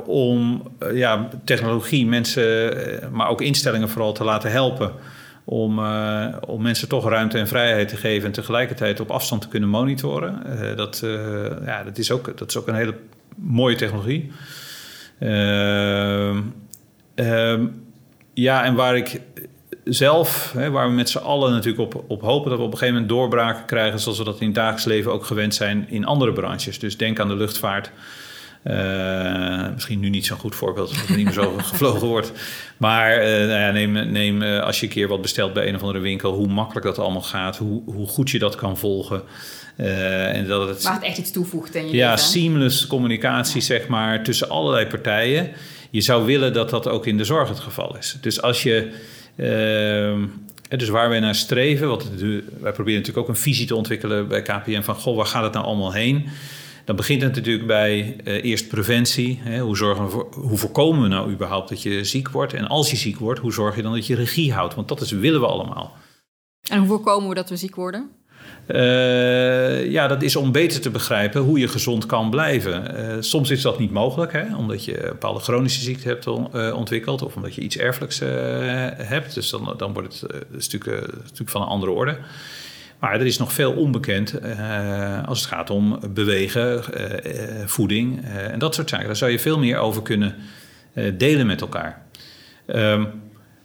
om 0.06 0.62
ja, 0.92 1.28
technologie, 1.44 2.06
mensen, 2.06 2.72
maar 3.12 3.28
ook 3.28 3.40
instellingen 3.40 3.88
vooral 3.88 4.12
te 4.12 4.24
laten 4.24 4.50
helpen 4.50 4.92
om, 5.44 5.78
uh, 5.78 6.26
om 6.46 6.62
mensen 6.62 6.88
toch 6.88 7.08
ruimte 7.08 7.38
en 7.38 7.48
vrijheid 7.48 7.88
te 7.88 7.96
geven 7.96 8.26
en 8.26 8.32
tegelijkertijd 8.32 9.00
op 9.00 9.10
afstand 9.10 9.42
te 9.42 9.48
kunnen 9.48 9.68
monitoren. 9.68 10.42
Uh, 10.46 10.76
dat, 10.76 11.00
uh, 11.04 11.46
ja, 11.64 11.84
dat, 11.84 11.98
is 11.98 12.10
ook, 12.10 12.38
dat 12.38 12.48
is 12.48 12.56
ook 12.56 12.68
een 12.68 12.74
hele 12.74 12.94
mooie 13.36 13.76
technologie. 13.76 14.32
Ehm, 15.18 16.40
ja, 18.34 18.64
en 18.64 18.74
waar 18.74 18.96
ik 18.96 19.20
zelf, 19.84 20.52
hè, 20.56 20.70
waar 20.70 20.88
we 20.88 20.94
met 20.94 21.10
z'n 21.10 21.18
allen 21.18 21.52
natuurlijk 21.52 21.94
op, 21.94 22.04
op 22.08 22.20
hopen 22.20 22.50
dat 22.50 22.58
we 22.58 22.64
op 22.64 22.72
een 22.72 22.78
gegeven 22.78 23.00
moment 23.00 23.18
doorbraken 23.18 23.64
krijgen, 23.64 24.00
zoals 24.00 24.18
we 24.18 24.24
dat 24.24 24.40
in 24.40 24.46
het 24.46 24.54
dagelijks 24.54 24.84
leven 24.84 25.12
ook 25.12 25.24
gewend 25.24 25.54
zijn 25.54 25.86
in 25.88 26.04
andere 26.04 26.32
branches. 26.32 26.78
Dus 26.78 26.96
denk 26.96 27.20
aan 27.20 27.28
de 27.28 27.36
luchtvaart. 27.36 27.90
Uh, 28.64 29.72
misschien 29.72 30.00
nu 30.00 30.08
niet 30.08 30.26
zo'n 30.26 30.38
goed 30.38 30.54
voorbeeld, 30.54 30.90
omdat 30.90 31.08
er 31.08 31.16
niet 31.16 31.24
meer 31.24 31.34
zo 31.34 31.56
gevlogen 31.70 32.08
wordt. 32.08 32.32
Maar 32.76 33.16
uh, 33.16 33.22
nou 33.22 33.60
ja, 33.60 33.70
neem, 33.70 33.92
neem 34.10 34.42
uh, 34.42 34.60
als 34.60 34.80
je 34.80 34.86
een 34.86 34.92
keer 34.92 35.08
wat 35.08 35.22
bestelt 35.22 35.52
bij 35.52 35.68
een 35.68 35.74
of 35.74 35.80
andere 35.80 35.98
winkel, 35.98 36.32
hoe 36.32 36.46
makkelijk 36.46 36.86
dat 36.86 36.98
allemaal 36.98 37.22
gaat, 37.22 37.56
hoe, 37.56 37.82
hoe 37.84 38.06
goed 38.06 38.30
je 38.30 38.38
dat 38.38 38.54
kan 38.54 38.78
volgen. 38.78 39.22
en 39.76 40.46
dat 40.46 40.68
het, 40.68 40.82
Waar 40.82 40.94
het 40.94 41.02
echt 41.02 41.18
iets 41.18 41.30
toevoegt 41.30 41.74
je 41.74 41.96
Ja, 41.96 42.16
seamless 42.16 42.86
communicatie, 42.86 43.60
zeg 43.60 43.88
maar, 43.88 44.24
tussen 44.24 44.48
allerlei 44.48 44.86
partijen. 44.86 45.50
Je 45.90 46.00
zou 46.00 46.26
willen 46.26 46.52
dat 46.52 46.70
dat 46.70 46.88
ook 46.88 47.06
in 47.06 47.16
de 47.16 47.24
zorg 47.24 47.48
het 47.48 47.60
geval 47.60 47.96
is. 47.96 48.18
Dus 48.20 48.42
als 48.42 48.62
je. 48.62 48.92
Ehm, 49.36 50.20
dus 50.78 50.88
waar 50.88 51.08
wij 51.08 51.20
naar 51.20 51.34
streven, 51.34 51.88
wat, 51.88 52.08
wij 52.60 52.72
proberen 52.72 53.00
natuurlijk 53.00 53.18
ook 53.18 53.28
een 53.28 53.36
visie 53.36 53.66
te 53.66 53.74
ontwikkelen 53.74 54.28
bij 54.28 54.42
KPN 54.42 54.82
van 54.82 54.94
goh, 54.94 55.16
waar 55.16 55.26
gaat 55.26 55.42
het 55.42 55.52
nou 55.52 55.64
allemaal 55.64 55.92
heen? 55.92 56.28
Dan 56.84 56.96
begint 56.96 57.22
het 57.22 57.34
natuurlijk 57.34 57.66
bij 57.66 58.16
uh, 58.24 58.44
eerst 58.44 58.68
preventie. 58.68 59.40
Hè? 59.42 59.60
Hoe, 59.60 59.76
zorgen 59.76 60.04
we 60.04 60.10
voor, 60.10 60.28
hoe 60.34 60.58
voorkomen 60.58 61.02
we 61.02 61.08
nou 61.08 61.30
überhaupt 61.30 61.68
dat 61.68 61.82
je 61.82 62.04
ziek 62.04 62.28
wordt? 62.28 62.54
En 62.54 62.66
als 62.66 62.90
je 62.90 62.96
ziek 62.96 63.18
wordt, 63.18 63.40
hoe 63.40 63.52
zorg 63.52 63.76
je 63.76 63.82
dan 63.82 63.92
dat 63.92 64.06
je 64.06 64.14
regie 64.14 64.52
houdt? 64.52 64.74
Want 64.74 64.88
dat 64.88 65.00
is, 65.00 65.10
willen 65.10 65.40
we 65.40 65.46
allemaal. 65.46 65.96
En 66.70 66.78
hoe 66.78 66.86
voorkomen 66.86 67.28
we 67.28 67.34
dat 67.34 67.48
we 67.48 67.56
ziek 67.56 67.74
worden? 67.74 68.10
Uh, 68.68 69.90
ja, 69.90 70.06
dat 70.06 70.22
is 70.22 70.36
om 70.36 70.52
beter 70.52 70.80
te 70.80 70.90
begrijpen 70.90 71.40
hoe 71.40 71.58
je 71.58 71.68
gezond 71.68 72.06
kan 72.06 72.30
blijven. 72.30 72.96
Uh, 72.96 73.16
soms 73.20 73.50
is 73.50 73.62
dat 73.62 73.78
niet 73.78 73.90
mogelijk, 73.90 74.32
hè, 74.32 74.56
omdat 74.56 74.84
je 74.84 75.02
een 75.02 75.08
bepaalde 75.08 75.40
chronische 75.40 75.80
ziekte 75.80 76.08
hebt 76.08 76.26
ontwikkeld 76.72 77.22
of 77.22 77.36
omdat 77.36 77.54
je 77.54 77.60
iets 77.60 77.76
erfelijks 77.76 78.18
hebt. 79.06 79.34
Dus 79.34 79.50
dan, 79.50 79.74
dan 79.76 79.92
wordt 79.92 80.20
het, 80.20 80.50
natuurlijk 80.50 81.50
van 81.50 81.62
een 81.62 81.68
andere 81.68 81.92
orde. 81.92 82.18
Maar 83.02 83.20
er 83.20 83.26
is 83.26 83.38
nog 83.38 83.52
veel 83.52 83.72
onbekend 83.72 84.40
als 85.24 85.40
het 85.40 85.48
gaat 85.48 85.70
om 85.70 86.00
bewegen, 86.14 86.84
voeding 87.66 88.24
en 88.24 88.58
dat 88.58 88.74
soort 88.74 88.88
zaken. 88.88 89.06
Daar 89.06 89.16
zou 89.16 89.30
je 89.30 89.38
veel 89.38 89.58
meer 89.58 89.78
over 89.78 90.02
kunnen 90.02 90.34
delen 91.16 91.46
met 91.46 91.60
elkaar. 91.60 92.02
Um, 92.66 93.08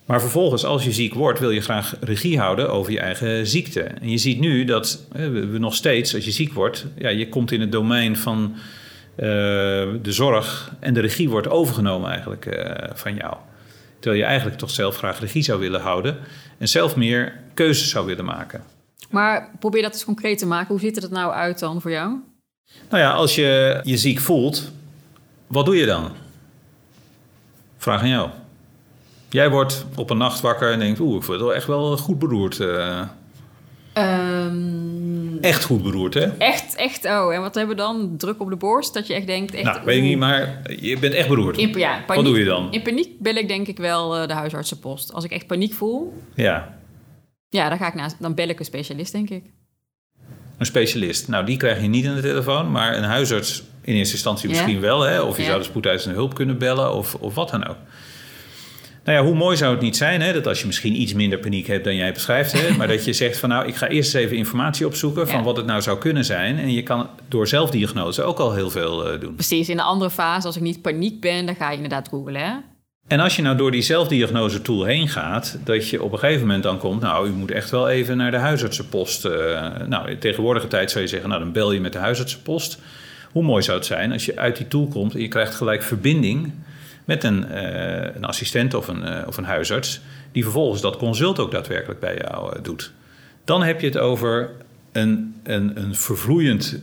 maar 0.06 0.22
vervolgens, 0.22 0.66
als 0.66 0.84
je 0.84 0.92
ziek 0.92 1.14
wordt, 1.14 1.40
wil 1.40 1.50
je 1.50 1.62
graag 1.62 1.96
regie 2.00 2.40
houden 2.40 2.72
over 2.72 2.92
je 2.92 3.00
eigen 3.00 3.48
ziekte. 3.48 3.82
En 3.82 4.10
je 4.10 4.18
ziet 4.18 4.40
nu 4.40 4.64
dat 4.64 5.08
we 5.12 5.56
nog 5.60 5.76
steeds, 5.76 6.16
als 6.16 6.26
je 6.26 6.32
ziek 6.32 6.54
wordt, 6.54 6.86
ja, 6.98 7.10
je 7.10 7.30
komt 7.30 7.52
in 7.52 7.62
het 7.62 7.72
domein 7.72 8.18
van 8.18 8.56
de 9.16 10.00
zorg 10.02 10.72
en 10.80 10.94
de 10.94 11.02
regie 11.02 11.30
wordt 11.30 11.50
overgenomen 11.50 12.10
eigenlijk 12.10 12.70
van 12.94 13.16
jou. 13.16 13.36
Terwijl 14.00 14.22
je 14.22 14.28
eigenlijk 14.28 14.58
toch 14.58 14.72
zelf 14.72 14.98
graag 14.98 15.20
regie 15.20 15.44
zou 15.44 15.60
willen 15.60 15.82
houden 15.82 16.18
en 16.58 16.68
zelf 16.68 16.96
meer 16.96 17.34
keuzes 17.54 17.90
zou 17.90 18.06
willen 18.06 18.26
maken. 18.26 18.62
Maar 19.10 19.52
probeer 19.60 19.82
dat 19.82 19.94
eens 19.94 20.06
concreet 20.06 20.38
te 20.38 20.48
maken. 20.48 20.68
Hoe 20.68 20.80
ziet 20.80 20.96
het 20.96 21.12
nou 21.12 21.34
uit 21.34 21.60
dan 21.60 21.82
voor 21.82 21.92
jou? 21.92 22.16
Nou 22.90 23.04
ja, 23.04 23.12
als 23.12 23.36
je 23.36 23.80
je 23.84 23.98
ziek 23.98 24.20
voelt, 24.20 24.72
wat 25.48 25.66
doe 25.66 25.76
je 25.76 25.86
dan? 25.86 26.12
Vraag 27.78 28.02
aan 28.02 28.10
jou. 28.10 28.30
Jij 29.30 29.50
wordt 29.50 29.86
op 29.96 30.10
een 30.10 30.18
nacht 30.18 30.42
wakker 30.42 30.72
en 30.72 30.80
denkt, 30.80 31.00
oeh, 31.00 31.16
ik 31.16 31.24
word 31.24 31.40
wel 31.40 31.54
echt 31.54 31.68
wel 31.68 31.98
goed 31.98 32.20
beroerd. 32.20 32.60
Uh. 32.60 33.02
echt 35.42 35.64
goed 35.64 35.84
beroerd, 35.84 36.14
hè? 36.14 36.26
Echt, 36.38 36.76
echt. 36.76 37.06
Oh, 37.06 37.34
en 37.34 37.42
wat 37.42 37.56
hebben 37.56 37.76
we 37.76 37.82
dan? 37.82 38.18
Druk 38.18 38.42
op 38.42 38.50
de 38.50 38.56
borst? 38.56 38.94
Dat 38.94 39.08
je 39.08 39.14
echt 39.14 39.28
denkt... 39.28 39.54
Echt, 39.54 39.64
nou, 39.64 39.86
weet 39.86 39.98
ik 39.98 40.04
niet, 40.04 40.18
maar 40.18 40.62
je 40.80 41.00
bent 41.00 41.14
echt 41.14 41.28
beroerd. 41.28 41.58
In, 41.58 41.78
ja, 41.78 42.04
paniek, 42.06 42.24
wat 42.24 42.26
doe 42.26 42.40
je 42.40 42.46
dan? 42.46 42.72
In 42.72 42.82
paniek 42.82 43.20
bel 43.20 43.36
ik 43.36 43.48
denk 43.48 43.68
ik 43.68 43.78
wel 43.78 44.22
uh, 44.22 44.28
de 44.28 44.34
huisartsenpost. 44.34 45.14
Als 45.14 45.24
ik 45.24 45.32
echt 45.32 45.48
paniek 45.48 45.74
voel... 45.74 46.22
Ja. 46.34 46.77
Ja, 47.50 47.70
dan, 47.70 47.78
ga 47.78 47.88
ik 47.88 47.94
naast, 47.94 48.16
dan 48.20 48.36
bel 48.36 48.48
ik 48.48 48.60
een 48.60 48.66
specialist, 48.66 49.12
denk 49.12 49.30
ik. 49.30 49.44
Een 50.58 50.66
specialist. 50.66 51.28
Nou, 51.28 51.46
die 51.46 51.58
krijg 51.58 51.82
je 51.82 51.88
niet 51.88 52.06
in 52.06 52.16
de 52.16 52.22
telefoon, 52.22 52.72
maar 52.72 52.98
een 52.98 53.04
huisarts 53.04 53.64
in 53.82 53.96
eerste 53.96 54.14
instantie 54.14 54.50
misschien 54.50 54.80
wel. 54.80 55.02
Hè? 55.02 55.22
Of 55.22 55.38
je 55.38 55.44
zou 55.44 55.58
de 55.58 55.64
spoedeisende 55.64 56.16
hulp 56.16 56.34
kunnen 56.34 56.58
bellen 56.58 56.94
of, 56.94 57.16
of 57.16 57.36
wat 57.36 57.50
dan 57.50 57.68
ook. 57.68 57.78
Nou 59.04 59.20
ja, 59.20 59.26
hoe 59.26 59.36
mooi 59.36 59.58
zou 59.58 59.72
het 59.72 59.82
niet 59.82 59.98
zijn 59.98 60.22
hè, 60.22 60.34
dat 60.34 60.48
als 60.48 60.60
je 60.60 60.66
misschien 60.66 61.02
iets 61.02 61.14
minder 61.14 61.40
paniek 61.40 61.68
hebt 61.68 61.84
dan 61.84 61.96
jij 61.96 62.14
beschrijft, 62.14 62.52
hè, 62.52 62.78
maar 62.78 62.88
dat 62.88 63.06
je 63.06 63.14
zegt 63.24 63.38
van 63.38 63.50
nou, 63.50 63.68
ik 63.68 63.76
ga 63.76 63.88
eerst 63.88 64.16
eens 64.16 64.24
even 64.24 64.38
informatie 64.38 64.86
opzoeken 64.86 65.28
van 65.28 65.44
wat 65.44 65.58
het 65.58 65.66
nou 65.66 65.82
zou 65.82 65.98
kunnen 65.98 66.26
zijn. 66.26 66.58
En 66.58 66.72
je 66.72 66.84
kan 66.84 67.10
door 67.28 67.48
zelfdiagnose 67.48 68.24
ook 68.24 68.40
al 68.40 68.54
heel 68.54 68.70
veel 68.70 69.14
uh, 69.14 69.20
doen. 69.20 69.36
Precies, 69.36 69.70
in 69.70 69.76
de 69.76 69.84
andere 69.84 70.10
fase, 70.10 70.48
als 70.48 70.56
ik 70.56 70.62
niet 70.62 70.82
paniek 70.82 71.22
ben, 71.22 71.46
dan 71.46 71.56
ga 71.56 71.70
je 71.70 71.76
inderdaad 71.76 72.08
googlen. 72.08 72.42
Hè? 72.42 72.54
En 73.08 73.20
als 73.20 73.36
je 73.36 73.42
nou 73.42 73.58
door 73.58 73.72
die 73.72 73.82
zelfdiagnose 73.82 74.62
tool 74.62 74.84
heen 74.84 75.08
gaat, 75.08 75.58
dat 75.64 75.90
je 75.90 76.04
op 76.04 76.12
een 76.12 76.20
gegeven 76.20 76.42
moment 76.42 76.64
dan 76.64 76.78
komt, 76.78 77.02
nou, 77.02 77.28
u 77.28 77.32
moet 77.32 77.52
echt 77.52 77.70
wel 77.70 77.90
even 77.90 78.18
naar 78.18 78.32
de 78.32 78.38
huisartsenpost. 78.38 79.26
Uh, 79.26 79.32
nou, 79.88 80.10
in 80.10 80.20
tegenwoordige 80.20 80.68
tijd 80.68 80.92
zou 80.92 81.04
je 81.04 81.10
zeggen, 81.10 81.30
nou, 81.30 81.42
dan 81.42 81.52
bel 81.52 81.72
je 81.72 81.80
met 81.80 81.94
de 81.94 82.00
huisartsenpost. 82.00 82.80
Hoe 83.32 83.44
mooi 83.44 83.64
zou 83.64 83.78
het 83.78 83.86
zijn 83.86 84.12
als 84.12 84.26
je 84.26 84.38
uit 84.38 84.58
die 84.58 84.68
tool 84.68 84.88
komt 84.88 85.14
en 85.14 85.22
je 85.22 85.28
krijgt 85.28 85.56
gelijk 85.56 85.84
verbinding 85.84 86.52
met 87.06 87.24
een, 87.24 87.46
uh, 87.52 88.16
een 88.16 88.26
assistent 88.26 88.74
of 88.74 88.88
een, 88.88 89.04
uh, 89.04 89.18
of 89.28 89.38
een 89.38 89.44
huisarts, 89.44 90.02
die 90.32 90.44
vervolgens 90.44 90.82
dat 90.82 90.98
consult 90.98 91.40
ook 91.40 91.52
daadwerkelijk 91.52 92.00
bij 92.00 92.18
jou 92.18 92.62
doet. 92.62 92.92
Dan 93.44 93.64
heb 93.64 93.82
je 93.82 93.88
het 93.88 93.98
over 93.98 94.50
een, 94.92 95.36
een, 95.44 95.82
een 95.82 95.96
vervloeiend 95.96 96.80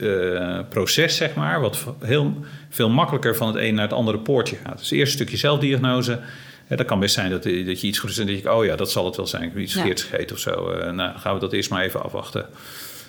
proces, 0.68 1.16
zeg 1.16 1.34
maar, 1.34 1.60
wat 1.60 1.86
heel 2.04 2.36
veel 2.74 2.90
makkelijker 2.90 3.36
van 3.36 3.46
het 3.46 3.56
een 3.56 3.74
naar 3.74 3.84
het 3.84 3.92
andere 3.92 4.18
poortje 4.18 4.56
gaat. 4.64 4.78
Dus 4.78 4.90
eerst 4.90 5.12
een 5.12 5.18
stukje 5.18 5.36
zelfdiagnose. 5.36 6.20
dat 6.68 6.84
kan 6.84 7.00
best 7.00 7.14
zijn 7.14 7.30
dat, 7.30 7.42
dat 7.42 7.80
je 7.80 7.86
iets 7.86 7.98
goed 7.98 8.10
is 8.10 8.18
en 8.18 8.26
dat 8.26 8.38
je, 8.40 8.54
oh 8.54 8.64
ja, 8.64 8.76
dat 8.76 8.90
zal 8.90 9.04
het 9.04 9.16
wel 9.16 9.26
zijn. 9.26 9.42
Ik 9.42 9.48
heb 9.52 9.58
iets 9.58 9.72
verkeerds 9.72 10.02
gegeten 10.02 10.36
of 10.36 10.42
zo. 10.42 10.82
nou, 10.92 11.18
gaan 11.18 11.34
we 11.34 11.40
dat 11.40 11.52
eerst 11.52 11.70
maar 11.70 11.82
even 11.82 12.02
afwachten. 12.02 12.46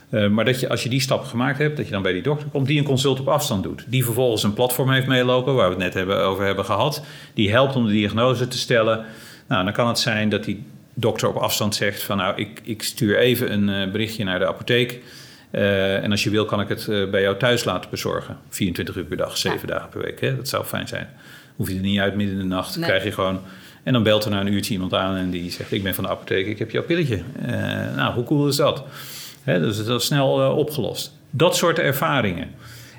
Uh, 0.10 0.28
maar 0.30 0.46
dat 0.46 0.60
je 0.60 0.70
als 0.70 0.84
je 0.84 0.90
die 0.90 1.00
stap 1.00 1.24
gemaakt 1.24 1.58
hebt, 1.58 1.78
dat 1.78 1.86
je 1.86 1.92
dan 1.92 2.02
bij 2.02 2.14
die 2.14 2.22
dokter 2.22 2.48
komt, 2.48 2.68
die 2.68 2.80
een 2.80 2.86
consult 2.86 3.20
op 3.20 3.28
afstand 3.28 3.64
doet. 3.64 3.86
Die 3.88 4.04
vervolgens 4.04 4.44
een 4.44 4.54
platform 4.54 4.92
heeft 4.92 5.08
meelopen, 5.08 5.56
waar 5.56 5.66
we 5.66 5.74
het 5.74 5.84
net 5.84 5.94
hebben, 5.94 6.24
over 6.24 6.46
hebben 6.46 6.66
gehad. 6.66 7.04
Die 7.34 7.52
helpt 7.52 7.76
om 7.76 7.86
de 7.86 7.92
diagnose 7.92 8.48
te 8.48 8.58
stellen. 8.58 9.06
Nou, 9.48 9.64
dan 9.64 9.74
kan 9.74 9.88
het 9.88 10.00
zijn 10.00 10.30
dat 10.30 10.44
die 10.44 10.64
dokter 10.94 11.28
op 11.28 11.36
afstand 11.36 11.76
zegt 11.76 12.04
van 12.04 12.18
nou, 12.18 12.36
ik, 12.36 12.62
ik 12.64 12.84
stuur 12.84 13.18
even 13.18 13.70
een 13.70 13.92
berichtje 13.92 14.24
naar 14.24 14.40
de 14.40 14.48
apotheek. 14.48 15.02
Uh, 15.56 16.04
en 16.04 16.12
als 16.12 16.24
je 16.24 16.30
wil, 16.30 16.46
kan 16.46 16.62
ik 16.62 16.68
het 16.68 17.12
bij 17.12 17.22
jou 17.22 17.38
thuis 17.38 17.64
laten 17.64 17.90
bezorgen. 17.90 18.38
24 18.50 18.96
uur 18.96 19.04
per 19.04 19.18
dag, 19.18 19.38
7 19.38 19.68
dagen 19.68 19.90
per 19.90 20.02
week. 20.02 20.22
Hè? 20.22 20.36
Dat 20.36 20.48
zou 20.48 20.66
fijn 20.66 20.88
zijn. 20.88 21.08
Hoef 21.56 21.70
je 21.70 21.76
er 21.76 21.82
niet 21.82 22.00
uit 22.00 22.16
midden 22.16 22.36
in 22.36 22.42
de 22.42 22.56
nacht. 22.56 22.76
Nee. 22.76 22.86
krijg 22.86 23.04
je 23.04 23.12
gewoon. 23.12 23.40
En 23.84 23.94
dan 23.94 24.04
belt 24.04 24.26
er 24.26 24.32
na 24.32 24.40
een 24.40 24.54
uurtje 24.54 24.74
iemand 24.74 24.94
aan 24.94 25.16
en 25.16 25.30
die 25.30 25.52
zegt: 25.52 25.72
Ik 25.72 25.84
ben 25.84 25.96
van 25.96 26.04
de 26.04 26.10
apotheek, 26.10 26.48
ik 26.48 26.60
heb 26.60 26.72
jouw 26.72 26.84
pilletje. 26.84 27.22
nou, 27.96 28.14
hoe 28.14 28.24
cool 28.24 28.48
is 28.48 28.56
dat? 28.56 28.84
dus 29.46 29.86
dat 29.86 30.00
is 30.00 30.06
snel 30.06 30.56
opgelost. 30.56 31.14
Dat 31.30 31.56
soort 31.56 31.80
ervaringen. 31.80 32.48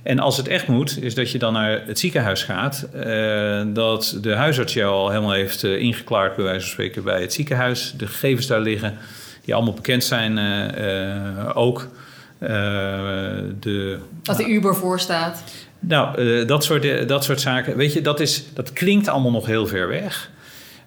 En 0.06 0.18
als 0.18 0.36
het 0.36 0.48
echt 0.48 0.68
moet, 0.68 1.02
is 1.02 1.14
dat 1.14 1.30
je 1.30 1.38
dan 1.38 1.52
naar 1.52 1.82
het 1.86 1.98
ziekenhuis 1.98 2.42
gaat. 2.42 2.88
Uh, 2.94 3.62
dat 3.66 4.18
de 4.20 4.34
huisarts 4.34 4.72
jou 4.72 4.92
al 4.92 5.10
helemaal 5.10 5.32
heeft 5.32 5.62
uh, 5.62 5.80
ingeklaard, 5.80 6.36
bij 6.36 6.44
wijze 6.44 6.60
van 6.60 6.70
spreken, 6.70 7.04
bij 7.04 7.20
het 7.20 7.32
ziekenhuis. 7.32 7.94
De 7.96 8.06
gegevens 8.06 8.46
daar 8.46 8.60
liggen, 8.60 8.98
die 9.44 9.54
allemaal 9.54 9.74
bekend 9.74 10.04
zijn 10.04 10.38
ook. 11.54 11.88
De, 12.38 13.98
dat 14.22 14.36
de 14.36 14.48
Uber 14.48 14.74
voor 14.74 15.00
staat. 15.00 15.42
Nou, 15.78 16.44
dat, 16.44 16.64
soort, 16.64 17.08
dat 17.08 17.24
soort 17.24 17.40
zaken. 17.40 17.76
Weet 17.76 17.92
je, 17.92 18.00
dat, 18.00 18.20
is, 18.20 18.44
dat 18.54 18.72
klinkt 18.72 19.08
allemaal 19.08 19.30
nog 19.30 19.46
heel 19.46 19.66
ver 19.66 19.88
weg. 19.88 20.30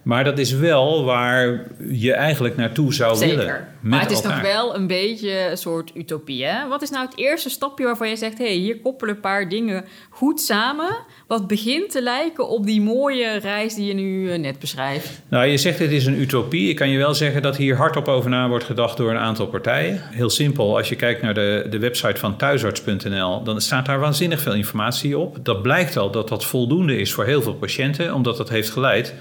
Maar 0.09 0.23
dat 0.23 0.37
is 0.37 0.51
wel 0.51 1.03
waar 1.03 1.67
je 1.89 2.13
eigenlijk 2.13 2.55
naartoe 2.55 2.93
zou 2.93 3.15
Zeker. 3.15 3.37
willen. 3.37 3.67
maar 3.81 4.01
het 4.01 4.11
is 4.11 4.21
toch 4.21 4.41
wel 4.41 4.75
een 4.75 4.87
beetje 4.87 5.49
een 5.49 5.57
soort 5.57 5.91
utopie. 5.95 6.45
Hè? 6.45 6.67
Wat 6.67 6.81
is 6.81 6.89
nou 6.89 7.05
het 7.05 7.17
eerste 7.17 7.49
stapje 7.49 7.85
waarvan 7.85 8.09
je 8.09 8.15
zegt: 8.15 8.37
hé, 8.37 8.45
hey, 8.45 8.53
hier 8.53 8.79
koppelen 8.79 9.15
een 9.15 9.21
paar 9.21 9.49
dingen 9.49 9.85
goed 10.09 10.41
samen. 10.41 10.97
Wat 11.27 11.47
begint 11.47 11.91
te 11.91 12.01
lijken 12.01 12.49
op 12.49 12.65
die 12.65 12.81
mooie 12.81 13.39
reis 13.39 13.75
die 13.75 13.85
je 13.85 13.93
nu 13.93 14.31
eh, 14.31 14.39
net 14.39 14.59
beschrijft? 14.59 15.21
Nou, 15.27 15.45
je 15.45 15.57
zegt 15.57 15.79
het 15.79 15.91
is 15.91 16.05
een 16.05 16.21
utopie. 16.21 16.69
Ik 16.69 16.75
kan 16.75 16.89
je 16.89 16.97
wel 16.97 17.13
zeggen 17.13 17.41
dat 17.41 17.57
hier 17.57 17.75
hardop 17.75 18.07
over 18.07 18.29
na 18.29 18.47
wordt 18.47 18.65
gedacht 18.65 18.97
door 18.97 19.09
een 19.09 19.17
aantal 19.17 19.47
partijen. 19.47 20.01
Heel 20.03 20.29
simpel, 20.29 20.77
als 20.77 20.89
je 20.89 20.95
kijkt 20.95 21.21
naar 21.21 21.33
de, 21.33 21.67
de 21.69 21.79
website 21.79 22.19
van 22.19 22.37
thuisarts.nl, 22.37 23.43
dan 23.43 23.61
staat 23.61 23.85
daar 23.85 23.99
waanzinnig 23.99 24.41
veel 24.41 24.53
informatie 24.53 25.17
op. 25.17 25.37
Dat 25.43 25.61
blijkt 25.61 25.97
al 25.97 26.11
dat 26.11 26.27
dat 26.27 26.45
voldoende 26.45 26.97
is 26.97 27.13
voor 27.13 27.25
heel 27.25 27.41
veel 27.41 27.55
patiënten, 27.55 28.13
omdat 28.13 28.37
dat 28.37 28.49
heeft 28.49 28.69
geleid 28.69 29.13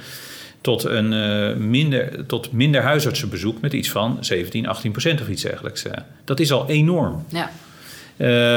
tot, 0.68 0.85
een, 0.85 1.12
uh, 1.12 1.57
minder, 1.57 2.26
tot 2.26 2.52
minder 2.52 2.83
huisartsenbezoek 2.83 3.61
met 3.61 3.72
iets 3.72 3.90
van 3.90 4.16
17, 4.20 4.66
18 4.66 4.90
procent 4.90 5.20
of 5.20 5.28
iets 5.28 5.42
dergelijks. 5.42 5.85
Uh, 5.87 5.92
dat 6.24 6.40
is 6.40 6.52
al 6.52 6.68
enorm. 6.68 7.24
Ja. 7.28 7.50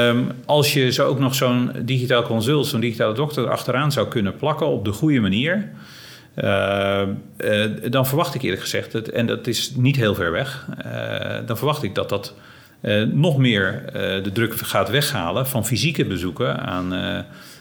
Um, 0.08 0.32
als 0.46 0.72
je 0.72 0.92
zo 0.92 1.06
ook 1.06 1.18
nog 1.18 1.34
zo'n 1.34 1.72
digitaal 1.82 2.22
consult, 2.22 2.66
zo'n 2.66 2.80
digitale 2.80 3.14
dokter 3.14 3.50
achteraan 3.50 3.92
zou 3.92 4.08
kunnen 4.08 4.36
plakken 4.36 4.66
op 4.66 4.84
de 4.84 4.92
goede 4.92 5.20
manier, 5.20 5.68
uh, 6.36 7.02
dan 7.90 8.06
verwacht 8.06 8.34
ik 8.34 8.42
eerlijk 8.42 8.62
gezegd, 8.62 8.92
dat, 8.92 9.08
en 9.08 9.26
dat 9.26 9.46
is 9.46 9.72
niet 9.76 9.96
heel 9.96 10.14
ver 10.14 10.32
weg, 10.32 10.66
dan 11.46 11.56
verwacht 11.56 11.82
ik 11.82 11.94
dat 11.94 12.08
dat 12.08 12.34
nog 13.12 13.38
meer 13.38 13.82
de 14.22 14.30
druk 14.32 14.54
gaat 14.54 14.90
weghalen 14.90 15.46
van 15.46 15.66
fysieke 15.66 16.04
bezoeken 16.04 16.60
aan, 16.60 16.94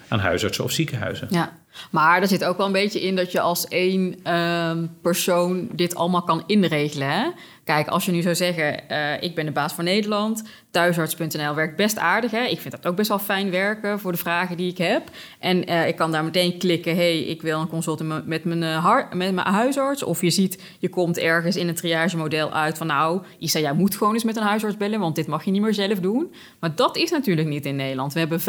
aan 0.07 0.19
huisartsen 0.19 0.63
of 0.63 0.71
ziekenhuizen. 0.71 1.27
Ja. 1.29 1.60
Maar 1.91 2.21
er 2.21 2.27
zit 2.27 2.43
ook 2.43 2.57
wel 2.57 2.65
een 2.65 2.71
beetje 2.71 3.01
in 3.01 3.15
dat 3.15 3.31
je 3.31 3.39
als 3.39 3.67
één 3.67 4.33
um, 4.35 4.97
persoon 5.01 5.69
dit 5.71 5.95
allemaal 5.95 6.23
kan 6.23 6.43
inregelen. 6.47 7.33
Kijk, 7.63 7.87
als 7.87 8.05
je 8.05 8.11
nu 8.11 8.21
zou 8.21 8.35
zeggen, 8.35 8.79
uh, 8.91 9.21
ik 9.21 9.35
ben 9.35 9.45
de 9.45 9.51
baas 9.51 9.73
van 9.73 9.83
Nederland, 9.83 10.43
thuisarts.nl 10.71 11.55
werkt 11.55 11.75
best 11.75 11.97
aardig. 11.97 12.31
Hè? 12.31 12.43
Ik 12.43 12.59
vind 12.59 12.73
dat 12.73 12.87
ook 12.87 12.95
best 12.95 13.09
wel 13.09 13.19
fijn 13.19 13.51
werken 13.51 13.99
voor 13.99 14.11
de 14.11 14.17
vragen 14.17 14.57
die 14.57 14.71
ik 14.71 14.77
heb. 14.77 15.09
En 15.39 15.69
uh, 15.69 15.87
ik 15.87 15.95
kan 15.95 16.11
daar 16.11 16.23
meteen 16.23 16.57
klikken, 16.57 16.95
hey, 16.95 17.19
ik 17.19 17.41
wil 17.41 17.59
een 17.59 17.67
consult 17.67 18.25
met 18.25 18.43
mijn, 18.43 18.61
uh, 18.61 18.95
met 19.13 19.33
mijn 19.33 19.47
huisarts. 19.47 20.03
Of 20.03 20.21
je 20.21 20.29
ziet, 20.29 20.61
je 20.79 20.89
komt 20.89 21.17
ergens 21.17 21.55
in 21.55 21.67
een 21.67 21.75
triagemodel 21.75 22.51
uit 22.53 22.77
van 22.77 22.87
nou, 22.87 23.21
Isa, 23.39 23.59
jij 23.59 23.73
moet 23.73 23.95
gewoon 23.95 24.13
eens 24.13 24.23
met 24.23 24.35
een 24.35 24.43
huisarts 24.43 24.77
bellen, 24.77 24.99
want 24.99 25.15
dit 25.15 25.27
mag 25.27 25.45
je 25.45 25.51
niet 25.51 25.61
meer 25.61 25.73
zelf 25.73 25.99
doen. 25.99 26.33
Maar 26.59 26.75
dat 26.75 26.97
is 26.97 27.11
natuurlijk 27.11 27.47
niet 27.47 27.65
in 27.65 27.75
Nederland. 27.75 28.13
We 28.13 28.19
hebben 28.19 28.39
15.000 28.39 28.45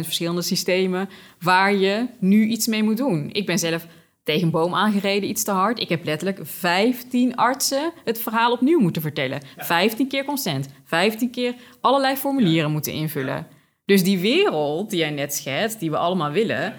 verschillende 0.00 0.42
systemen 0.42 1.08
waar 1.40 1.74
je 1.74 2.06
nu 2.18 2.43
iets 2.46 2.66
mee 2.66 2.82
moet 2.82 2.96
doen. 2.96 3.28
Ik 3.32 3.46
ben 3.46 3.58
zelf 3.58 3.86
tegen 4.24 4.42
een 4.42 4.50
boom 4.50 4.74
aangereden, 4.74 5.28
iets 5.28 5.44
te 5.44 5.50
hard. 5.50 5.80
Ik 5.80 5.88
heb 5.88 6.04
letterlijk 6.04 6.40
15 6.42 7.36
artsen 7.36 7.92
het 8.04 8.20
verhaal 8.20 8.52
opnieuw 8.52 8.80
moeten 8.80 9.02
vertellen. 9.02 9.40
15 9.56 10.08
keer 10.08 10.24
consent, 10.24 10.68
15 10.84 11.30
keer 11.30 11.54
allerlei 11.80 12.16
formulieren 12.16 12.70
moeten 12.70 12.92
invullen. 12.92 13.46
Dus 13.84 14.04
die 14.04 14.18
wereld 14.18 14.90
die 14.90 14.98
jij 14.98 15.10
net 15.10 15.34
schetst, 15.34 15.80
die 15.80 15.90
we 15.90 15.96
allemaal 15.96 16.30
willen, 16.30 16.74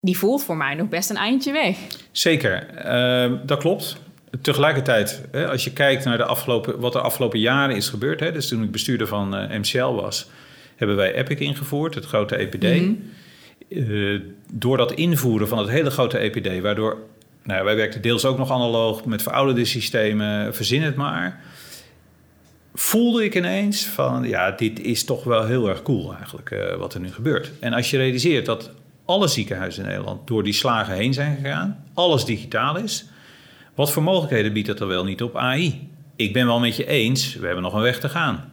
die 0.00 0.18
voelt 0.18 0.44
voor 0.44 0.56
mij 0.56 0.74
nog 0.74 0.88
best 0.88 1.10
een 1.10 1.16
eindje 1.16 1.52
weg. 1.52 1.76
Zeker, 2.10 2.68
uh, 2.86 3.38
dat 3.46 3.58
klopt. 3.58 3.96
Tegelijkertijd, 4.42 5.22
hè, 5.30 5.48
als 5.48 5.64
je 5.64 5.72
kijkt 5.72 6.04
naar 6.04 6.16
de 6.16 6.24
afgelopen, 6.24 6.80
wat 6.80 6.94
er 6.94 7.00
afgelopen 7.00 7.38
jaren 7.38 7.76
is 7.76 7.88
gebeurd, 7.88 8.20
hè, 8.20 8.32
dus 8.32 8.48
toen 8.48 8.62
ik 8.62 8.70
bestuurder 8.70 9.06
van 9.06 9.36
eh, 9.36 9.58
MCL 9.58 9.92
was, 9.92 10.28
hebben 10.76 10.96
wij 10.96 11.14
Epic 11.14 11.38
ingevoerd, 11.38 11.94
het 11.94 12.04
grote 12.04 12.36
EPD. 12.36 12.62
Mm 12.62 13.10
uh, 13.68 14.20
door 14.52 14.76
dat 14.76 14.92
invoeren 14.92 15.48
van 15.48 15.58
het 15.58 15.68
hele 15.68 15.90
grote 15.90 16.18
EPD, 16.18 16.60
waardoor 16.60 16.98
nou, 17.42 17.64
wij 17.64 17.76
werkten 17.76 18.02
deels 18.02 18.24
ook 18.24 18.38
nog 18.38 18.50
analoog 18.50 19.04
met 19.04 19.22
verouderde 19.22 19.64
systemen, 19.64 20.54
verzin 20.54 20.82
het 20.82 20.96
maar. 20.96 21.40
voelde 22.74 23.24
ik 23.24 23.34
ineens 23.34 23.86
van, 23.86 24.28
ja, 24.28 24.50
dit 24.50 24.80
is 24.80 25.04
toch 25.04 25.24
wel 25.24 25.46
heel 25.46 25.68
erg 25.68 25.82
cool 25.82 26.14
eigenlijk 26.14 26.50
uh, 26.50 26.74
wat 26.74 26.94
er 26.94 27.00
nu 27.00 27.12
gebeurt. 27.12 27.50
En 27.60 27.72
als 27.72 27.90
je 27.90 27.96
realiseert 27.96 28.46
dat 28.46 28.70
alle 29.04 29.28
ziekenhuizen 29.28 29.82
in 29.82 29.88
Nederland 29.88 30.26
door 30.26 30.42
die 30.42 30.52
slagen 30.52 30.94
heen 30.94 31.14
zijn 31.14 31.36
gegaan, 31.36 31.84
alles 31.94 32.24
digitaal 32.24 32.76
is, 32.76 33.06
wat 33.74 33.92
voor 33.92 34.02
mogelijkheden 34.02 34.52
biedt 34.52 34.66
dat 34.66 34.80
er 34.80 34.86
wel 34.86 35.04
niet 35.04 35.22
op 35.22 35.36
AI? 35.36 35.88
Ik 36.16 36.32
ben 36.32 36.46
wel 36.46 36.60
met 36.60 36.76
je 36.76 36.86
eens, 36.86 37.34
we 37.34 37.46
hebben 37.46 37.64
nog 37.64 37.74
een 37.74 37.82
weg 37.82 38.00
te 38.00 38.08
gaan. 38.08 38.52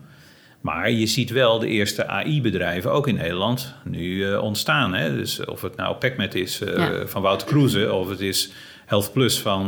Maar 0.66 0.92
je 0.92 1.06
ziet 1.06 1.30
wel 1.30 1.60
de 1.60 1.68
eerste 1.68 2.08
AI-bedrijven, 2.08 2.92
ook 2.92 3.08
in 3.08 3.16
Nederland, 3.16 3.74
nu 3.84 4.16
uh, 4.16 4.42
ontstaan. 4.42 4.94
Hè? 4.94 5.16
Dus 5.16 5.46
of 5.46 5.62
het 5.62 5.76
nou 5.76 5.96
PacMed 5.96 6.36
is 6.36 6.62
uh, 6.62 6.76
ja. 6.76 7.08
van 7.08 7.22
Wouter 7.22 7.48
Kroeze, 7.48 7.94
of 7.94 8.10
het 8.10 8.20
is 8.20 8.52
Health 8.86 9.14
Plus 9.14 9.40
van 9.40 9.68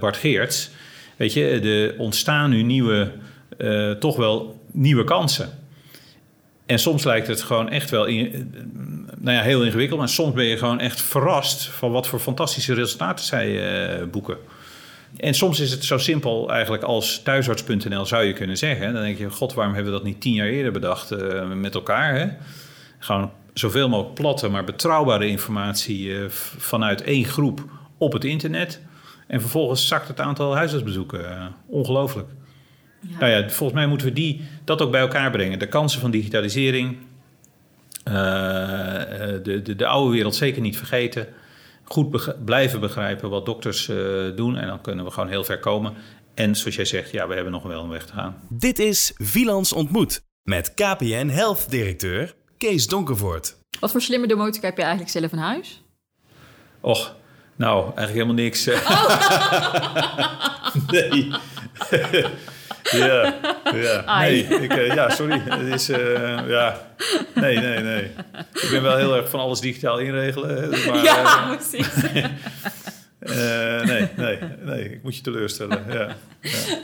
Bart 0.00 0.16
Geerts. 0.16 0.70
Weet 1.16 1.32
je, 1.32 1.44
er 1.48 1.98
ontstaan 1.98 2.50
nu 2.50 2.62
nieuwe, 2.62 3.12
toch 3.98 4.16
wel 4.16 4.60
nieuwe 4.72 5.04
kansen. 5.04 5.58
En 6.66 6.78
soms 6.78 7.04
lijkt 7.04 7.26
het 7.26 7.42
gewoon 7.42 7.70
echt 7.70 7.90
wel 7.90 8.04
in, 8.04 8.54
nou 9.18 9.36
ja, 9.36 9.42
heel 9.42 9.64
ingewikkeld. 9.64 9.98
Maar 9.98 10.08
soms 10.08 10.34
ben 10.34 10.44
je 10.44 10.56
gewoon 10.56 10.80
echt 10.80 11.00
verrast 11.00 11.66
van 11.66 11.90
wat 11.90 12.06
voor 12.06 12.18
fantastische 12.18 12.74
resultaten 12.74 13.24
zij 13.24 13.60
boeken. 14.10 14.36
En 15.16 15.34
soms 15.34 15.60
is 15.60 15.70
het 15.70 15.84
zo 15.84 15.98
simpel 15.98 16.50
eigenlijk 16.50 16.82
als 16.82 17.22
thuisarts.nl 17.22 18.06
zou 18.06 18.24
je 18.24 18.32
kunnen 18.32 18.56
zeggen. 18.56 18.92
Dan 18.92 19.02
denk 19.02 19.18
je, 19.18 19.30
god, 19.30 19.54
waarom 19.54 19.74
hebben 19.74 19.92
we 19.92 19.98
dat 19.98 20.06
niet 20.06 20.20
tien 20.20 20.34
jaar 20.34 20.46
eerder 20.46 20.72
bedacht 20.72 21.12
uh, 21.12 21.52
met 21.52 21.74
elkaar? 21.74 22.14
Hè? 22.14 22.28
Gewoon 22.98 23.30
zoveel 23.52 23.88
mogelijk 23.88 24.14
platte, 24.14 24.48
maar 24.48 24.64
betrouwbare 24.64 25.26
informatie 25.26 26.06
uh, 26.06 26.28
vanuit 26.58 27.02
één 27.02 27.24
groep 27.24 27.64
op 27.98 28.12
het 28.12 28.24
internet. 28.24 28.80
En 29.26 29.40
vervolgens 29.40 29.86
zakt 29.86 30.08
het 30.08 30.20
aantal 30.20 30.56
huisartsbezoeken. 30.56 31.54
ongelooflijk. 31.66 32.28
Ja. 33.00 33.18
Nou 33.18 33.32
ja, 33.32 33.48
volgens 33.48 33.78
mij 33.78 33.86
moeten 33.86 34.06
we 34.06 34.12
die, 34.12 34.42
dat 34.64 34.82
ook 34.82 34.90
bij 34.90 35.00
elkaar 35.00 35.30
brengen. 35.30 35.58
De 35.58 35.68
kansen 35.68 36.00
van 36.00 36.10
digitalisering, 36.10 36.96
de, 38.04 39.60
de, 39.62 39.76
de, 39.76 39.86
oude 39.86 40.14
wereld 40.14 40.34
zeker 40.34 40.62
niet 40.62 40.76
vergeten. 40.76 41.26
Goed 41.84 42.44
blijven 42.44 42.80
begrijpen 42.80 43.30
wat 43.30 43.46
dokters 43.46 43.88
uh, 43.88 43.96
doen 44.36 44.56
en 44.56 44.66
dan 44.66 44.80
kunnen 44.80 45.04
we 45.04 45.10
gewoon 45.10 45.28
heel 45.28 45.44
ver 45.44 45.58
komen. 45.58 45.94
En 46.34 46.56
zoals 46.56 46.76
jij 46.76 46.84
zegt, 46.84 47.10
ja, 47.10 47.28
we 47.28 47.34
hebben 47.34 47.52
nog 47.52 47.62
wel 47.62 47.82
een 47.82 47.88
weg 47.88 48.06
te 48.06 48.12
gaan. 48.12 48.36
Dit 48.48 48.78
is 48.78 49.12
Vilans 49.16 49.72
Ontmoet 49.72 50.22
met 50.42 50.74
KPN 50.74 51.26
Health 51.26 51.70
directeur 51.70 52.34
Kees 52.58 52.86
Donkervoort. 52.86 53.56
Wat 53.80 53.90
voor 53.90 54.00
slimme 54.00 54.26
domotica 54.26 54.66
heb 54.66 54.76
je 54.76 54.82
eigenlijk 54.82 55.12
zelf 55.12 55.32
in 55.32 55.38
huis? 55.38 55.82
Och, 56.80 57.16
nou, 57.56 57.82
eigenlijk 57.84 58.12
helemaal 58.12 58.34
niks. 58.34 58.68
Oh. 58.68 58.90
nee. 60.90 61.30
Ja, 62.96 63.34
ja. 63.72 64.18
Nee, 64.20 64.44
ik, 64.44 64.76
uh, 64.76 64.94
ja, 64.94 65.10
sorry. 65.10 65.40
Het 65.44 65.74
is, 65.74 65.90
uh, 65.90 66.48
ja. 66.48 66.86
Nee, 67.34 67.58
nee, 67.58 67.78
nee. 67.78 68.02
Ik 68.52 68.68
ben 68.70 68.82
wel 68.82 68.96
heel 68.96 69.16
erg 69.16 69.30
van 69.30 69.40
alles 69.40 69.60
digitaal 69.60 69.98
inregelen. 69.98 70.70
Maar, 70.70 71.02
ja, 71.02 71.22
uh, 71.22 71.50
precies. 71.56 72.02
nee, 73.86 74.08
nee, 74.16 74.38
nee. 74.60 74.92
Ik 74.92 75.02
moet 75.02 75.16
je 75.16 75.22
teleurstellen. 75.22 75.84
Ja, 75.88 76.16
ja. 76.40 76.78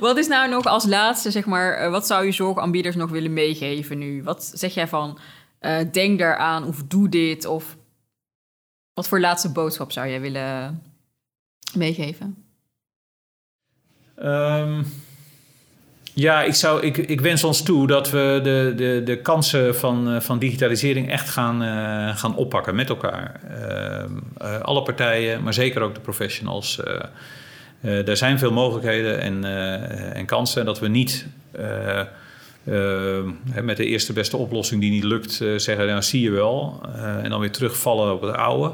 Wat 0.00 0.16
is 0.16 0.28
nou 0.28 0.48
nog 0.48 0.64
als 0.64 0.86
laatste, 0.86 1.30
zeg 1.30 1.44
maar, 1.44 1.90
wat 1.90 2.06
zou 2.06 2.24
je 2.24 2.32
zorgaanbieders 2.32 2.96
nog 2.96 3.10
willen 3.10 3.32
meegeven 3.32 3.98
nu? 3.98 4.22
Wat 4.22 4.50
zeg 4.54 4.74
jij 4.74 4.88
van, 4.88 5.18
denk 5.92 6.18
daaraan 6.18 6.66
of 6.66 6.82
doe 6.88 7.08
dit? 7.08 7.46
Of 7.46 7.76
wat 8.94 9.08
voor 9.08 9.20
laatste 9.20 9.52
boodschap 9.52 9.92
zou 9.92 10.08
jij 10.08 10.20
willen 10.20 10.82
meegeven? 11.74 12.44
Um, 14.22 14.86
ja, 16.18 16.42
ik, 16.42 16.54
zou, 16.54 16.82
ik, 16.82 16.96
ik 16.96 17.20
wens 17.20 17.44
ons 17.44 17.62
toe 17.62 17.86
dat 17.86 18.10
we 18.10 18.40
de, 18.42 18.72
de, 18.76 19.02
de 19.04 19.16
kansen 19.16 19.76
van, 19.76 20.10
eh, 20.10 20.20
van 20.20 20.38
digitalisering 20.38 21.10
echt 21.10 21.28
gaan, 21.28 21.62
uh, 21.62 22.16
gaan 22.16 22.36
oppakken 22.36 22.74
met 22.74 22.88
elkaar. 22.88 23.40
Uh, 24.42 24.60
alle 24.60 24.82
partijen, 24.82 25.42
maar 25.42 25.54
zeker 25.54 25.82
ook 25.82 25.94
de 25.94 26.00
professionals. 26.00 26.80
er 27.82 28.16
zijn 28.16 28.38
veel 28.38 28.52
mogelijkheden 28.52 29.20
en, 29.20 29.44
en 30.14 30.26
kansen. 30.26 30.64
Dat 30.64 30.78
we 30.78 30.88
niet 30.88 31.26
met 33.62 33.76
de 33.76 33.84
eerste 33.84 34.12
beste 34.12 34.36
oplossing 34.36 34.80
die 34.80 34.90
niet 34.90 35.04
lukt 35.04 35.32
zeggen, 35.56 35.86
nou 35.86 36.02
zie 36.02 36.22
je 36.22 36.30
wel. 36.30 36.80
en 37.22 37.30
dan 37.30 37.40
weer 37.40 37.50
terugvallen 37.50 38.14
op 38.14 38.20
het 38.20 38.36
oude. 38.36 38.72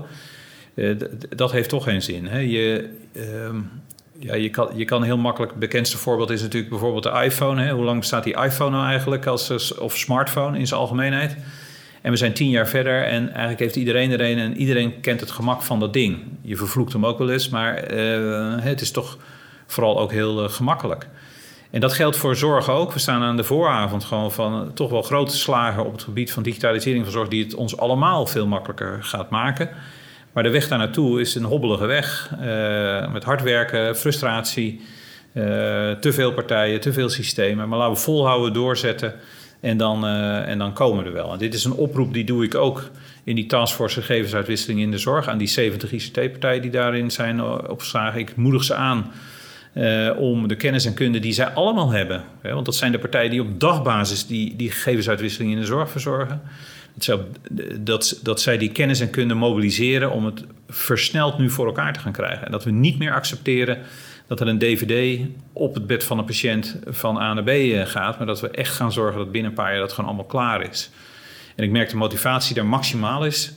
dat 1.36 1.52
heeft 1.52 1.68
toch 1.68 1.84
geen 1.84 2.02
zin. 2.02 2.26
Hè? 2.26 2.38
Je, 2.38 2.88
ehm, 3.12 3.56
ja, 4.24 4.34
je 4.34 4.50
kan, 4.50 4.70
je 4.74 4.84
kan 4.84 5.02
heel 5.02 5.16
makkelijk. 5.16 5.50
Het 5.50 5.60
bekendste 5.60 5.98
voorbeeld 5.98 6.30
is 6.30 6.42
natuurlijk 6.42 6.70
bijvoorbeeld 6.70 7.02
de 7.02 7.22
iPhone. 7.24 7.62
Hè? 7.62 7.72
Hoe 7.72 7.84
lang 7.84 7.98
bestaat 7.98 8.24
die 8.24 8.42
iPhone 8.42 8.70
nou 8.70 8.86
eigenlijk 8.86 9.26
als, 9.26 9.78
of 9.78 9.96
smartphone 9.96 10.58
in 10.58 10.66
zijn 10.66 10.80
algemeenheid? 10.80 11.36
En 12.02 12.10
we 12.10 12.16
zijn 12.16 12.32
tien 12.32 12.50
jaar 12.50 12.68
verder 12.68 13.04
en 13.04 13.28
eigenlijk 13.28 13.58
heeft 13.58 13.76
iedereen 13.76 14.10
er 14.10 14.20
een 14.20 14.38
en 14.38 14.56
iedereen 14.56 15.00
kent 15.00 15.20
het 15.20 15.30
gemak 15.30 15.62
van 15.62 15.80
dat 15.80 15.92
ding. 15.92 16.18
Je 16.40 16.56
vervloekt 16.56 16.92
hem 16.92 17.06
ook 17.06 17.18
wel 17.18 17.30
eens, 17.30 17.48
maar 17.48 17.94
uh, 17.94 18.54
het 18.60 18.80
is 18.80 18.90
toch 18.90 19.18
vooral 19.66 20.00
ook 20.00 20.12
heel 20.12 20.44
uh, 20.44 20.48
gemakkelijk. 20.50 21.08
En 21.70 21.80
dat 21.80 21.92
geldt 21.92 22.16
voor 22.16 22.36
zorg 22.36 22.70
ook. 22.70 22.92
We 22.92 22.98
staan 22.98 23.22
aan 23.22 23.36
de 23.36 23.44
vooravond 23.44 24.04
gewoon 24.04 24.32
van 24.32 24.62
uh, 24.62 24.68
toch 24.74 24.90
wel 24.90 25.02
grote 25.02 25.36
slagen 25.36 25.86
op 25.86 25.92
het 25.92 26.02
gebied 26.02 26.32
van 26.32 26.42
digitalisering 26.42 27.04
van 27.04 27.12
zorg, 27.12 27.28
die 27.28 27.44
het 27.44 27.54
ons 27.54 27.76
allemaal 27.76 28.26
veel 28.26 28.46
makkelijker 28.46 28.98
gaat 29.00 29.30
maken. 29.30 29.68
Maar 30.34 30.42
de 30.42 30.50
weg 30.50 30.68
daar 30.68 30.78
naartoe 30.78 31.20
is 31.20 31.34
een 31.34 31.44
hobbelige 31.44 31.86
weg. 31.86 32.30
Uh, 32.32 33.12
met 33.12 33.24
hard 33.24 33.42
werken, 33.42 33.96
frustratie, 33.96 34.80
uh, 35.32 35.42
te 35.90 36.12
veel 36.12 36.32
partijen, 36.32 36.80
te 36.80 36.92
veel 36.92 37.08
systemen. 37.08 37.68
Maar 37.68 37.78
laten 37.78 37.94
we 37.94 38.00
volhouden, 38.00 38.52
doorzetten 38.52 39.14
en 39.60 39.76
dan, 39.76 40.04
uh, 40.04 40.48
en 40.48 40.58
dan 40.58 40.72
komen 40.72 41.02
we 41.02 41.08
er 41.08 41.14
wel. 41.14 41.32
En 41.32 41.38
dit 41.38 41.54
is 41.54 41.64
een 41.64 41.72
oproep 41.72 42.12
die 42.12 42.24
doe 42.24 42.44
ik 42.44 42.54
ook 42.54 42.90
in 43.24 43.34
die 43.34 43.46
taskforce 43.46 44.00
gegevensuitwisseling 44.00 44.80
in 44.80 44.90
de 44.90 44.98
zorg... 44.98 45.28
aan 45.28 45.38
die 45.38 45.48
70 45.48 45.92
ICT-partijen 45.92 46.62
die 46.62 46.70
daarin 46.70 47.10
zijn 47.10 47.42
opgeslagen. 47.42 48.20
Ik 48.20 48.36
moedig 48.36 48.64
ze 48.64 48.74
aan 48.74 49.12
om 50.16 50.48
de 50.48 50.56
kennis 50.56 50.84
en 50.84 50.94
kunde 50.94 51.18
die 51.18 51.32
zij 51.32 51.46
allemaal 51.46 51.90
hebben... 51.90 52.24
Hè, 52.40 52.52
want 52.52 52.64
dat 52.64 52.74
zijn 52.74 52.92
de 52.92 52.98
partijen 52.98 53.30
die 53.30 53.40
op 53.40 53.60
dagbasis 53.60 54.26
die, 54.26 54.56
die 54.56 54.70
gegevensuitwisseling 54.70 55.52
in 55.52 55.58
de 55.58 55.66
zorg 55.66 55.90
verzorgen 55.90 56.42
dat, 57.80 58.20
dat 58.22 58.40
zij 58.40 58.58
die 58.58 58.72
kennis 58.72 59.00
en 59.00 59.10
kunnen 59.10 59.36
mobiliseren 59.36 60.10
om 60.10 60.24
het 60.24 60.44
versneld 60.68 61.38
nu 61.38 61.50
voor 61.50 61.66
elkaar 61.66 61.92
te 61.92 62.00
gaan 62.00 62.12
krijgen. 62.12 62.46
En 62.46 62.52
dat 62.52 62.64
we 62.64 62.70
niet 62.70 62.98
meer 62.98 63.14
accepteren 63.14 63.78
dat 64.26 64.40
er 64.40 64.48
een 64.48 64.58
DVD 64.58 65.20
op 65.52 65.74
het 65.74 65.86
bed 65.86 66.04
van 66.04 66.18
een 66.18 66.24
patiënt 66.24 66.78
van 66.86 67.16
A 67.16 67.34
naar 67.34 67.44
B 67.44 67.48
eh, 67.48 67.86
gaat, 67.86 68.18
maar 68.18 68.26
dat 68.26 68.40
we 68.40 68.48
echt 68.48 68.74
gaan 68.74 68.92
zorgen 68.92 69.18
dat 69.18 69.32
binnen 69.32 69.50
een 69.50 69.56
paar 69.56 69.70
jaar 69.70 69.80
dat 69.80 69.92
gewoon 69.92 70.06
allemaal 70.06 70.26
klaar 70.26 70.70
is. 70.70 70.90
En 71.56 71.64
ik 71.64 71.70
merk 71.70 71.90
de 71.90 71.96
motivatie 71.96 72.54
daar 72.54 72.66
maximaal 72.66 73.26
is. 73.26 73.48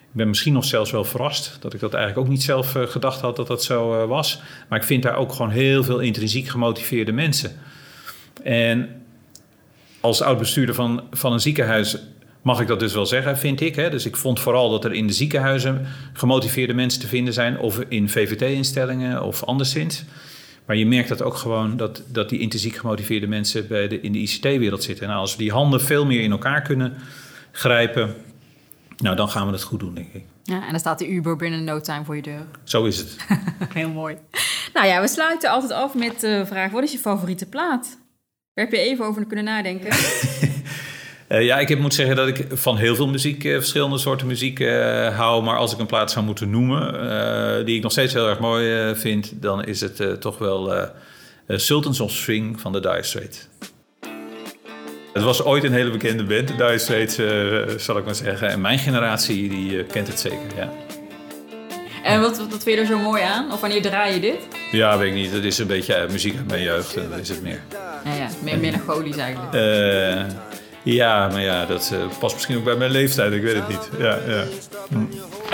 Ik 0.00 0.20
ben 0.20 0.28
misschien 0.28 0.52
nog 0.52 0.64
zelfs 0.64 0.90
wel 0.90 1.04
verrast 1.04 1.56
dat 1.60 1.74
ik 1.74 1.80
dat 1.80 1.94
eigenlijk 1.94 2.26
ook 2.26 2.32
niet 2.32 2.42
zelf 2.42 2.74
eh, 2.74 2.86
gedacht 2.86 3.20
had 3.20 3.36
dat 3.36 3.46
dat 3.46 3.64
zo 3.64 4.02
eh, 4.02 4.08
was. 4.08 4.40
Maar 4.68 4.78
ik 4.78 4.84
vind 4.84 5.02
daar 5.02 5.16
ook 5.16 5.32
gewoon 5.32 5.50
heel 5.50 5.84
veel 5.84 5.98
intrinsiek 6.00 6.48
gemotiveerde 6.48 7.12
mensen. 7.12 7.52
En 8.42 9.02
als 10.00 10.22
oud-bestuurder 10.22 10.74
van, 10.74 11.02
van 11.10 11.32
een 11.32 11.40
ziekenhuis 11.40 11.98
mag 12.44 12.60
ik 12.60 12.66
dat 12.66 12.80
dus 12.80 12.94
wel 12.94 13.06
zeggen, 13.06 13.38
vind 13.38 13.60
ik. 13.60 13.74
Hè? 13.74 13.90
Dus 13.90 14.06
ik 14.06 14.16
vond 14.16 14.40
vooral 14.40 14.70
dat 14.70 14.84
er 14.84 14.92
in 14.92 15.06
de 15.06 15.12
ziekenhuizen 15.12 15.86
gemotiveerde 16.12 16.74
mensen 16.74 17.00
te 17.00 17.06
vinden 17.06 17.34
zijn, 17.34 17.58
of 17.58 17.80
in 17.88 18.08
VVT-instellingen 18.08 19.22
of 19.22 19.44
anderszins. 19.44 20.04
Maar 20.66 20.76
je 20.76 20.86
merkt 20.86 21.08
dat 21.08 21.22
ook 21.22 21.34
gewoon 21.34 21.76
dat, 21.76 22.02
dat 22.06 22.28
die 22.28 22.38
intrinsiek 22.38 22.76
gemotiveerde 22.76 23.26
mensen 23.26 23.68
bij 23.68 23.88
de, 23.88 24.00
in 24.00 24.12
de 24.12 24.18
ICT-wereld 24.18 24.82
zitten. 24.82 25.06
Nou, 25.08 25.20
als 25.20 25.32
we 25.32 25.42
die 25.42 25.52
handen 25.52 25.80
veel 25.80 26.06
meer 26.06 26.20
in 26.20 26.30
elkaar 26.30 26.62
kunnen 26.62 26.94
grijpen, 27.52 28.14
nou, 28.96 29.16
dan 29.16 29.28
gaan 29.28 29.46
we 29.46 29.52
het 29.52 29.62
goed 29.62 29.80
doen, 29.80 29.94
denk 29.94 30.12
ik. 30.12 30.24
Ja, 30.42 30.64
en 30.64 30.70
dan 30.70 30.80
staat 30.80 30.98
de 30.98 31.08
Uber 31.08 31.36
binnen 31.36 31.64
no 31.64 31.80
time 31.80 32.04
voor 32.04 32.16
je 32.16 32.22
deur. 32.22 32.46
Zo 32.64 32.84
is 32.84 32.98
het. 32.98 33.16
Heel 33.74 33.90
mooi. 33.90 34.16
Nou 34.72 34.86
ja, 34.86 35.00
we 35.00 35.08
sluiten 35.08 35.50
altijd 35.50 35.72
af 35.72 35.94
met 35.94 36.20
de 36.20 36.42
vraag: 36.46 36.70
wat 36.70 36.82
is 36.82 36.92
je 36.92 36.98
favoriete 36.98 37.46
plaat? 37.46 37.98
Daar 38.54 38.64
heb 38.64 38.74
je 38.74 38.80
even 38.80 39.04
over 39.04 39.26
kunnen 39.26 39.44
nadenken. 39.44 39.88
Uh, 41.34 41.42
ja, 41.42 41.58
ik 41.58 41.78
moet 41.78 41.94
zeggen 41.94 42.16
dat 42.16 42.28
ik 42.28 42.46
van 42.52 42.76
heel 42.76 42.94
veel 42.94 43.08
muziek, 43.08 43.44
uh, 43.44 43.56
verschillende 43.56 43.98
soorten 43.98 44.26
muziek 44.26 44.60
uh, 44.60 45.16
hou. 45.16 45.42
Maar 45.42 45.56
als 45.56 45.72
ik 45.72 45.78
een 45.78 45.86
plaats 45.86 46.12
zou 46.12 46.24
moeten 46.24 46.50
noemen, 46.50 47.66
die 47.66 47.76
ik 47.76 47.82
nog 47.82 47.92
steeds 47.92 48.12
heel 48.12 48.28
erg 48.28 48.38
mooi 48.38 48.94
vind, 48.94 49.42
dan 49.42 49.64
is 49.64 49.80
het 49.80 50.20
toch 50.20 50.38
wel 50.38 50.72
Sultans 51.48 52.00
of 52.00 52.10
Swing 52.10 52.60
van 52.60 52.72
de 52.72 52.80
Dire 52.80 53.02
Straits. 53.02 53.48
Het 55.12 55.22
was 55.22 55.44
ooit 55.44 55.64
een 55.64 55.72
hele 55.72 55.90
bekende 55.90 56.24
band, 56.24 56.48
de 56.48 56.54
Dire 56.54 56.78
Straits, 56.78 57.14
zal 57.84 57.98
ik 57.98 58.04
maar 58.04 58.14
zeggen. 58.14 58.48
En 58.48 58.60
mijn 58.60 58.78
generatie 58.78 59.48
die 59.48 59.84
kent 59.84 60.06
het 60.06 60.20
zeker, 60.20 60.56
ja. 60.56 60.72
En 62.04 62.20
wat, 62.20 62.38
wat 62.38 62.62
vind 62.62 62.64
je 62.64 62.76
er 62.76 62.86
zo 62.86 62.98
mooi 62.98 63.22
aan? 63.22 63.52
Of 63.52 63.60
wanneer 63.60 63.82
draai 63.82 64.14
je 64.14 64.20
dit? 64.20 64.48
Ja, 64.72 64.98
weet 64.98 65.08
ik 65.08 65.14
niet. 65.14 65.32
Het 65.32 65.44
is 65.44 65.58
een 65.58 65.66
beetje 65.66 66.06
muziek 66.10 66.36
uit 66.36 66.48
mijn 66.48 66.62
jeugd, 66.62 66.94
dat 66.94 67.18
is 67.20 67.28
het 67.28 67.42
meer. 67.42 67.60
Ja, 68.04 68.14
ja 68.14 68.28
meer 68.42 68.58
melancholisch 68.58 69.16
eigenlijk. 69.16 69.52
Ja, 70.84 71.28
maar 71.28 71.40
ja, 71.42 71.66
dat 71.66 71.90
uh, 71.92 72.18
past 72.18 72.34
misschien 72.34 72.56
ook 72.56 72.64
bij 72.64 72.76
mijn 72.76 72.90
leeftijd. 72.90 73.32
Ik 73.32 73.42
weet 73.42 73.54
het 73.54 73.68
niet. 73.68 73.88
Ja, 73.98 74.18
ja. 74.26 74.44
Hm. 74.88 75.04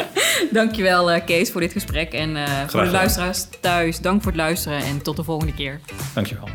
Dankjewel 0.59 1.13
uh, 1.13 1.25
Kees 1.25 1.51
voor 1.51 1.61
dit 1.61 1.73
gesprek. 1.73 2.13
En 2.13 2.37
uh, 2.37 2.43
voor 2.67 2.85
de 2.85 2.91
luisteraars 2.91 3.47
thuis, 3.61 4.01
dank 4.01 4.23
voor 4.23 4.33
het 4.33 4.41
luisteren 4.41 4.79
en 4.79 5.03
tot 5.03 5.17
de 5.17 5.25
volgende 5.25 5.55
keer. 5.55 5.81
Dankjewel. 6.15 6.49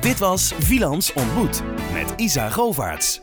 Dit 0.00 0.18
was 0.18 0.52
Vilans 0.58 1.12
ontmoet 1.12 1.62
met 1.92 2.14
Isa 2.16 2.50
Govaerts. 2.50 3.20